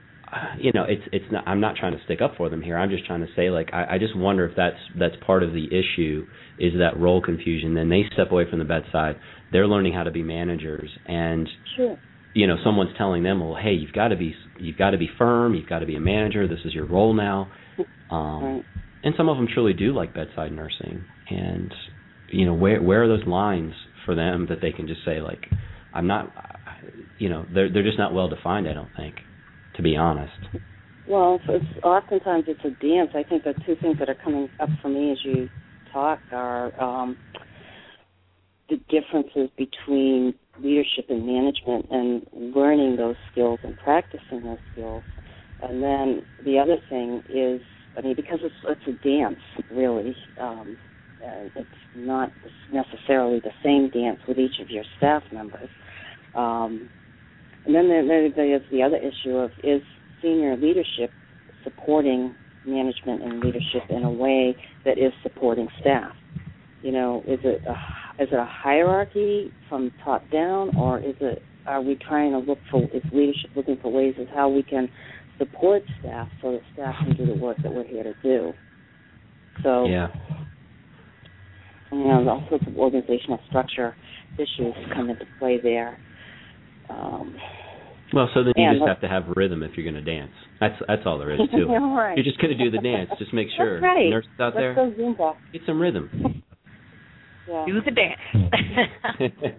[0.57, 2.77] you know it's it's not I'm not trying to stick up for them here.
[2.77, 5.53] I'm just trying to say like I, I just wonder if that's that's part of
[5.53, 6.25] the issue
[6.57, 7.75] is that role confusion.
[7.75, 9.17] Then they step away from the bedside.
[9.51, 11.47] They're learning how to be managers and.
[11.75, 11.97] Sure.
[12.33, 15.09] You know, someone's telling them, "Well, hey, you've got to be you've got to be
[15.17, 15.53] firm.
[15.53, 16.47] You've got to be a manager.
[16.47, 17.51] This is your role now."
[18.09, 18.65] Um, right
[19.03, 21.05] and some of them truly do like bedside nursing.
[21.29, 21.73] And
[22.31, 23.73] you know where where are those lines
[24.05, 25.45] for them that they can just say like
[25.93, 26.33] i'm not
[27.17, 29.15] you know they're they're just not well defined i don't think
[29.75, 30.33] to be honest.
[31.07, 33.11] Well it's oftentimes it's a dance.
[33.15, 35.49] I think the two things that are coming up for me as you
[35.91, 37.17] talk are um
[38.69, 42.25] the differences between leadership and management and
[42.55, 45.03] learning those skills and practicing those skills.
[45.61, 47.61] And then the other thing is
[47.97, 49.39] I mean, because it's it's a dance,
[49.71, 50.15] really.
[50.39, 50.77] Um,
[51.23, 52.31] uh, it's not
[52.73, 55.69] necessarily the same dance with each of your staff members.
[56.33, 56.89] Um,
[57.65, 59.81] and then there, there, there's the other issue of is
[60.21, 61.11] senior leadership
[61.63, 62.33] supporting
[62.65, 64.55] management and leadership in a way
[64.85, 66.13] that is supporting staff.
[66.81, 71.43] You know, is it a, is it a hierarchy from top down, or is it
[71.67, 74.89] are we trying to look for is leadership looking for ways of how we can
[75.41, 78.53] support staff so that staff can do the work that we're here to do.
[79.63, 80.07] So, yeah.
[81.91, 83.95] you know, all sorts of organizational structure
[84.35, 85.97] issues come into play there.
[86.89, 87.35] Um,
[88.13, 90.31] well, so then you just have to have rhythm if you're going to dance.
[90.59, 91.65] That's that's all there is to it.
[91.65, 92.17] right.
[92.17, 93.09] You're just going to do the dance.
[93.17, 94.09] Just make sure that's right.
[94.09, 95.35] nurses out Let's there go Zumba.
[95.53, 96.43] get some rhythm.
[97.47, 97.65] yeah.
[97.65, 98.19] Do the dance.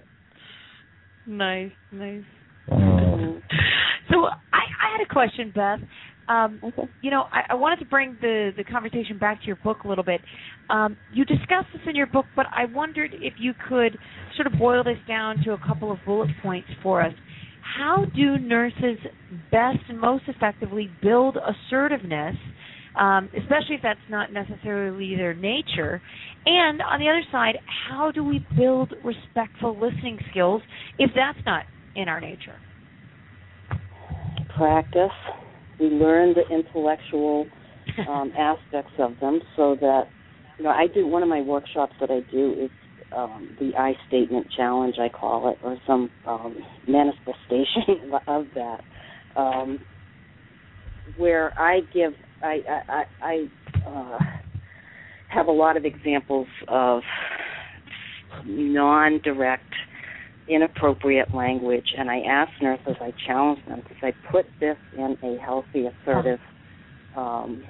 [1.27, 2.23] nice, nice.
[2.71, 3.39] Mm-hmm.
[4.13, 5.81] So I, I had a question, Beth.
[6.29, 6.83] Um, okay.
[7.01, 9.89] You know, I, I wanted to bring the, the conversation back to your book a
[9.89, 10.21] little bit.
[10.71, 13.99] Um, you discussed this in your book, but I wondered if you could
[14.37, 17.13] sort of boil this down to a couple of bullet points for us.
[17.77, 18.99] How do nurses
[19.51, 22.37] best and most effectively build assertiveness,
[22.99, 26.01] um, especially if that's not necessarily their nature?
[26.45, 27.59] And on the other side,
[27.89, 30.63] how do we build respectful listening skills
[30.99, 31.65] if that's not
[31.95, 32.57] in our nature?
[34.57, 35.11] Practice.
[35.79, 37.47] We learn the intellectual
[38.09, 40.05] um, aspects of them so that,
[40.59, 42.71] you know, I do one of my workshops that I do is
[43.17, 46.57] um, the I statement challenge, I call it, or some um,
[46.89, 48.81] manifestation of that,
[49.37, 49.79] um,
[51.17, 52.13] where I give,
[52.43, 53.45] I, I, I
[53.87, 54.19] uh,
[55.29, 57.03] have a lot of examples of
[58.47, 59.63] non-direct
[60.49, 65.39] inappropriate language, and I ask nurses, I challenge them to say, put this in a
[65.39, 66.41] healthy, assertive
[67.17, 67.65] um,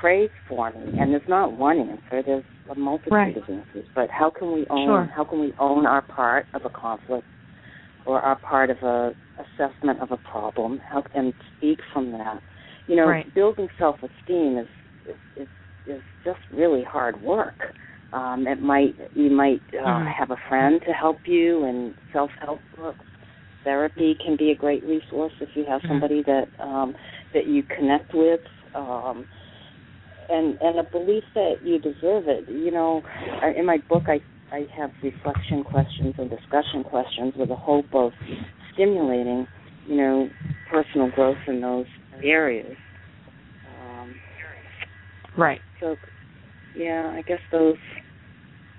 [0.00, 0.98] phrase for me.
[0.98, 3.36] And there's not one answer; there's a multitude right.
[3.36, 3.86] of answers.
[3.94, 4.86] But how can we own?
[4.86, 5.12] Sure.
[5.14, 7.26] How can we own our part of a conflict,
[8.06, 10.78] or our part of a assessment of a problem?
[10.78, 12.40] How can speak from that?
[12.86, 13.32] You know, right.
[13.34, 15.48] building self-esteem is, is
[15.86, 17.74] is just really hard work.
[18.12, 20.08] Um, it might you might uh, mm-hmm.
[20.18, 22.98] have a friend to help you, and self help books.
[23.62, 25.92] Therapy can be a great resource if you have mm-hmm.
[25.92, 26.94] somebody that um,
[27.34, 28.40] that you connect with,
[28.74, 29.26] um,
[30.28, 32.48] and and a belief that you deserve it.
[32.48, 33.02] You know,
[33.56, 34.20] in my book, I
[34.52, 38.12] I have reflection questions and discussion questions with the hope of
[38.74, 39.46] stimulating,
[39.86, 40.28] you know,
[40.70, 41.86] personal growth in those
[42.24, 42.76] areas.
[43.82, 44.14] Um,
[45.38, 45.60] right.
[45.80, 45.96] So,
[46.76, 47.76] yeah, I guess those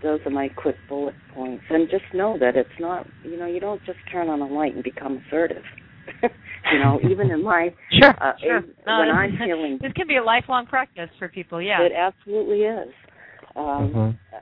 [0.03, 1.63] those are my quick bullet points.
[1.69, 4.73] And just know that it's not, you know, you don't just turn on a light
[4.73, 5.63] and become assertive.
[6.72, 8.61] you know, even in my sure, uh, sure.
[8.85, 11.61] No, when I'm feeling this can be a lifelong practice for people.
[11.61, 12.89] Yeah, it absolutely is.
[13.55, 14.35] Um, mm-hmm.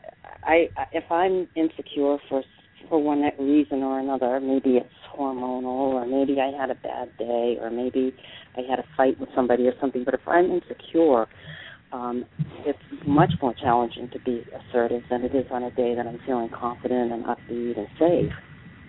[0.43, 2.43] I, I if I'm insecure for
[2.87, 7.57] for one reason or another, maybe it's hormonal, or maybe I had a bad day,
[7.61, 8.15] or maybe
[8.57, 10.03] I had a fight with somebody or something.
[10.03, 11.27] But if I'm insecure,
[11.91, 12.25] um,
[12.65, 16.19] it's much more challenging to be assertive than it is on a day that I'm
[16.25, 18.31] feeling confident and upbeat and safe.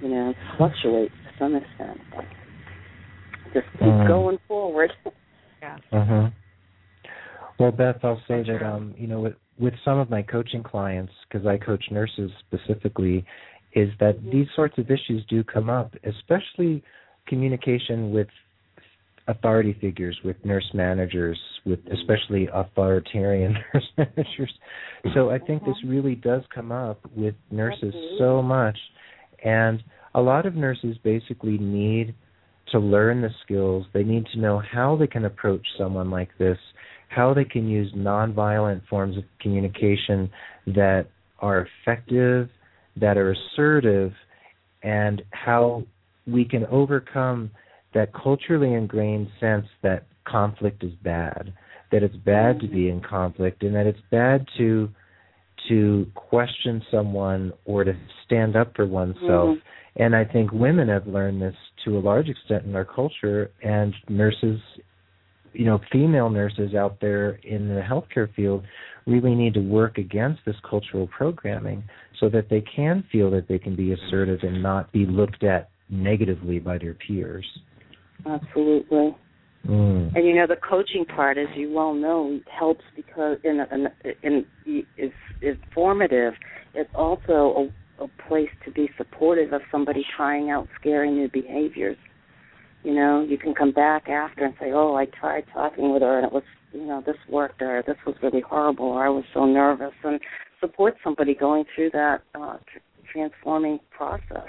[0.03, 2.25] You know, it fluctuates to some extent, but
[3.53, 4.09] just keep mm.
[4.09, 4.93] going forward.
[5.63, 5.77] yeah.
[5.93, 6.31] Uh-huh.
[7.59, 11.13] Well, Beth, I'll say that um, you know, with with some of my coaching clients,
[11.29, 13.25] because I coach nurses specifically,
[13.75, 16.83] is that these sorts of issues do come up, especially
[17.27, 18.29] communication with
[19.31, 21.95] authority figures, with nurse managers, with mm-hmm.
[21.95, 24.53] especially authoritarian nurse managers.
[25.15, 25.91] So I think this mm-hmm.
[25.91, 28.77] really does come up with nurses so much.
[29.45, 29.83] And
[30.15, 32.15] a lot of nurses basically need
[32.73, 33.87] to learn the skills.
[33.93, 36.59] They need to know how they can approach someone like this,
[37.09, 40.31] how they can use nonviolent forms of communication
[40.67, 41.07] that
[41.41, 42.49] are effective,
[42.97, 44.13] that are assertive,
[44.83, 45.85] and how
[46.27, 47.51] we can overcome
[47.95, 51.53] that culturally ingrained sense that conflict is bad,
[51.93, 54.89] that it's bad to be in conflict, and that it's bad to
[55.69, 57.93] to question someone or to
[58.25, 59.23] stand up for oneself.
[59.23, 60.03] Mm-hmm.
[60.03, 61.55] And I think women have learned this
[61.85, 64.61] to a large extent in our culture, and nurses,
[65.53, 68.65] you know, female nurses out there in the healthcare field
[69.07, 71.83] really need to work against this cultural programming
[72.21, 75.71] so that they can feel that they can be assertive and not be looked at
[75.89, 77.47] negatively by their peers.
[78.27, 79.17] Absolutely.
[79.67, 80.15] Mm.
[80.17, 83.89] And you know the coaching part, as you well know, helps because in in,
[84.23, 84.47] in
[84.97, 86.35] is is formative.
[86.75, 87.71] It's also
[88.01, 91.99] a, a place to be supportive of somebody trying out scary new behaviors.
[92.85, 96.17] You know, you can come back after and say, "Oh, I tried talking with her
[96.17, 99.25] and it was, you know, this worked or this was really horrible or I was
[99.35, 100.19] so nervous," and
[100.59, 104.49] support somebody going through that uh, tr- transforming process.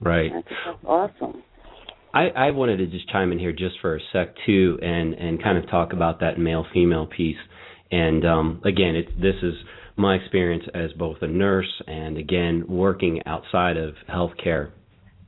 [0.00, 0.30] Right.
[0.32, 1.42] That's awesome.
[2.14, 5.42] I, I wanted to just chime in here just for a sec too, and and
[5.42, 7.36] kind of talk about that male female piece.
[7.90, 9.54] And um, again, it, this is
[9.96, 14.70] my experience as both a nurse and again working outside of healthcare.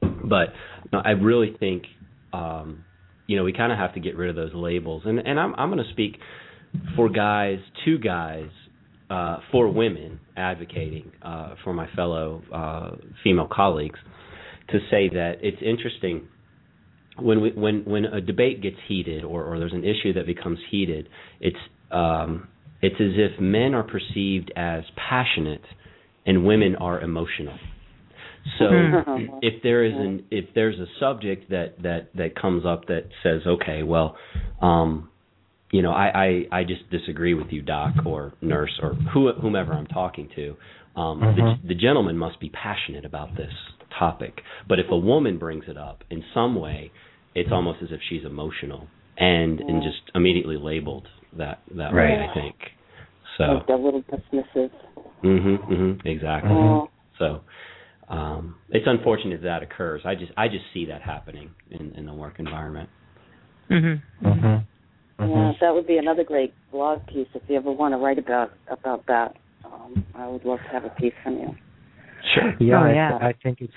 [0.03, 0.49] But
[0.93, 1.85] I really think
[2.33, 2.85] um,
[3.27, 5.03] you know we kind of have to get rid of those labels.
[5.07, 6.19] And and I'm I'm going to speak
[6.97, 8.51] for guys, two guys,
[9.09, 13.99] uh, for women advocating uh, for my fellow uh, female colleagues
[14.71, 16.29] to say that it's interesting
[17.19, 20.59] when we, when when a debate gets heated or, or there's an issue that becomes
[20.71, 21.09] heated,
[21.41, 21.57] it's
[21.91, 22.49] um,
[22.83, 25.65] it's as if men are perceived as passionate
[26.27, 27.57] and women are emotional.
[28.59, 29.39] So mm-hmm.
[29.43, 33.41] if there is an if there's a subject that that that comes up that says,
[33.47, 34.17] okay, well,
[34.61, 35.09] um,
[35.71, 39.73] you know, I, I I just disagree with you, doc or nurse or who, whomever
[39.73, 40.57] I'm talking to.
[40.97, 41.69] Um, the, mm-hmm.
[41.69, 43.53] the gentleman must be passionate about this
[43.99, 44.41] topic.
[44.69, 46.93] But if a woman brings it up in some way,
[47.35, 49.67] it's almost as if she's emotional and yeah.
[49.69, 52.19] and just immediately labeled that that right.
[52.19, 52.27] way.
[52.31, 52.55] I think
[53.39, 53.45] so.
[53.45, 54.71] Like a little dismissive.
[55.23, 55.69] Mhm.
[55.69, 56.07] Mhm.
[56.07, 56.51] Exactly.
[56.51, 56.87] Mm-hmm.
[57.19, 57.41] So.
[58.07, 60.03] Um, it's unfortunate that that occurs.
[60.05, 62.91] I just I just see that happening in, in the work environment.
[63.71, 64.03] Mhm.
[64.23, 64.65] Mhm.
[65.21, 68.53] Yeah, that would be another great blog piece if you ever want to write about
[68.69, 69.37] about that.
[69.75, 71.55] Um, I would love to have a piece from you.
[72.35, 72.55] Sure.
[72.61, 73.19] Yeah, oh, yeah.
[73.21, 73.73] I, I think it's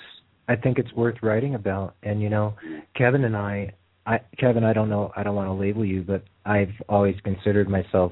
[0.47, 1.95] I think it's worth writing about.
[2.03, 2.55] And you know,
[2.95, 3.73] Kevin and I,
[4.05, 7.69] I Kevin, I don't know, I don't want to label you, but I've always considered
[7.69, 8.11] myself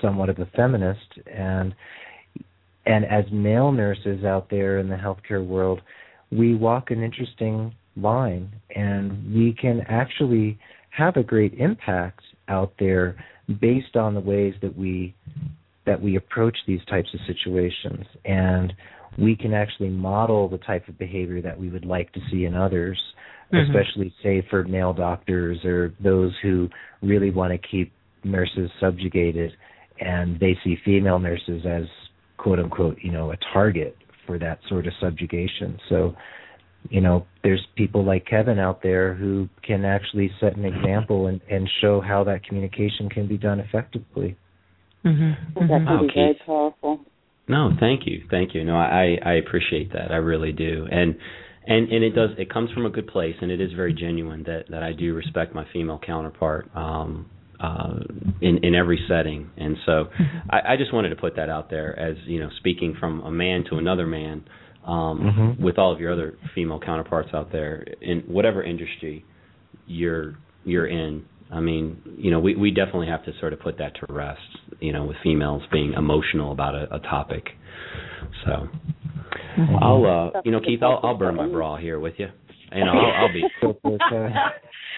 [0.00, 1.74] somewhat of a feminist, and
[2.86, 5.80] and as male nurses out there in the healthcare world,
[6.30, 10.58] we walk an interesting line, and we can actually
[10.90, 13.16] have a great impact out there
[13.60, 15.14] based on the ways that we
[15.86, 18.72] that we approach these types of situations and
[19.18, 22.54] we can actually model the type of behavior that we would like to see in
[22.54, 22.98] others,
[23.52, 23.70] mm-hmm.
[23.70, 26.68] especially say for male doctors or those who
[27.02, 27.92] really want to keep
[28.24, 29.52] nurses subjugated
[30.00, 31.84] and they see female nurses as
[32.38, 33.96] quote unquote, you know, a target
[34.26, 35.78] for that sort of subjugation.
[35.88, 36.14] So,
[36.90, 41.40] you know, there's people like Kevin out there who can actually set an example and,
[41.50, 44.36] and show how that communication can be done effectively.
[45.04, 45.60] Mm-hmm.
[45.68, 47.00] That can be very powerful.
[47.46, 48.64] No, thank you, thank you.
[48.64, 50.10] No, I I appreciate that.
[50.10, 51.16] I really do, and
[51.66, 52.30] and and it does.
[52.38, 55.14] It comes from a good place, and it is very genuine that that I do
[55.14, 58.00] respect my female counterpart um, uh,
[58.40, 59.50] in in every setting.
[59.56, 60.50] And so, mm-hmm.
[60.50, 63.30] I, I just wanted to put that out there as you know, speaking from a
[63.30, 64.44] man to another man,
[64.86, 65.62] um, mm-hmm.
[65.62, 69.24] with all of your other female counterparts out there in whatever industry
[69.86, 71.26] you're you're in.
[71.54, 74.40] I mean, you know, we we definitely have to sort of put that to rest.
[74.80, 77.44] You know, with females being emotional about a, a topic.
[78.44, 78.68] So,
[79.58, 79.76] mm-hmm.
[79.82, 82.26] I'll, uh, you know, Keith, I'll I'll burn my bra here with you.
[82.72, 83.42] You know, I'll, I'll be.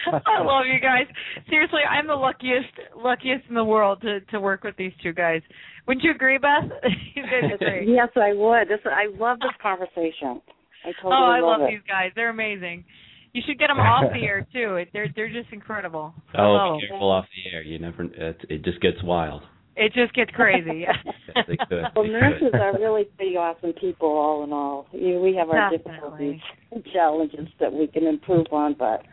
[0.07, 1.05] I love you guys.
[1.49, 5.41] Seriously, I'm the luckiest luckiest in the world to to work with these two guys.
[5.87, 6.69] Wouldn't you agree, Beth?
[7.15, 7.87] you guys are great.
[7.87, 8.67] Yes, I would.
[8.67, 10.41] This I love this conversation.
[10.85, 12.11] I totally oh, I love, love these guys.
[12.15, 12.85] They're amazing.
[13.33, 14.83] You should get them off the air too.
[14.93, 16.13] They're they're just incredible.
[16.37, 17.61] Oh, be careful off the air.
[17.61, 18.03] You never.
[18.03, 19.43] It, it just gets wild.
[19.75, 20.85] it just gets crazy.
[21.35, 21.83] Yes, they could.
[21.95, 22.59] Well, They nurses could.
[22.59, 24.87] are really pretty awesome people, all in all.
[24.91, 25.91] You- We have our Definitely.
[25.93, 26.41] difficulties
[26.71, 29.03] and challenges that we can improve on, but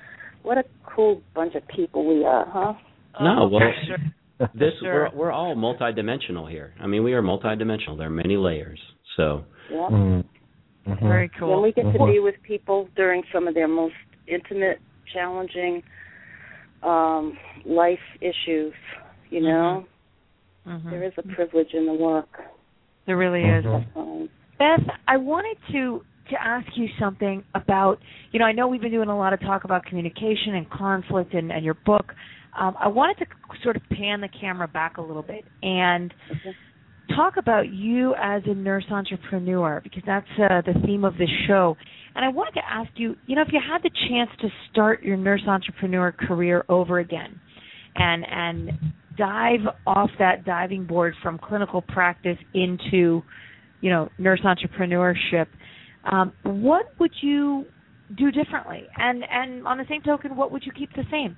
[0.42, 2.72] what a cool bunch of people we are, huh?
[3.20, 3.98] No, Oh, well, sure.
[4.54, 5.10] This Sure.
[5.12, 6.74] we're we're all multidimensional here.
[6.80, 7.96] I mean, we are multidimensional.
[7.98, 8.80] There are many layers.
[9.16, 9.88] So Yeah.
[9.90, 10.24] Mm.
[10.86, 11.00] Mhm.
[11.00, 11.62] Very Then cool.
[11.62, 12.12] we get to Mhm.
[12.12, 13.94] be with people during some of their most
[14.26, 14.80] intimate,
[15.12, 15.82] challenging
[16.82, 18.74] um, life issues.
[19.30, 19.86] You know,
[20.66, 20.90] Mhm.
[20.90, 22.42] there is a privilege in the work.
[23.06, 23.64] There really is.
[23.64, 23.96] Mhm.
[23.96, 24.28] Um,
[24.58, 28.00] Beth, I wanted to to ask you something about,
[28.32, 31.34] you know, I know we've been doing a lot of talk about communication and conflict
[31.34, 32.14] and, and your book.
[32.54, 33.26] Um, I wanted to
[33.62, 36.54] sort of pan the camera back a little bit and Okay.
[37.14, 41.76] Talk about you as a nurse entrepreneur because that's uh, the theme of this show.
[42.14, 45.02] And I wanted to ask you, you know, if you had the chance to start
[45.02, 47.40] your nurse entrepreneur career over again
[47.96, 48.72] and and
[49.16, 53.22] dive off that diving board from clinical practice into,
[53.80, 55.46] you know, nurse entrepreneurship,
[56.10, 57.64] um, what would you
[58.16, 58.86] do differently?
[58.96, 61.36] And and on the same token, what would you keep the same?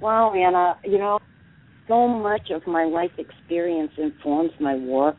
[0.00, 1.18] Well, Anna, you know,
[1.88, 5.16] so much of my life experience informs my work.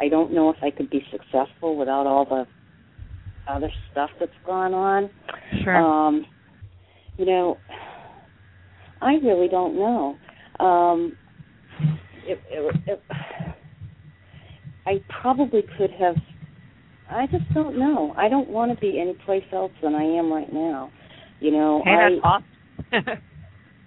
[0.00, 2.46] I don't know if I could be successful without all the
[3.50, 5.10] other stuff that's gone on.
[5.62, 5.76] Sure.
[5.76, 6.26] Um,
[7.16, 7.58] you know,
[9.00, 10.18] I really don't know.
[10.60, 11.16] Um,
[12.26, 13.04] it, it, it,
[14.86, 16.16] I probably could have.
[17.10, 18.14] I just don't know.
[18.16, 20.90] I don't want to be any place else than I am right now.
[21.40, 22.44] You know, hey, I, awesome.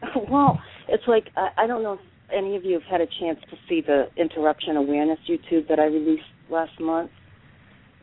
[0.30, 2.00] well, it's like I, I don't know if
[2.34, 5.86] any of you have had a chance to see the interruption awareness YouTube that I
[5.86, 7.12] released last month.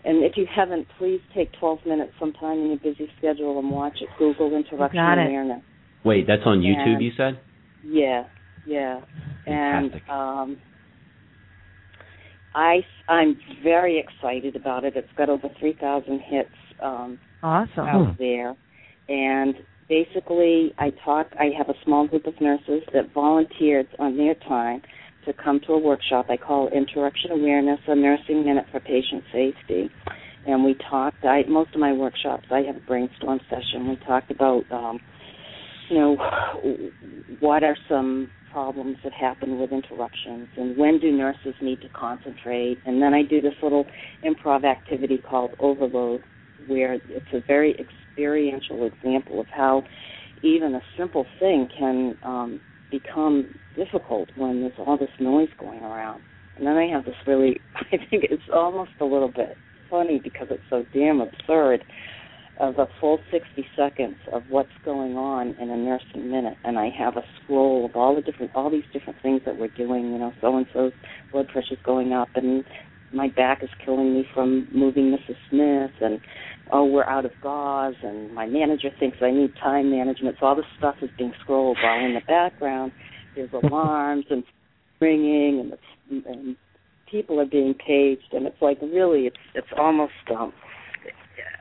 [0.06, 3.96] And if you haven't, please take 12 minutes sometime in your busy schedule and watch
[4.02, 4.08] it.
[4.18, 5.28] Google interruption Got it.
[5.28, 5.62] awareness.
[6.04, 6.94] wait, that's on YouTube.
[6.94, 7.40] And- You said?
[7.86, 8.24] Yeah,
[8.66, 9.00] yeah.
[9.46, 10.56] And um
[12.54, 14.94] I I'm very excited about it.
[14.96, 16.48] It's got over 3,000 hits
[16.82, 17.86] um awesome.
[17.86, 18.54] out there.
[19.08, 19.54] And
[19.88, 21.28] basically, I talk.
[21.38, 24.82] I have a small group of nurses that volunteered on their time
[25.26, 26.26] to come to a workshop.
[26.28, 29.90] I call Interruption Awareness: A Nursing Minute for Patient Safety.
[30.46, 31.24] And we talked.
[31.24, 33.88] I most of my workshops, I have a brainstorm session.
[33.88, 35.00] We talked about, um,
[35.88, 36.16] you know,
[37.40, 42.78] what are some problems that happen with interruptions, and when do nurses need to concentrate?
[42.86, 43.84] And then I do this little
[44.24, 46.22] improv activity called Overload,
[46.68, 47.74] where it's a very
[48.14, 49.82] experiential example of how
[50.42, 52.60] even a simple thing can um,
[52.90, 56.22] become difficult when there's all this noise going around.
[56.56, 59.56] And then I have this really, I think it's almost a little bit
[59.90, 61.84] funny because it's so damn absurd
[62.60, 66.88] of a full 60 seconds of what's going on in a nursing minute and I
[66.96, 70.18] have a scroll of all the different all these different things that we're doing, you
[70.18, 70.92] know, so and so's
[71.32, 72.64] blood pressure's going up and
[73.12, 75.36] my back is killing me from moving Mrs.
[75.50, 76.20] Smith and
[76.72, 80.36] oh we're out of gauze and my manager thinks I need time management.
[80.40, 82.92] So all this stuff is being scrolled while in the background
[83.34, 84.44] there's alarms and
[85.00, 86.56] ringing and, it's, and
[87.10, 90.52] people are being paged and it's like really it's it's almost um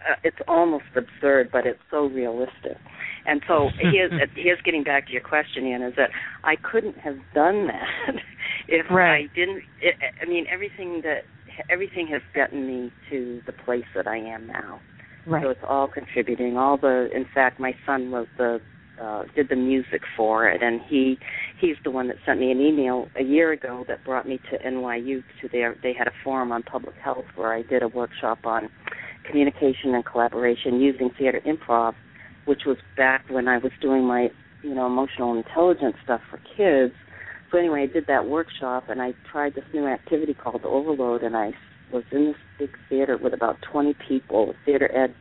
[0.09, 2.77] uh, it's almost absurd, but it's so realistic.
[3.25, 6.09] And so here's here's getting back to your question, Ian, is that
[6.43, 8.15] I couldn't have done that
[8.67, 9.29] if Right.
[9.31, 9.63] I didn't.
[9.81, 11.23] It, I mean, everything that
[11.69, 14.81] everything has gotten me to the place that I am now.
[15.25, 15.43] Right.
[15.43, 16.57] So it's all contributing.
[16.57, 18.59] All the, in fact, my son wrote the,
[19.01, 21.17] uh, did the music for it, and he,
[21.59, 24.57] he's the one that sent me an email a year ago that brought me to
[24.59, 25.75] NYU to their.
[25.81, 28.69] They had a forum on public health where I did a workshop on
[29.29, 31.93] communication and collaboration using theater improv,
[32.45, 34.29] which was back when I was doing my,
[34.61, 36.93] you know, emotional intelligence stuff for kids.
[37.51, 41.35] So anyway, I did that workshop, and I tried this new activity called Overload, and
[41.37, 41.51] I
[41.93, 45.13] was in this big theater with about 20 people, theater ed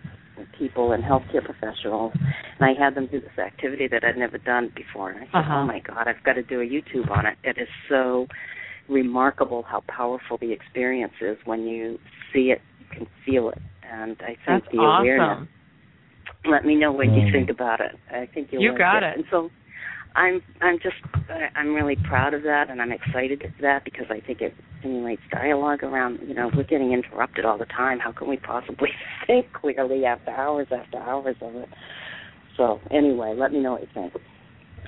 [0.59, 4.73] people and healthcare professionals, and I had them do this activity that I'd never done
[4.75, 5.11] before.
[5.11, 5.59] And I said, Uh-huh.
[5.59, 7.37] "Oh my God, I've got to do a YouTube on it.
[7.45, 8.27] It is so
[8.89, 11.99] remarkable how powerful the experience is when you
[12.33, 15.49] see it, you can feel it." And I think That's the awareness.
[16.45, 17.33] Let me know what you Mm.
[17.33, 17.97] think about it.
[18.11, 19.13] I think you'll You like got it.
[19.13, 19.17] it.
[19.17, 19.51] And so
[20.15, 20.97] I'm I'm just
[21.29, 24.55] I- I'm really proud of that, and I'm excited for that because I think it
[24.81, 26.19] stimulates dialogue around.
[26.27, 27.99] You know, we're getting interrupted all the time.
[27.99, 28.91] How can we possibly
[29.27, 31.69] think clearly after hours after hours of it?
[32.57, 34.13] So anyway, let me know what you think.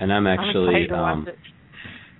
[0.01, 1.26] And I'm I'm actually excited to watch um.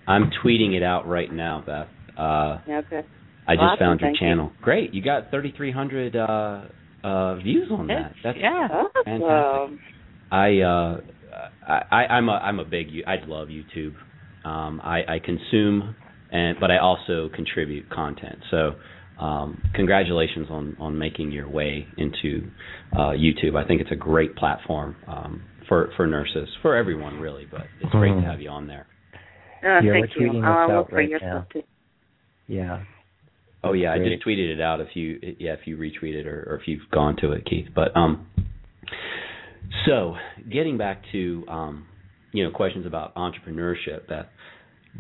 [0.07, 1.89] I'm tweeting it out right now, Beth.
[2.17, 3.03] Uh Yeah, okay.
[3.47, 4.27] I just Awesome, found your thank you.
[4.27, 4.53] channel.
[4.63, 4.95] Great.
[4.95, 6.63] You got 3300 uh
[7.07, 8.13] uh views on that.
[8.23, 8.69] That's yeah.
[9.05, 9.31] fantastic.
[9.31, 9.81] Awesome.
[10.31, 11.01] I uh
[11.67, 13.95] I, I I'm a I'm a big I love YouTube.
[14.45, 15.95] Um, I, I consume,
[16.31, 18.39] and but I also contribute content.
[18.51, 18.73] So
[19.19, 22.49] um, congratulations on on making your way into
[22.95, 23.57] uh, YouTube.
[23.57, 27.47] I think it's a great platform um, for for nurses, for everyone really.
[27.51, 28.23] But it's great Mm.
[28.23, 28.87] to have you on there.
[29.63, 30.31] Uh, Yeah, thank we're you.
[30.33, 31.47] tweeting this I'll out look for right your now.
[31.51, 31.65] stuff.
[32.49, 32.83] Yeah.
[33.63, 34.83] Oh yeah, I just tweeted it out.
[34.83, 37.69] If you yeah, if you retweeted or, or if you've gone to it, Keith.
[37.75, 38.27] But um,
[39.87, 40.15] so
[40.51, 41.87] getting back to um,
[42.33, 44.09] you know, questions about entrepreneurship.
[44.09, 44.27] Beth,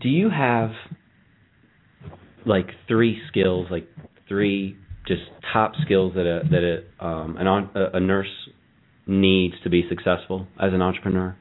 [0.00, 0.70] do you have
[2.46, 3.88] like three skills, like
[4.28, 4.76] three
[5.06, 5.22] just
[5.52, 6.62] top skills that a that
[7.00, 8.28] a um an on, a, nurse
[9.06, 11.36] needs to be successful as an entrepreneur?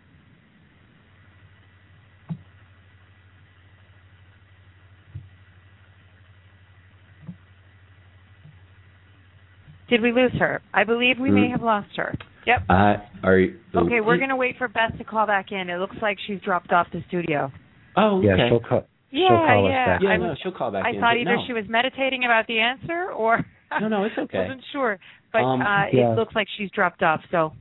[9.90, 10.62] Did we lose her?
[10.74, 11.52] I believe we may Mm.
[11.52, 12.16] have lost her.
[12.46, 12.60] Yep.
[12.70, 15.70] Uh, are you, Okay, we're going to wait for Beth to call back in.
[15.70, 17.52] It looks like she's dropped off the studio.
[17.96, 18.28] Oh, okay.
[18.28, 18.84] Yeah, she'll call.
[19.12, 19.82] Yeah, she'll call yeah.
[19.84, 20.02] us back.
[20.04, 21.00] yeah, I no, she'll call back I in.
[21.00, 21.44] thought either no.
[21.48, 23.46] she was meditating about the answer or
[23.82, 24.38] No, no, it's okay.
[24.38, 25.00] I wasn't sure.
[25.32, 26.12] But Um, uh, Yeah.
[26.12, 27.22] it looks like she's dropped off.
[27.32, 27.54] So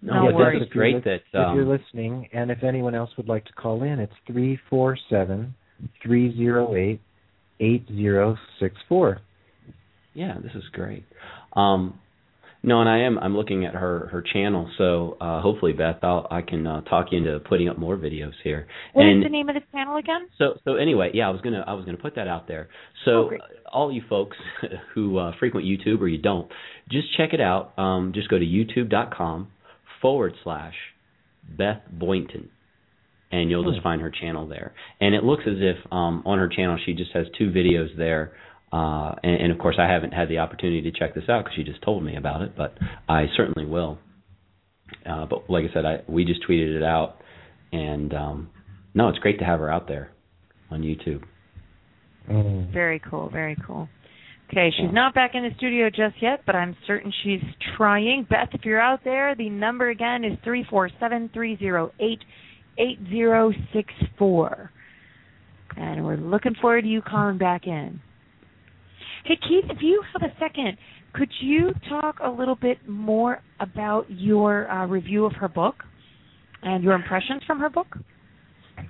[0.00, 0.60] No, No worries.
[0.60, 3.44] this is great if, that if you're um, listening, and if anyone else would like
[3.46, 5.54] to call in, it's three four seven
[6.02, 7.00] three zero eight
[7.60, 9.20] eight zero six four.
[10.14, 11.04] yeah, this is great.
[11.54, 11.98] Um,
[12.62, 13.18] no, and I am.
[13.18, 17.06] I'm looking at her her channel, so uh, hopefully, Beth, I'll, I can uh, talk
[17.10, 18.66] you into putting up more videos here.
[18.92, 20.28] what is and the name of the channel again?
[20.38, 22.68] so so anyway, yeah, I was gonna I was gonna put that out there.
[22.70, 23.40] Oh, So great.
[23.40, 24.36] uh, all you folks
[24.94, 26.48] who uh, frequent YouTube or you don't,
[26.90, 27.72] just check it out.
[27.78, 29.48] Um, just go to YouTube.com
[30.00, 30.74] forward slash
[31.58, 32.48] Beth Boynton,
[33.30, 33.82] and you'll just Hmm.
[33.82, 34.72] find her channel there.
[35.00, 38.32] And it looks as if um, on her channel she just has two videos there.
[38.72, 41.56] Uh, and, and of course, I haven't had the opportunity to check this out because
[41.56, 42.74] she just told me about it, but
[43.08, 43.98] I certainly will.
[45.04, 47.16] Uh, but like I said, I we just tweeted it out,
[47.72, 48.50] and um,
[48.94, 50.12] no, it's great to have her out there
[50.70, 51.22] on YouTube.
[52.30, 52.72] Mm.
[52.72, 53.28] Very cool.
[53.30, 53.88] Very cool.
[54.50, 57.40] Okay, she's not back in the studio just yet, but I'm certain she's
[57.76, 58.26] trying.
[58.28, 62.20] Beth, if you're out there, the number again is three four seven three zero eight
[62.78, 64.70] eight zero six four,
[65.76, 68.00] and we're looking forward to you calling back in.
[69.24, 70.76] Hey Keith, if you have a second,
[71.12, 75.76] could you talk a little bit more about your uh, review of her book
[76.62, 77.86] and your impressions from her book?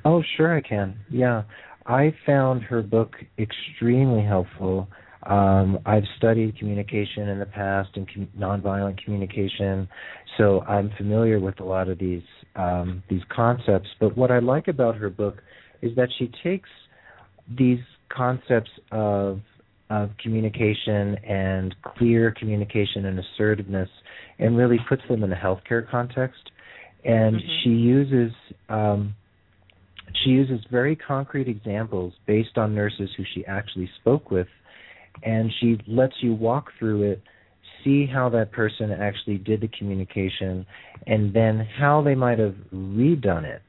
[0.06, 0.96] Oh, sure, I can.
[1.10, 1.42] Yeah,
[1.86, 4.88] I found her book extremely helpful.
[5.24, 9.86] Um, I've studied communication in the past and com- nonviolent communication,
[10.38, 12.22] so I'm familiar with a lot of these
[12.56, 13.88] um, these concepts.
[14.00, 15.42] But what I like about her book
[15.82, 16.70] is that she takes
[17.58, 19.40] these concepts of
[19.92, 23.90] of communication and clear communication and assertiveness
[24.38, 26.50] and really puts them in a healthcare context.
[27.04, 27.62] And Mhm.
[27.62, 28.32] she uses
[28.70, 29.14] um,
[30.14, 34.48] she uses very concrete examples based on nurses who she actually spoke with,
[35.22, 37.20] and she lets you walk through it,
[37.82, 40.66] see how that person actually did the communication,
[41.06, 43.62] and then how they might have redone it.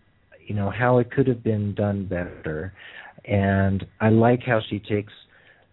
[0.48, 2.74] You know how it could have been done better,
[3.26, 5.14] and I like how she takes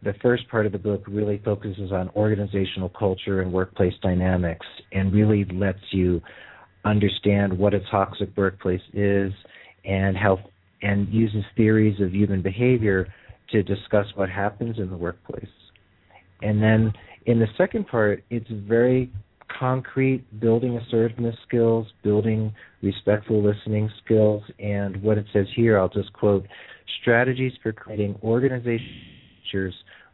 [0.03, 5.13] the first part of the book really focuses on organizational culture and workplace dynamics and
[5.13, 6.21] really lets you
[6.85, 9.33] understand what a toxic workplace is
[9.85, 10.39] and how
[10.83, 13.13] and uses theories of human behavior
[13.51, 15.45] to discuss what happens in the workplace.
[16.41, 16.93] And then
[17.27, 19.11] in the second part, it's very
[19.59, 26.13] concrete, building assertiveness skills, building respectful listening skills, and what it says here, I'll just
[26.15, 26.47] quote
[27.03, 28.17] strategies for creating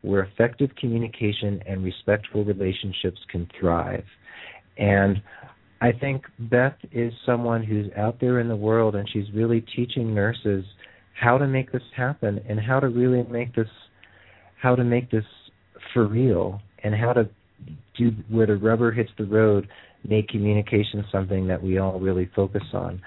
[0.02, 4.04] where effective communication and respectful relationships can thrive.
[4.78, 5.20] And
[5.80, 10.14] I think Beth is someone who's out there in the world and she's really teaching
[10.14, 10.64] nurses
[11.20, 13.68] how to make this happen and how to really make this
[14.62, 15.24] how to make this
[15.92, 17.28] for real and how to
[17.98, 19.66] do where the rubber hits the road
[20.06, 23.00] make communication something that we all really focus on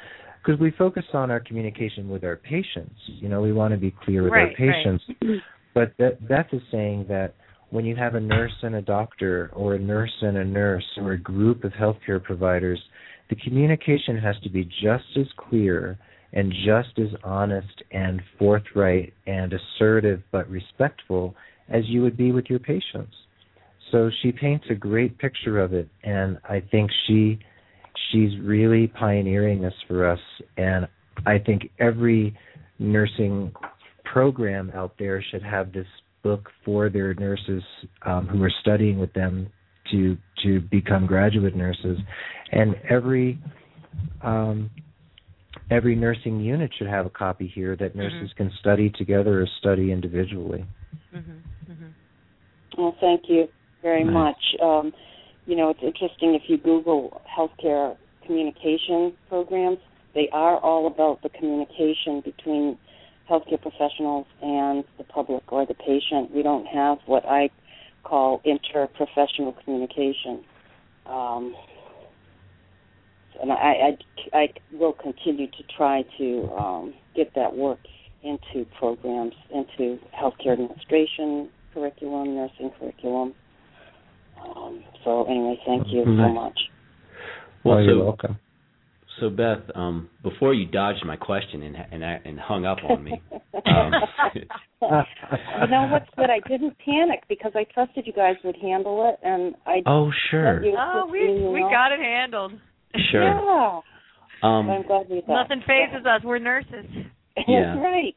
[0.44, 3.94] because we focus on our communication with our patients you know we want to be
[4.04, 5.40] clear with our patients right.
[5.80, 5.96] But
[6.28, 7.36] Beth is saying that
[7.70, 11.14] when you have a nurse and a doctor, or a nurse and a nurse, or
[11.14, 12.82] a group of healthcare providers,
[13.30, 15.98] the communication has to be just as clear
[16.34, 21.34] and just as honest and forthright and assertive but respectful
[21.70, 23.16] as you would be with your patients.
[23.90, 27.40] So she paints a great picture of it, and I think she
[28.12, 30.20] she's really pioneering this for us.
[30.58, 30.90] And
[31.26, 32.38] I think every
[32.80, 33.54] nursing
[34.12, 35.88] program out there should have this
[36.24, 37.64] book for their nurses
[38.06, 39.48] um, who are studying with them
[39.92, 41.98] to to become graduate nurses,
[42.52, 43.40] and every
[44.24, 44.70] um,
[45.72, 48.00] every nursing unit should have a copy here that Mm-hmm.
[48.00, 50.66] nurses can study together or study individually.
[51.16, 51.72] Mm-hmm.
[51.72, 52.82] Mm-hmm.
[52.82, 53.48] Well, thank you
[53.82, 54.14] very Nice.
[54.14, 54.62] much.
[54.62, 54.94] Um,
[55.46, 59.80] you know, it's interesting if you Google healthcare communication programs,
[60.14, 62.78] they are all about the communication between
[63.30, 66.32] healthcare professionals and the public or the patient.
[66.34, 67.50] We don't have what I
[68.04, 70.44] call interprofessional communication.
[71.06, 71.56] Um,
[73.42, 73.98] and I,
[74.34, 77.80] I, I will continue to try to um, get that work
[78.24, 83.34] into programs, into healthcare administration curriculum, nursing curriculum.
[84.44, 86.60] Um, so anyway, thank you so much.
[87.64, 88.40] Well, oh, so you're welcome.
[89.20, 93.22] So Beth, um, before you dodged my question and and and hung up on me,
[93.66, 93.92] um,
[94.34, 96.30] you know what's good?
[96.30, 99.82] I didn't panic because I trusted you guys would handle it, and I.
[99.86, 101.70] oh sure, Oh, we we know.
[101.70, 102.54] got it handled.
[103.12, 103.24] sure.
[103.24, 103.80] Yeah.
[104.42, 105.28] Um, I'm glad we did.
[105.28, 106.22] Nothing fazes us.
[106.24, 106.86] We're nurses.
[107.48, 107.76] Yeah.
[107.76, 108.16] That's right.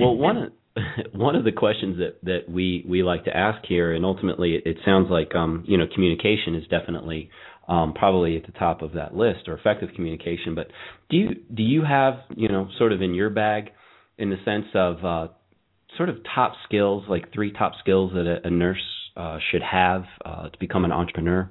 [0.00, 0.52] well, one of
[1.12, 4.62] one of the questions that that we we like to ask here, and ultimately, it,
[4.66, 7.30] it sounds like um, you know communication is definitely
[7.68, 10.54] um, probably at the top of that list, or effective communication.
[10.54, 10.68] But
[11.10, 13.70] do you do you have you know sort of in your bag,
[14.18, 15.28] in the sense of uh,
[15.96, 18.82] sort of top skills, like three top skills that a, a nurse
[19.16, 21.50] uh, should have uh, to become an entrepreneur?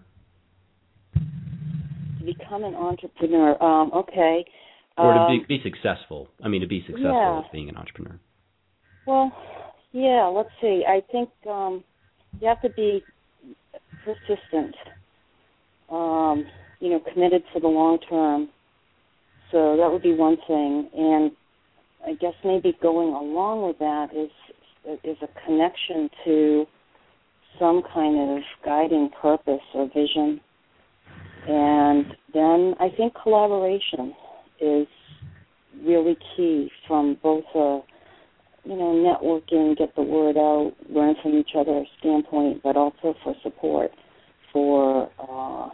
[1.14, 3.62] To become an entrepreneur.
[3.64, 4.46] Um, okay.
[4.98, 6.30] Or to Um, be, be successful.
[6.44, 7.40] I mean, to be successful yeah.
[7.40, 8.18] as being an entrepreneur.
[9.06, 9.32] Well,
[9.92, 10.84] yeah, let's see.
[10.88, 11.84] I think um
[12.40, 13.04] you have to be
[14.04, 14.76] persistent.
[15.90, 16.46] Um,
[16.80, 18.50] you know, committed for the long term.
[19.52, 21.32] So that would be one thing and
[22.06, 24.30] I guess maybe going along with that is
[25.04, 26.66] is a connection to
[27.58, 30.40] some kind of guiding purpose or vision.
[31.48, 34.14] And then I think collaboration
[34.60, 34.88] is
[35.84, 37.80] really key from both a
[38.66, 43.36] you know, networking, get the word out, learn from each other standpoint, but also for
[43.44, 43.92] support
[44.56, 45.70] for uh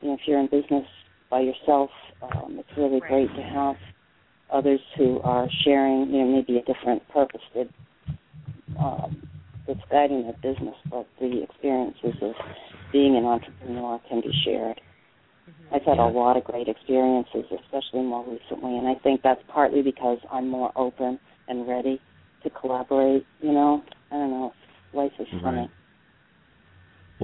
[0.00, 0.86] you know, if you're in business
[1.30, 1.90] by yourself,
[2.22, 3.28] um, it's really Right.
[3.28, 3.74] great to have
[4.52, 7.68] others who are sharing, you know, maybe a different purpose that
[8.80, 9.20] um
[9.66, 12.34] that's guiding their business, but the experiences of
[12.92, 14.80] being an entrepreneur can be shared.
[15.72, 16.06] I've had Yeah.
[16.06, 20.48] a lot of great experiences, especially more recently, and I think that's partly because I'm
[20.48, 21.18] more open
[21.48, 22.00] and ready
[22.44, 23.26] to collaborate.
[23.40, 23.82] You know,
[24.12, 24.54] I don't know.
[24.92, 25.62] Life is funny.
[25.62, 25.70] Right.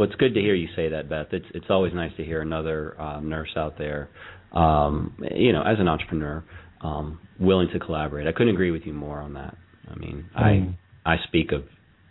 [0.01, 1.27] Well, it's good to hear you say that, Beth.
[1.31, 4.09] It's it's always nice to hear another uh, nurse out there,
[4.55, 6.43] um, you know, as an entrepreneur,
[6.81, 8.27] um, willing to collaborate.
[8.27, 9.55] I couldn't agree with you more on that.
[9.91, 10.75] I mean, Mm.
[11.05, 11.65] I I speak of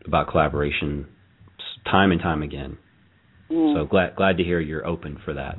[0.06, 1.08] about collaboration
[1.90, 2.78] time and time again.
[3.50, 5.58] Mm, So glad glad to hear you're open for that.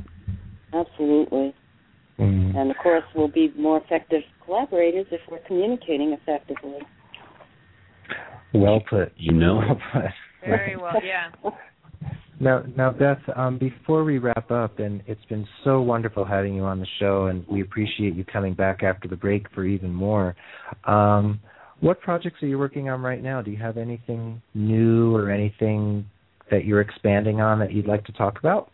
[0.73, 1.52] absolutely.
[2.20, 2.55] Mm.
[2.55, 6.78] And of course, we'll be more effective collaborators if we're communicating effectively.
[8.55, 9.15] Well put.
[9.16, 9.57] You know.
[9.57, 10.12] Well put.
[10.47, 10.94] Very well.
[11.02, 11.32] Yeah.
[12.43, 16.62] Now, now, Beth, um, before we wrap up, and it's been so wonderful having you
[16.62, 20.35] on the show, and we appreciate you coming back after the break for even more.
[20.87, 21.39] Um,
[21.81, 23.43] what projects are you working on right now?
[23.43, 26.07] Do you have anything new or anything
[26.51, 28.71] that you're expanding on that you'd like to talk about?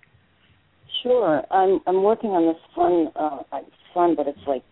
[1.03, 1.43] Sure.
[1.51, 3.61] I'm I'm working on this fun uh
[3.95, 4.63] fun but it's like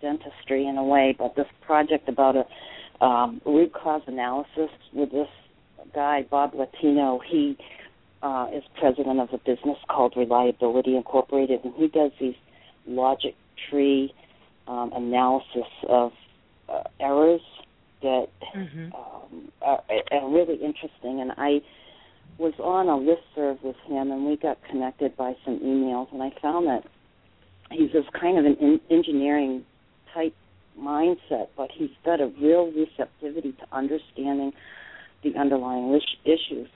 [0.00, 5.28] dentistry in a way, but this project about a um root cause analysis with this
[5.94, 7.18] guy, Bob Latino.
[7.28, 7.56] He
[8.22, 12.34] uh is president of a business called Reliability Incorporated and he does these
[12.86, 13.34] logic
[13.68, 14.12] tree
[14.68, 16.12] um analysis of
[16.68, 17.40] uh, errors
[18.02, 18.92] that Mhm.
[18.94, 19.82] um, are,
[20.12, 21.20] are really interesting.
[21.20, 21.60] And I
[22.38, 26.30] was on a listserv with him, and we got connected by some emails, and I
[26.40, 26.84] found that
[27.70, 29.64] he's this kind of an in- engineering
[30.14, 30.34] type
[30.80, 34.52] mindset, but he's got a real receptivity to understanding
[35.22, 36.68] the underlying issues.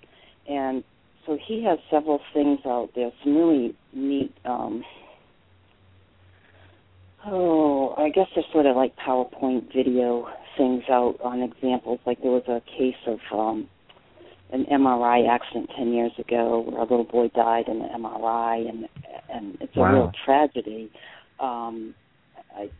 [0.46, 0.84] And
[1.26, 4.84] so he has several things out there, some really neat um,
[7.26, 10.26] Oh, I guess they're sort of like PowerPoint video
[10.58, 11.98] things out on examples.
[12.04, 13.68] Like there was a case of um
[14.52, 18.88] an MRI accident ten years ago where a little boy died in the MRI, and
[19.32, 19.92] and it's a Wow.
[19.92, 20.90] real tragedy.
[21.40, 21.94] Um,
[22.54, 22.70] I,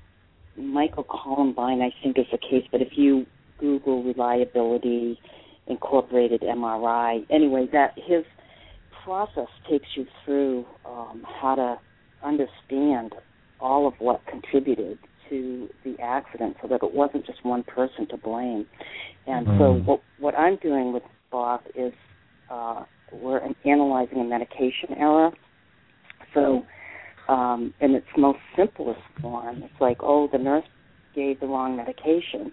[0.57, 2.66] Michael Colombini, I think, is the case.
[2.71, 3.27] But if you
[3.59, 5.19] Google reliability
[5.66, 8.24] incorporated MRI, anyway, that his
[9.05, 11.78] process takes you through um, how to
[12.23, 13.15] understand
[13.61, 18.16] all of what contributed to the accident so that it wasn't just one person to
[18.16, 18.66] blame.
[19.27, 19.85] And so Mm.
[19.85, 21.95] what what I'm doing with Bob is
[22.51, 25.32] uh, we're analyzing a medication error.
[26.35, 26.66] So
[27.28, 29.62] um, in its most simplest form.
[29.62, 30.66] It's like, oh, the nurse
[31.15, 32.51] gave the wrong medication.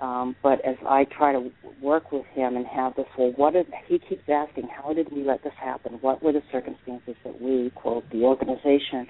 [0.00, 1.50] Um, but as I try to
[1.80, 4.68] work with him and have this, well, what did he keeps asking?
[4.68, 5.98] How did we let this happen?
[6.00, 9.06] What were the circumstances that we, quote, the organization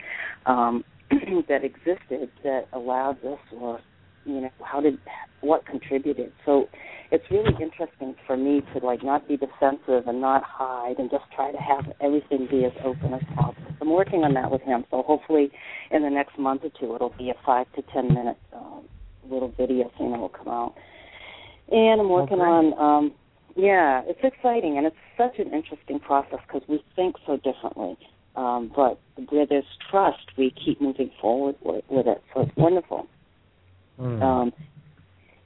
[0.47, 0.85] um,
[1.49, 3.81] that existed that allowed this, or
[4.25, 4.99] you know, how did
[5.41, 6.33] what contributed?
[6.45, 6.69] So
[7.11, 11.25] it's really interesting for me to like not be defensive and not hide and just
[11.35, 13.75] try to have everything be as open as possible.
[13.81, 14.85] I'm working on that with him.
[14.91, 15.51] So hopefully,
[15.91, 18.39] in the next month or two, it'll be a five to ten minute.
[18.55, 18.85] Um,
[19.29, 20.75] little video thing that will come out.
[21.71, 23.13] And I'm working oh, on, um,
[23.57, 27.97] yeah, it's exciting and it's such an interesting process because we think so differently.
[28.35, 32.23] Um, but where there's trust, we keep moving forward with, with it.
[32.33, 33.07] So it's wonderful.
[34.01, 34.23] Mm.
[34.23, 34.53] Um,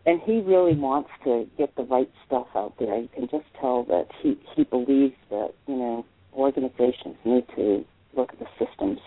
[0.06, 2.96] and he really wants to get the right stuff out there.
[2.96, 7.84] You can just tell that he he believes that you know organizations need to
[8.16, 9.00] look at the systems,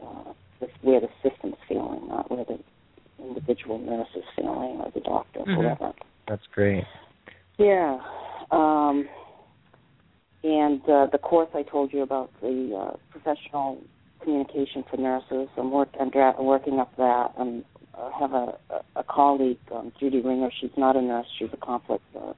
[0.00, 0.32] uh,
[0.82, 2.58] where the system's failing, not where the
[3.18, 5.56] individual nurse's feeling or the doctor, mm-hmm.
[5.56, 5.92] whatever.
[6.28, 6.84] That's great.
[7.58, 7.98] Yeah.
[8.50, 9.08] Um,
[10.42, 13.80] and uh, the course I told you about, the uh, professional
[14.22, 17.32] communication for nurses, I'm, work, I'm dra- working up that.
[17.38, 17.64] And
[17.96, 20.50] I have a, a, a colleague, um, Judy Ringer.
[20.60, 21.26] She's not a nurse.
[21.38, 22.32] She's a conflict uh,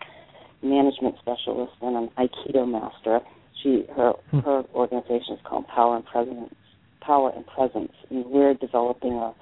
[0.62, 3.20] management specialist and an Aikido master.
[3.62, 4.40] She her hmm.
[4.40, 6.54] her organization is called Power and Presence.
[7.00, 9.32] Power and Presence, and we're developing a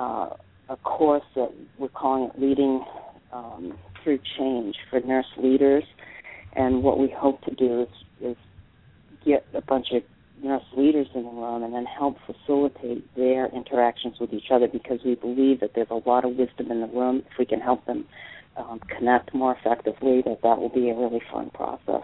[0.00, 0.30] uh,
[0.70, 2.84] a course that we're calling it Leading
[3.32, 5.84] um, Through Change for nurse leaders.
[6.54, 7.88] And what we hope to do is,
[8.20, 8.36] is
[9.24, 10.02] get a bunch of
[10.42, 15.00] nurse leaders in the room and then help facilitate their interactions with each other because
[15.04, 17.22] we believe that there's a lot of wisdom in the room.
[17.30, 18.06] If we can help them
[18.56, 22.02] um, connect more effectively, that that will be a really fun process.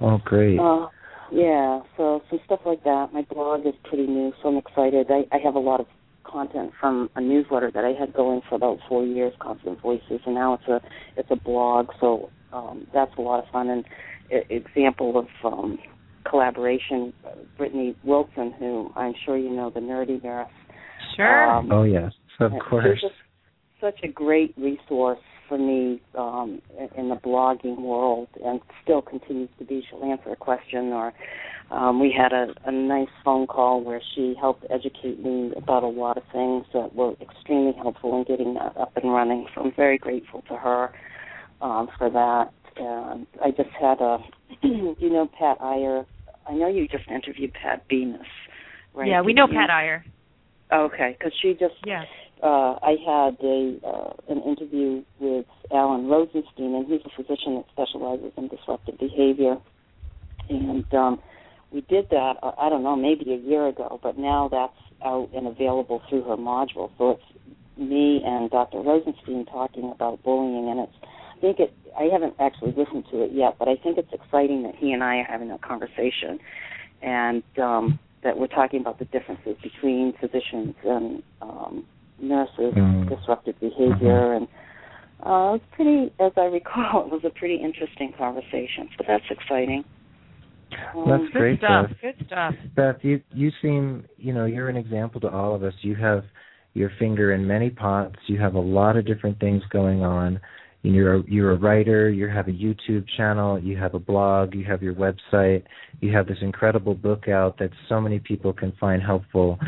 [0.00, 0.58] Oh, great.
[0.58, 0.88] Uh,
[1.30, 3.10] yeah, so some stuff like that.
[3.12, 5.06] My blog is pretty new, so I'm excited.
[5.10, 5.86] I, I have a lot of
[6.24, 10.34] content from a newsletter that I had going for about four years, Confident Voices, and
[10.34, 10.80] now it's a
[11.16, 11.88] it's a blog.
[12.00, 13.68] So um, that's a lot of fun.
[13.68, 13.84] And
[14.30, 15.78] I- example of um,
[16.28, 17.12] collaboration,
[17.56, 20.48] Brittany Wilson, who I'm sure you know, the nerdy nurse.
[21.16, 21.50] Sure.
[21.50, 22.98] Um, oh yes, of course.
[23.00, 23.10] She's
[23.80, 25.18] such a great resource
[25.48, 26.62] for me um,
[26.96, 29.82] in the blogging world, and still continues to be.
[29.88, 31.12] She'll answer a question or
[31.70, 35.88] um, we had a, a nice phone call where she helped educate me about a
[35.88, 39.46] lot of things that were extremely helpful in getting that up and running.
[39.54, 40.92] So I'm very grateful to her
[41.60, 42.52] um, for that.
[42.76, 44.18] And I just had a,
[44.62, 46.04] you know, Pat Iyer.
[46.48, 48.20] I know you just interviewed Pat Bemis,
[48.92, 49.08] right?
[49.08, 50.04] Yeah, we know Pat Iyer.
[50.72, 51.74] Okay, because she just.
[51.86, 52.04] Yeah.
[52.42, 57.64] Uh, I had a uh, an interview with Alan Rosenstein, and he's a physician that
[57.72, 59.56] specializes in disruptive behavior.
[60.50, 61.20] And um,
[61.74, 64.72] we did that uh, I don't know maybe a year ago, but now that's
[65.04, 66.90] out and available through her module.
[66.96, 67.22] So it's
[67.76, 68.78] me and Dr.
[68.78, 70.92] Rosenstein talking about bullying, and it's
[71.36, 74.62] I think it I haven't actually listened to it yet, but I think it's exciting
[74.62, 76.38] that he and I are having a conversation,
[77.02, 81.84] and um, that we're talking about the differences between physicians and um,
[82.20, 83.08] nurses, mm.
[83.08, 84.44] disruptive behavior, mm-hmm.
[84.44, 84.48] and
[85.22, 88.88] uh, it's pretty, as I recall, it was a pretty interesting conversation.
[88.96, 89.84] So that's exciting.
[90.70, 91.88] That's Good great stuff.
[91.88, 91.96] Beth.
[92.00, 92.54] Good stuff.
[92.76, 95.74] Beth, you you seem you know you're an example to all of us.
[95.82, 96.24] You have
[96.74, 98.16] your finger in many pots.
[98.26, 100.40] You have a lot of different things going on.
[100.82, 102.10] You're a, you're a writer.
[102.10, 103.58] You have a YouTube channel.
[103.58, 104.54] You have a blog.
[104.54, 105.62] You have your website.
[106.00, 109.58] You have this incredible book out that so many people can find helpful.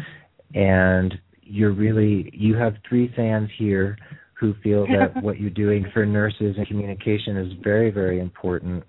[0.55, 3.97] And you're really you have three fans here
[4.39, 8.83] who feel that what you're doing for nurses and communication is very very important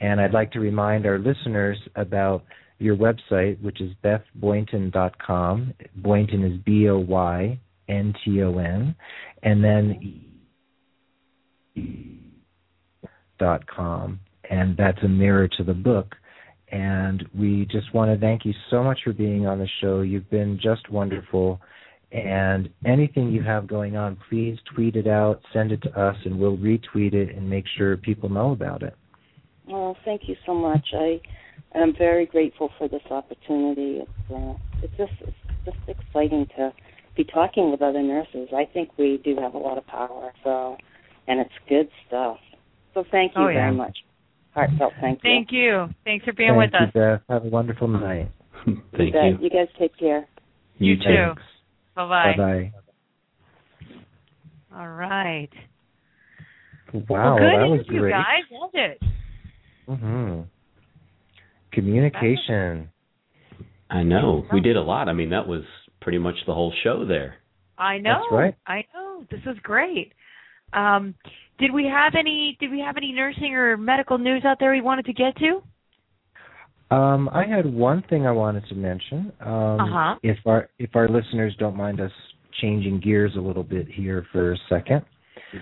[0.00, 2.44] and I'd like to remind our listeners about
[2.78, 5.74] your website, which is bethboynton.com.
[5.96, 8.94] Boynton is B O Y N T O N.
[9.42, 10.24] And then
[13.38, 14.20] dot com.
[14.48, 16.16] And that's a mirror to the book.
[16.72, 20.00] And we just want to thank you so much for being on the show.
[20.00, 21.60] You've been just wonderful.
[22.12, 26.38] And anything you have going on, please tweet it out, send it to us, and
[26.38, 28.96] we'll retweet it and make sure people know about it.
[29.70, 30.86] Well, thank you so much.
[30.92, 31.20] I
[31.74, 34.00] am very grateful for this opportunity.
[34.02, 36.72] It's uh, it's just it's just exciting to
[37.16, 38.48] be talking with other nurses.
[38.54, 40.32] I think we do have a lot of power.
[40.44, 40.76] So,
[41.28, 42.38] and it's good stuff.
[42.94, 43.66] So thank you oh, yeah.
[43.66, 43.96] very much.
[44.54, 45.30] Heartfelt thank you.
[45.30, 45.88] Thank you.
[46.04, 47.20] Thanks for being thank with you, us.
[47.28, 47.34] Beth.
[47.34, 48.30] Have a wonderful night.
[48.64, 49.20] thank you.
[49.22, 49.38] you.
[49.40, 50.26] You guys take care.
[50.78, 51.34] You too.
[51.94, 52.32] Bye bye.
[52.36, 52.72] Bye
[54.72, 54.76] bye.
[54.76, 55.50] All right.
[56.92, 58.12] Wow, well, good that was interview, great.
[58.12, 58.44] guys.
[58.50, 59.02] Was it?
[59.90, 60.46] Mhm.
[61.72, 62.90] Communication.
[63.90, 64.46] I know.
[64.52, 65.08] We did a lot.
[65.08, 65.62] I mean, that was
[66.00, 67.36] pretty much the whole show there.
[67.76, 68.20] I know.
[68.22, 68.54] That's right.
[68.66, 69.24] I know.
[69.30, 70.12] This is great.
[70.72, 71.14] Um,
[71.58, 72.56] did we have any?
[72.60, 75.62] Did we have any nursing or medical news out there we wanted to get to?
[76.94, 79.32] Um, I had one thing I wanted to mention.
[79.40, 80.16] Um, Uh-huh.
[80.22, 82.12] If our if our listeners don't mind us
[82.60, 85.02] changing gears a little bit here for a second.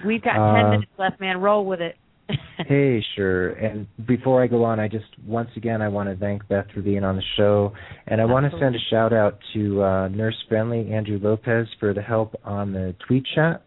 [0.04, 1.40] We've got ten Um, minutes left, man.
[1.40, 1.96] Roll with it.
[2.66, 3.50] Hey, sure.
[3.50, 6.82] And before I go on, I just once again I want to thank Beth for
[6.82, 7.72] being on the show,
[8.06, 11.94] and I want to send a shout out to uh, Nurse Friendly Andrew Lopez for
[11.94, 13.62] the help on the tweet chat,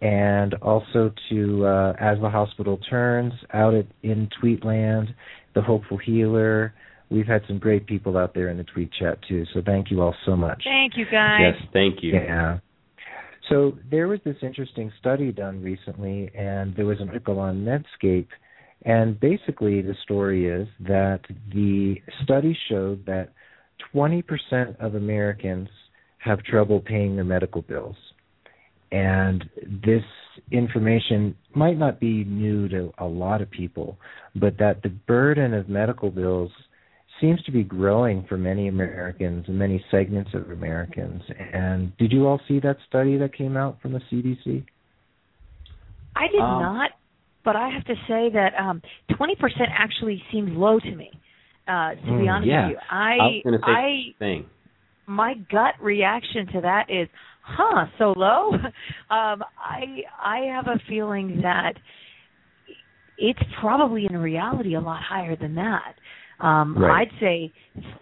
[0.00, 5.08] and also to uh, As the Hospital Turns out at, in Tweetland,
[5.54, 6.74] the Hopeful Healer.
[7.10, 10.00] We've had some great people out there in the tweet chat too, so thank you
[10.00, 10.62] all so much.
[10.64, 11.40] Thank you, guys.
[11.40, 12.14] Yes, thank you.
[12.14, 12.58] Yeah.
[13.48, 18.28] So there was this interesting study done recently, and there was an article on Medscape.
[18.84, 21.20] And basically, the story is that
[21.52, 23.30] the study showed that
[23.94, 25.68] 20% of Americans
[26.18, 27.96] have trouble paying their medical bills.
[28.92, 29.48] And
[29.84, 30.04] this
[30.50, 33.98] information might not be new to a lot of people,
[34.36, 36.50] but that the burden of medical bills
[37.22, 41.22] seems to be growing for many Americans and many segments of Americans.
[41.54, 44.66] And did you all see that study that came out from the CDC?
[46.16, 46.90] I did Um, not,
[47.44, 48.82] but I have to say that um,
[49.12, 49.36] 20%
[49.70, 51.10] actually seems low to me.
[51.68, 52.66] Uh, to be Mm, honest yeah.
[52.66, 54.50] with you, I I was say I the thing.
[55.06, 57.08] my gut reaction to that is,
[57.42, 58.50] huh, so low?
[59.10, 61.74] um, I I have a feeling that
[63.16, 65.94] it's probably in reality a lot higher than that.
[66.42, 67.08] Um, Right.
[67.08, 67.52] I'd say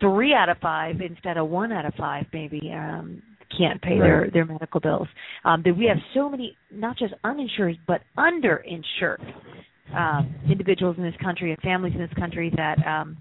[0.01, 3.23] three out of five instead of one out of five maybe um,
[3.57, 4.33] can't pay their Right.
[4.33, 5.09] their medical bills.
[5.45, 9.21] Um, that we have so many not just uninsured but underinsured
[9.97, 13.17] um, individuals in this country and families in this country that um,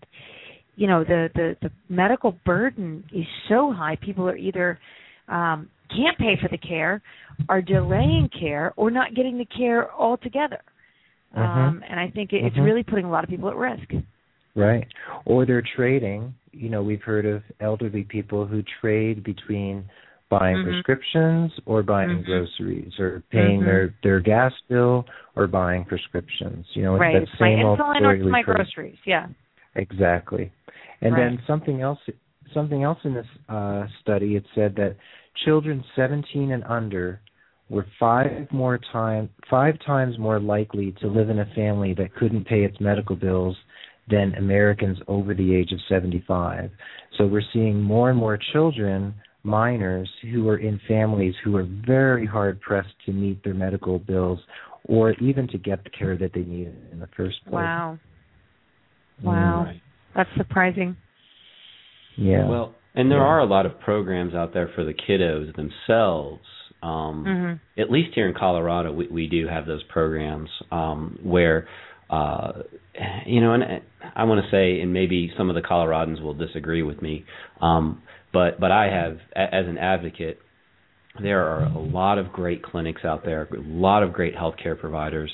[0.76, 4.80] you know the, the the medical burden is so high people are either
[5.28, 7.02] um can't pay for the care
[7.50, 10.62] are delaying care or not getting the care altogether
[11.36, 11.42] Mhm.
[11.44, 12.64] um and i think it, it's Mhm.
[12.66, 13.90] really putting a lot of people at risk
[14.56, 14.88] Right.
[15.26, 16.34] Or they're trading.
[16.52, 19.86] You know, we've heard of elderly people who trade between
[20.30, 20.64] buying Mhm.
[20.64, 22.26] prescriptions or buying Mhm.
[22.26, 23.66] groceries or paying Mhm.
[23.66, 25.06] their their gas bill
[25.36, 26.66] or buying prescriptions.
[26.76, 29.00] You know, it's right that it's my same old insulin or story it's my groceries
[29.06, 29.28] yeah
[29.76, 30.52] Exactly.
[31.02, 31.20] And Right.
[31.20, 32.00] then something else
[32.54, 34.96] something else in this uh, study it said that
[35.46, 37.22] children 17 and under
[37.70, 42.46] were five more time five times more likely to live in a family that couldn't
[42.46, 43.56] pay its medical bills
[44.10, 46.70] than Americans over the age of 75.
[47.18, 49.14] So we're seeing more and more children
[49.44, 54.40] minors who are in families who are very hard pressed to meet their medical bills
[54.86, 57.54] or even to get the care that they need in the first place.
[57.54, 57.98] wow
[59.24, 59.82] wow Right.
[60.16, 60.96] that's surprising
[62.16, 62.50] Yeah.
[62.50, 63.24] Well, and there Yeah.
[63.26, 66.46] are a lot of programs out there for the kiddos themselves.
[66.82, 71.66] Um, mhm At least here in Colorado, we, we do have those programs um, where,
[72.10, 72.52] uh,
[73.26, 73.64] you know, and
[74.16, 77.26] I want to say, and maybe some of the Coloradans will disagree with me,
[77.62, 78.02] um,
[78.34, 80.40] but but I have, as an advocate,
[81.22, 85.32] there are a lot of great clinics out there, a lot of great healthcare providers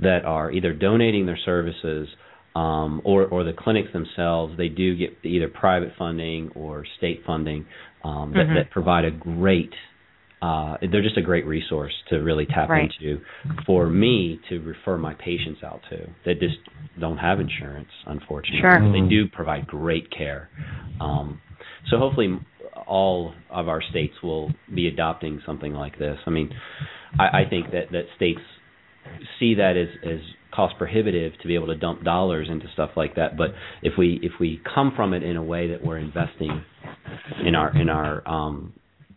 [0.00, 2.08] that are either donating their services
[2.54, 4.56] um, or or the clinics themselves.
[4.56, 7.66] They do get either private funding or state funding
[8.04, 8.54] um, that, Mhm.
[8.54, 9.72] that provide a great.
[10.44, 12.90] Uh, they're just a great resource to really tap Right.
[13.00, 13.20] into
[13.66, 16.58] for me to refer my patients out to that just
[17.00, 18.60] don't have insurance, unfortunately.
[18.60, 18.92] Sure.
[18.92, 20.42] They do provide great care.
[21.00, 21.40] Um,
[21.88, 22.38] so hopefully
[22.86, 26.18] all of our states will be adopting something like this.
[26.26, 26.50] I mean,
[27.18, 28.40] I, I think that, that states
[29.38, 30.20] see that as, as
[30.54, 33.36] cost prohibitive to be able to dump dollars into stuff like that.
[33.36, 33.50] But
[33.82, 36.62] if we if we come from it in a way that we're investing
[37.44, 38.72] in our in our um,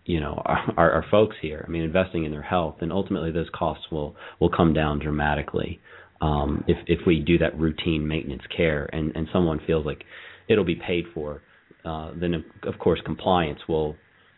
[0.07, 3.49] you know our, our folks here, I mean investing in their health, and ultimately those
[3.53, 5.79] costs will will come down dramatically.
[6.19, 10.03] Um, if if we do that routine maintenance care and and someone feels like
[10.49, 11.41] it'll be paid for,
[11.85, 13.95] uh, then of, course compliance will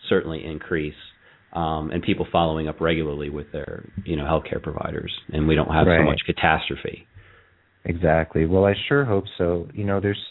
[0.10, 0.96] certainly increase.
[1.52, 5.72] Um, and people following up regularly with their, you know, healthcare providers, and we don't
[5.72, 7.08] have so much catastrophe.
[7.86, 8.46] Exactly.
[8.46, 9.68] Well, I sure hope so.
[9.74, 10.24] You know, there's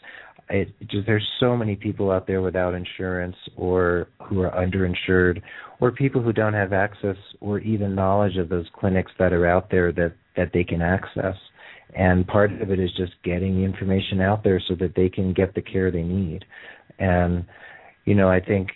[0.51, 5.43] it, just there's so many people out there without insurance or who are underinsured
[5.81, 9.71] or people who don't have access or even knowledge of those clinics that are out
[9.71, 11.35] there that that they can access.
[11.95, 15.33] And part of it is just getting the information out there so that they can
[15.33, 16.45] get the care they need.
[16.99, 17.45] And
[18.05, 18.69] you know, I think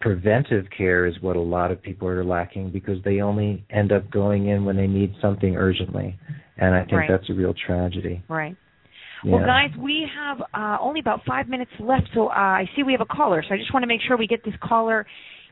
[0.00, 4.10] preventive care is what a lot of people are lacking because they only end up
[4.10, 6.18] going in when they need something urgently.
[6.56, 7.08] And I think Right.
[7.10, 8.22] that's a real tragedy.
[8.28, 8.56] Right.
[9.24, 12.92] Well, guys, we have uh, only about five minutes left, so uh, I see we
[12.92, 13.42] have a caller.
[13.46, 15.06] So I just want to make sure we get this caller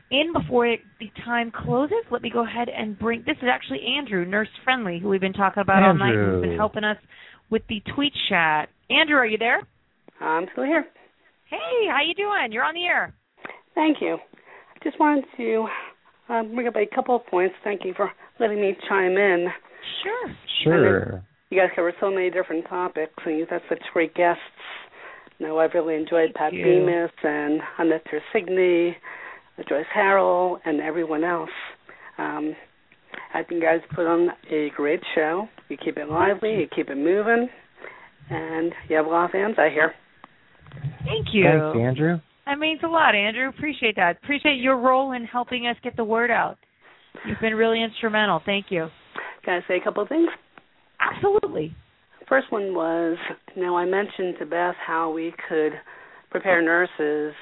[0.09, 1.97] in before it, the time closes.
[2.11, 3.23] Let me go ahead and bring.
[3.25, 6.05] This is actually Andrew, nurse friendly, who we've been talking about Andrew.
[6.05, 6.15] all night.
[6.15, 6.97] Who's been helping us
[7.49, 8.69] with the tweet chat.
[8.89, 9.61] Andrew, are you there?
[10.21, 10.85] I'm still here.
[11.49, 12.51] Hey, how you doing?
[12.51, 13.13] You're on the air.
[13.75, 14.17] Thank you.
[14.83, 15.67] Just wanted to
[16.29, 17.55] uh, bring up a couple of points.
[17.63, 19.47] Thank you for letting me chime in.
[20.03, 20.35] Sure.
[20.63, 21.23] Sure.
[21.49, 24.41] You guys cover so many different topics, and you've had such great guests.
[25.39, 26.63] You know, I've really enjoyed Pat you.
[26.63, 28.93] Bemis and Annette Tersigni,
[29.69, 31.49] Joyce Harrell, and everyone else.
[32.17, 32.53] Um,
[33.33, 35.47] I think you guys put on a great show.
[35.69, 37.47] You keep it lively, you keep it moving,
[38.29, 39.93] and you have a lot of fans, I hear.
[41.05, 41.43] Thank you.
[41.43, 42.19] Thanks, Andrew.
[42.45, 43.49] That means a lot, Andrew.
[43.49, 44.17] Appreciate that.
[44.23, 46.57] Appreciate your role in helping us get the word out.
[47.25, 48.41] You've been really instrumental.
[48.45, 48.87] Thank you.
[49.43, 50.29] Can I say a couple of things?
[50.99, 51.73] Absolutely.
[52.27, 53.17] First one was,
[53.55, 55.73] now I mentioned to Beth how we could
[56.29, 57.33] prepare nurses,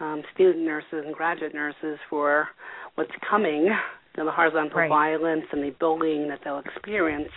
[0.00, 2.48] um, student nurses and graduate nurses for
[2.96, 3.70] what's coming, you
[4.16, 4.88] know, the horizontal Right.
[4.88, 7.30] violence and the bullying that they'll experience.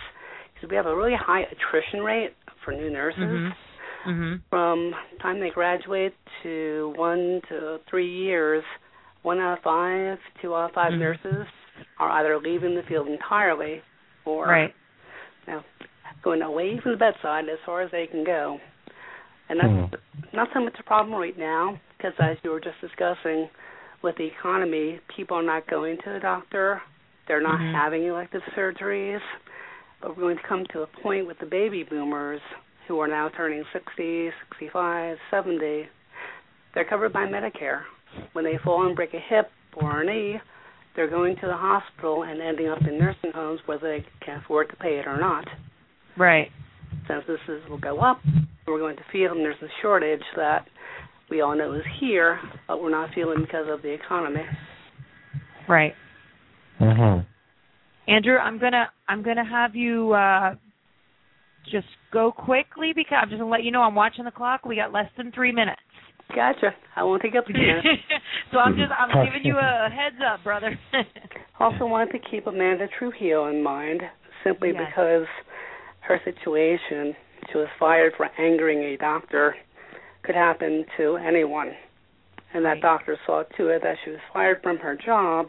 [0.54, 2.34] Because we have a really high attrition rate
[2.64, 3.22] for new nurses.
[3.22, 3.54] Mhm.
[4.06, 4.40] Mhm.
[4.50, 8.64] From the time they graduate to one to three years,
[9.22, 10.98] one out of five, two out of 5 Mhm.
[10.98, 11.46] nurses
[11.98, 13.82] are either leaving the field entirely
[14.24, 14.74] or Right.
[16.22, 18.58] Going away from the bedside as far as they can go.
[19.48, 20.36] And that's Hmm.
[20.36, 23.48] not so much a problem right now because, as you were just discussing,
[24.02, 26.82] with the economy, people are not going to the doctor.
[27.26, 27.72] They're not Mhm.
[27.72, 29.22] having elective surgeries.
[30.00, 32.40] But we're going to come to a point with the baby boomers
[32.86, 35.88] who are now turning 60, 65, 70.
[36.74, 37.84] They're covered by Medicare.
[38.32, 40.40] When they fall and break a hip or a knee,
[40.96, 44.68] they're going to the hospital and ending up in nursing homes whether they can afford
[44.70, 45.46] to pay it or not
[46.16, 46.50] Right.
[47.06, 48.20] censuses will go up.
[48.66, 50.66] We're going to feel, and there's a shortage that
[51.30, 54.44] we all know is here, but we're not feeling because of the economy.
[55.68, 55.94] Right.
[56.80, 57.26] Mhm.
[58.08, 60.54] Andrew, I'm gonna I'm gonna have you uh
[61.70, 64.64] just go quickly because I'm just gonna let you know I'm watching the clock.
[64.64, 65.80] We got less than three minutes.
[66.34, 66.74] Gotcha.
[66.94, 67.86] I won't take up three minutes.
[68.52, 70.78] so I'm just I'm giving you a heads up, brother.
[71.58, 74.02] Also wanted to keep Amanda Trujillo in mind,
[74.44, 74.82] simply Yes.
[74.90, 75.24] because
[76.00, 77.16] her situation,
[77.50, 79.56] she was fired for angering a doctor,
[80.22, 81.72] could happen to anyone.
[82.52, 82.82] And that Right.
[82.82, 85.48] doctor saw to it that she was fired from her job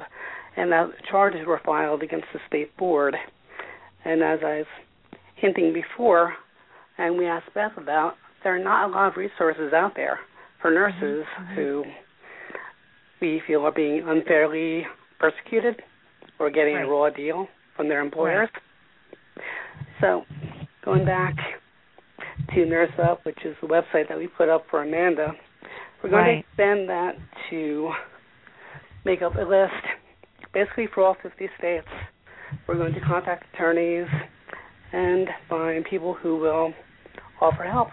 [0.55, 3.17] and that charges were filed against the state board.
[4.05, 4.65] And as I was
[5.35, 6.35] hinting before,
[6.97, 10.19] and we asked Beth about, there are not a lot of resources out there
[10.67, 11.25] for nurses
[11.55, 11.83] who
[13.21, 14.85] we feel are being unfairly
[15.17, 15.81] persecuted
[16.39, 16.85] or getting Right.
[16.85, 18.49] a raw deal from their employers.
[20.01, 20.25] So,
[20.83, 21.35] going back
[22.53, 25.33] to Nurse Up, which is the website that we put up for Amanda,
[26.03, 26.31] we're going Right.
[26.33, 27.15] to extend that
[27.49, 27.93] to
[29.05, 29.85] make up a list
[30.51, 31.87] basically for all 50 states.
[32.67, 34.09] We're going to contact attorneys
[34.91, 36.73] and find people who will
[37.39, 37.91] offer help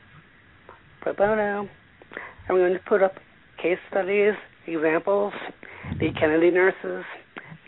[1.02, 1.68] pro bono.
[2.49, 3.15] And we're going to put up
[3.61, 4.35] case studies,
[4.66, 5.33] examples,
[5.99, 7.05] the Kennedy nurses,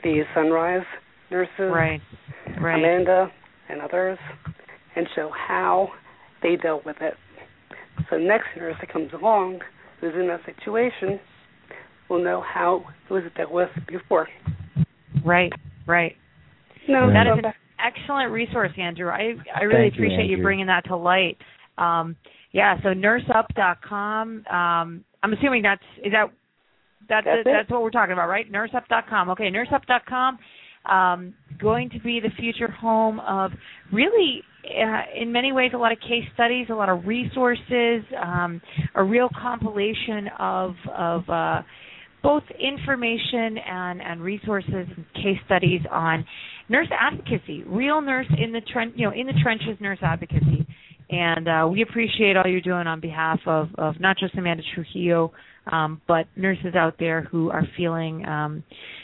[0.02, 0.84] the Sunrise
[1.30, 2.00] nurses, right.
[2.60, 2.78] Right.
[2.78, 3.30] Amanda,
[3.68, 4.18] and others,
[4.94, 5.88] and show how
[6.42, 7.14] they dealt with it.
[8.10, 9.60] So next nurse that comes along
[10.00, 11.18] who's in that situation
[12.08, 14.28] will know how it was dealt with before.
[15.24, 15.52] Right.
[15.86, 16.14] Right.
[16.88, 17.52] No, That is an
[17.84, 19.08] excellent resource, Andrew.
[19.08, 20.42] I I really Thank appreciate you Andrew.
[20.44, 21.36] bringing that to light.
[21.78, 22.16] Um,
[22.56, 22.80] yeah.
[22.82, 24.46] So nurseup.com.
[24.46, 26.30] Um, I'm assuming that's is that
[27.08, 28.50] that's That's that's what we're talking about, right?
[28.50, 29.30] Nurseup.com.
[29.30, 30.38] Okay, nurseup.com.
[30.90, 33.50] Um, going to be the future home of
[33.92, 38.62] really, uh, in many ways, a lot of case studies, a lot of resources, um,
[38.94, 41.62] a real compilation of of uh,
[42.22, 46.24] both information and, and resources and case studies on
[46.68, 50.66] nurse advocacy, real nurse in the tren- you know in the trenches nurse advocacy.
[51.08, 55.32] And uh, we appreciate all you're doing on behalf of, of not just Amanda Trujillo,
[55.70, 58.62] um, but nurses out there who are feeling um,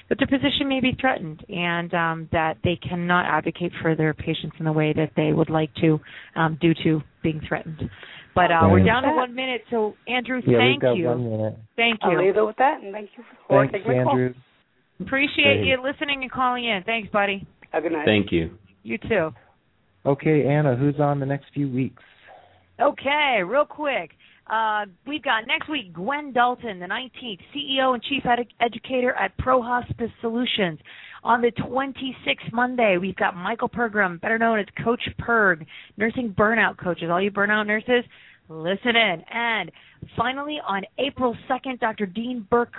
[0.09, 4.57] that their position may be threatened and um, that they cannot advocate for their patients
[4.59, 5.99] in the way that they would like to
[6.37, 7.83] um, due to being threatened.
[8.35, 11.07] But uh, we're down to one minute, so Andrew, Yeah, thank we've got you.
[11.07, 11.59] one minute.
[11.77, 12.19] Thank I'll you.
[12.19, 14.13] leave it with that, and thank you for Thanks, taking my call.
[14.13, 14.35] Andrew.
[15.01, 15.67] Appreciate Great.
[15.67, 16.83] you listening and calling in.
[16.85, 17.47] Thanks, buddy.
[17.73, 18.07] Have a good night.
[18.07, 18.57] Thank you.
[18.85, 19.31] You too.
[20.05, 22.03] Okay, Anna, who's on the next few weeks?
[22.81, 24.11] Okay, real quick.
[24.51, 29.37] Uh, we've got next week Gwen Dalton, the 19th, CEO and Chief Edu- Educator at
[29.39, 30.81] Pro Hospice Solutions.
[31.23, 35.65] On the 26th Monday, we've got Michael Pergram, better known as Coach Perg,
[35.97, 37.09] nursing burnout coaches.
[37.11, 38.05] All you burnout nurses,
[38.49, 39.23] listen in.
[39.33, 39.71] And
[40.17, 42.07] finally, on April 2nd, Dr.
[42.07, 42.75] Dean Burke,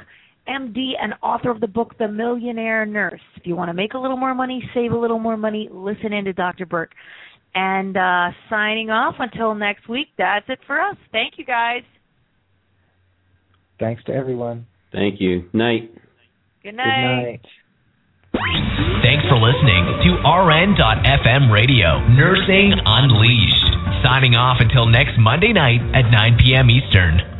[0.48, 3.22] MD and author of the book The Millionaire Nurse.
[3.36, 6.14] If you want to make a little more money, save a little more money, listen
[6.14, 6.66] in to Dr.
[6.66, 6.92] Burke.
[7.56, 10.98] And uh, signing off until next week, that's it for us.
[11.12, 11.84] Thank you guys.
[13.80, 14.66] Thanks to everyone.
[14.92, 15.50] Thank you.
[15.54, 15.94] Night.
[16.64, 16.86] Good night.
[16.96, 17.46] Good night.
[19.04, 24.04] Thanks for listening to RN.FM Radio, Nursing Unleashed.
[24.04, 26.70] Signing off until next Monday night at 9 p.m.
[26.70, 27.33] Eastern.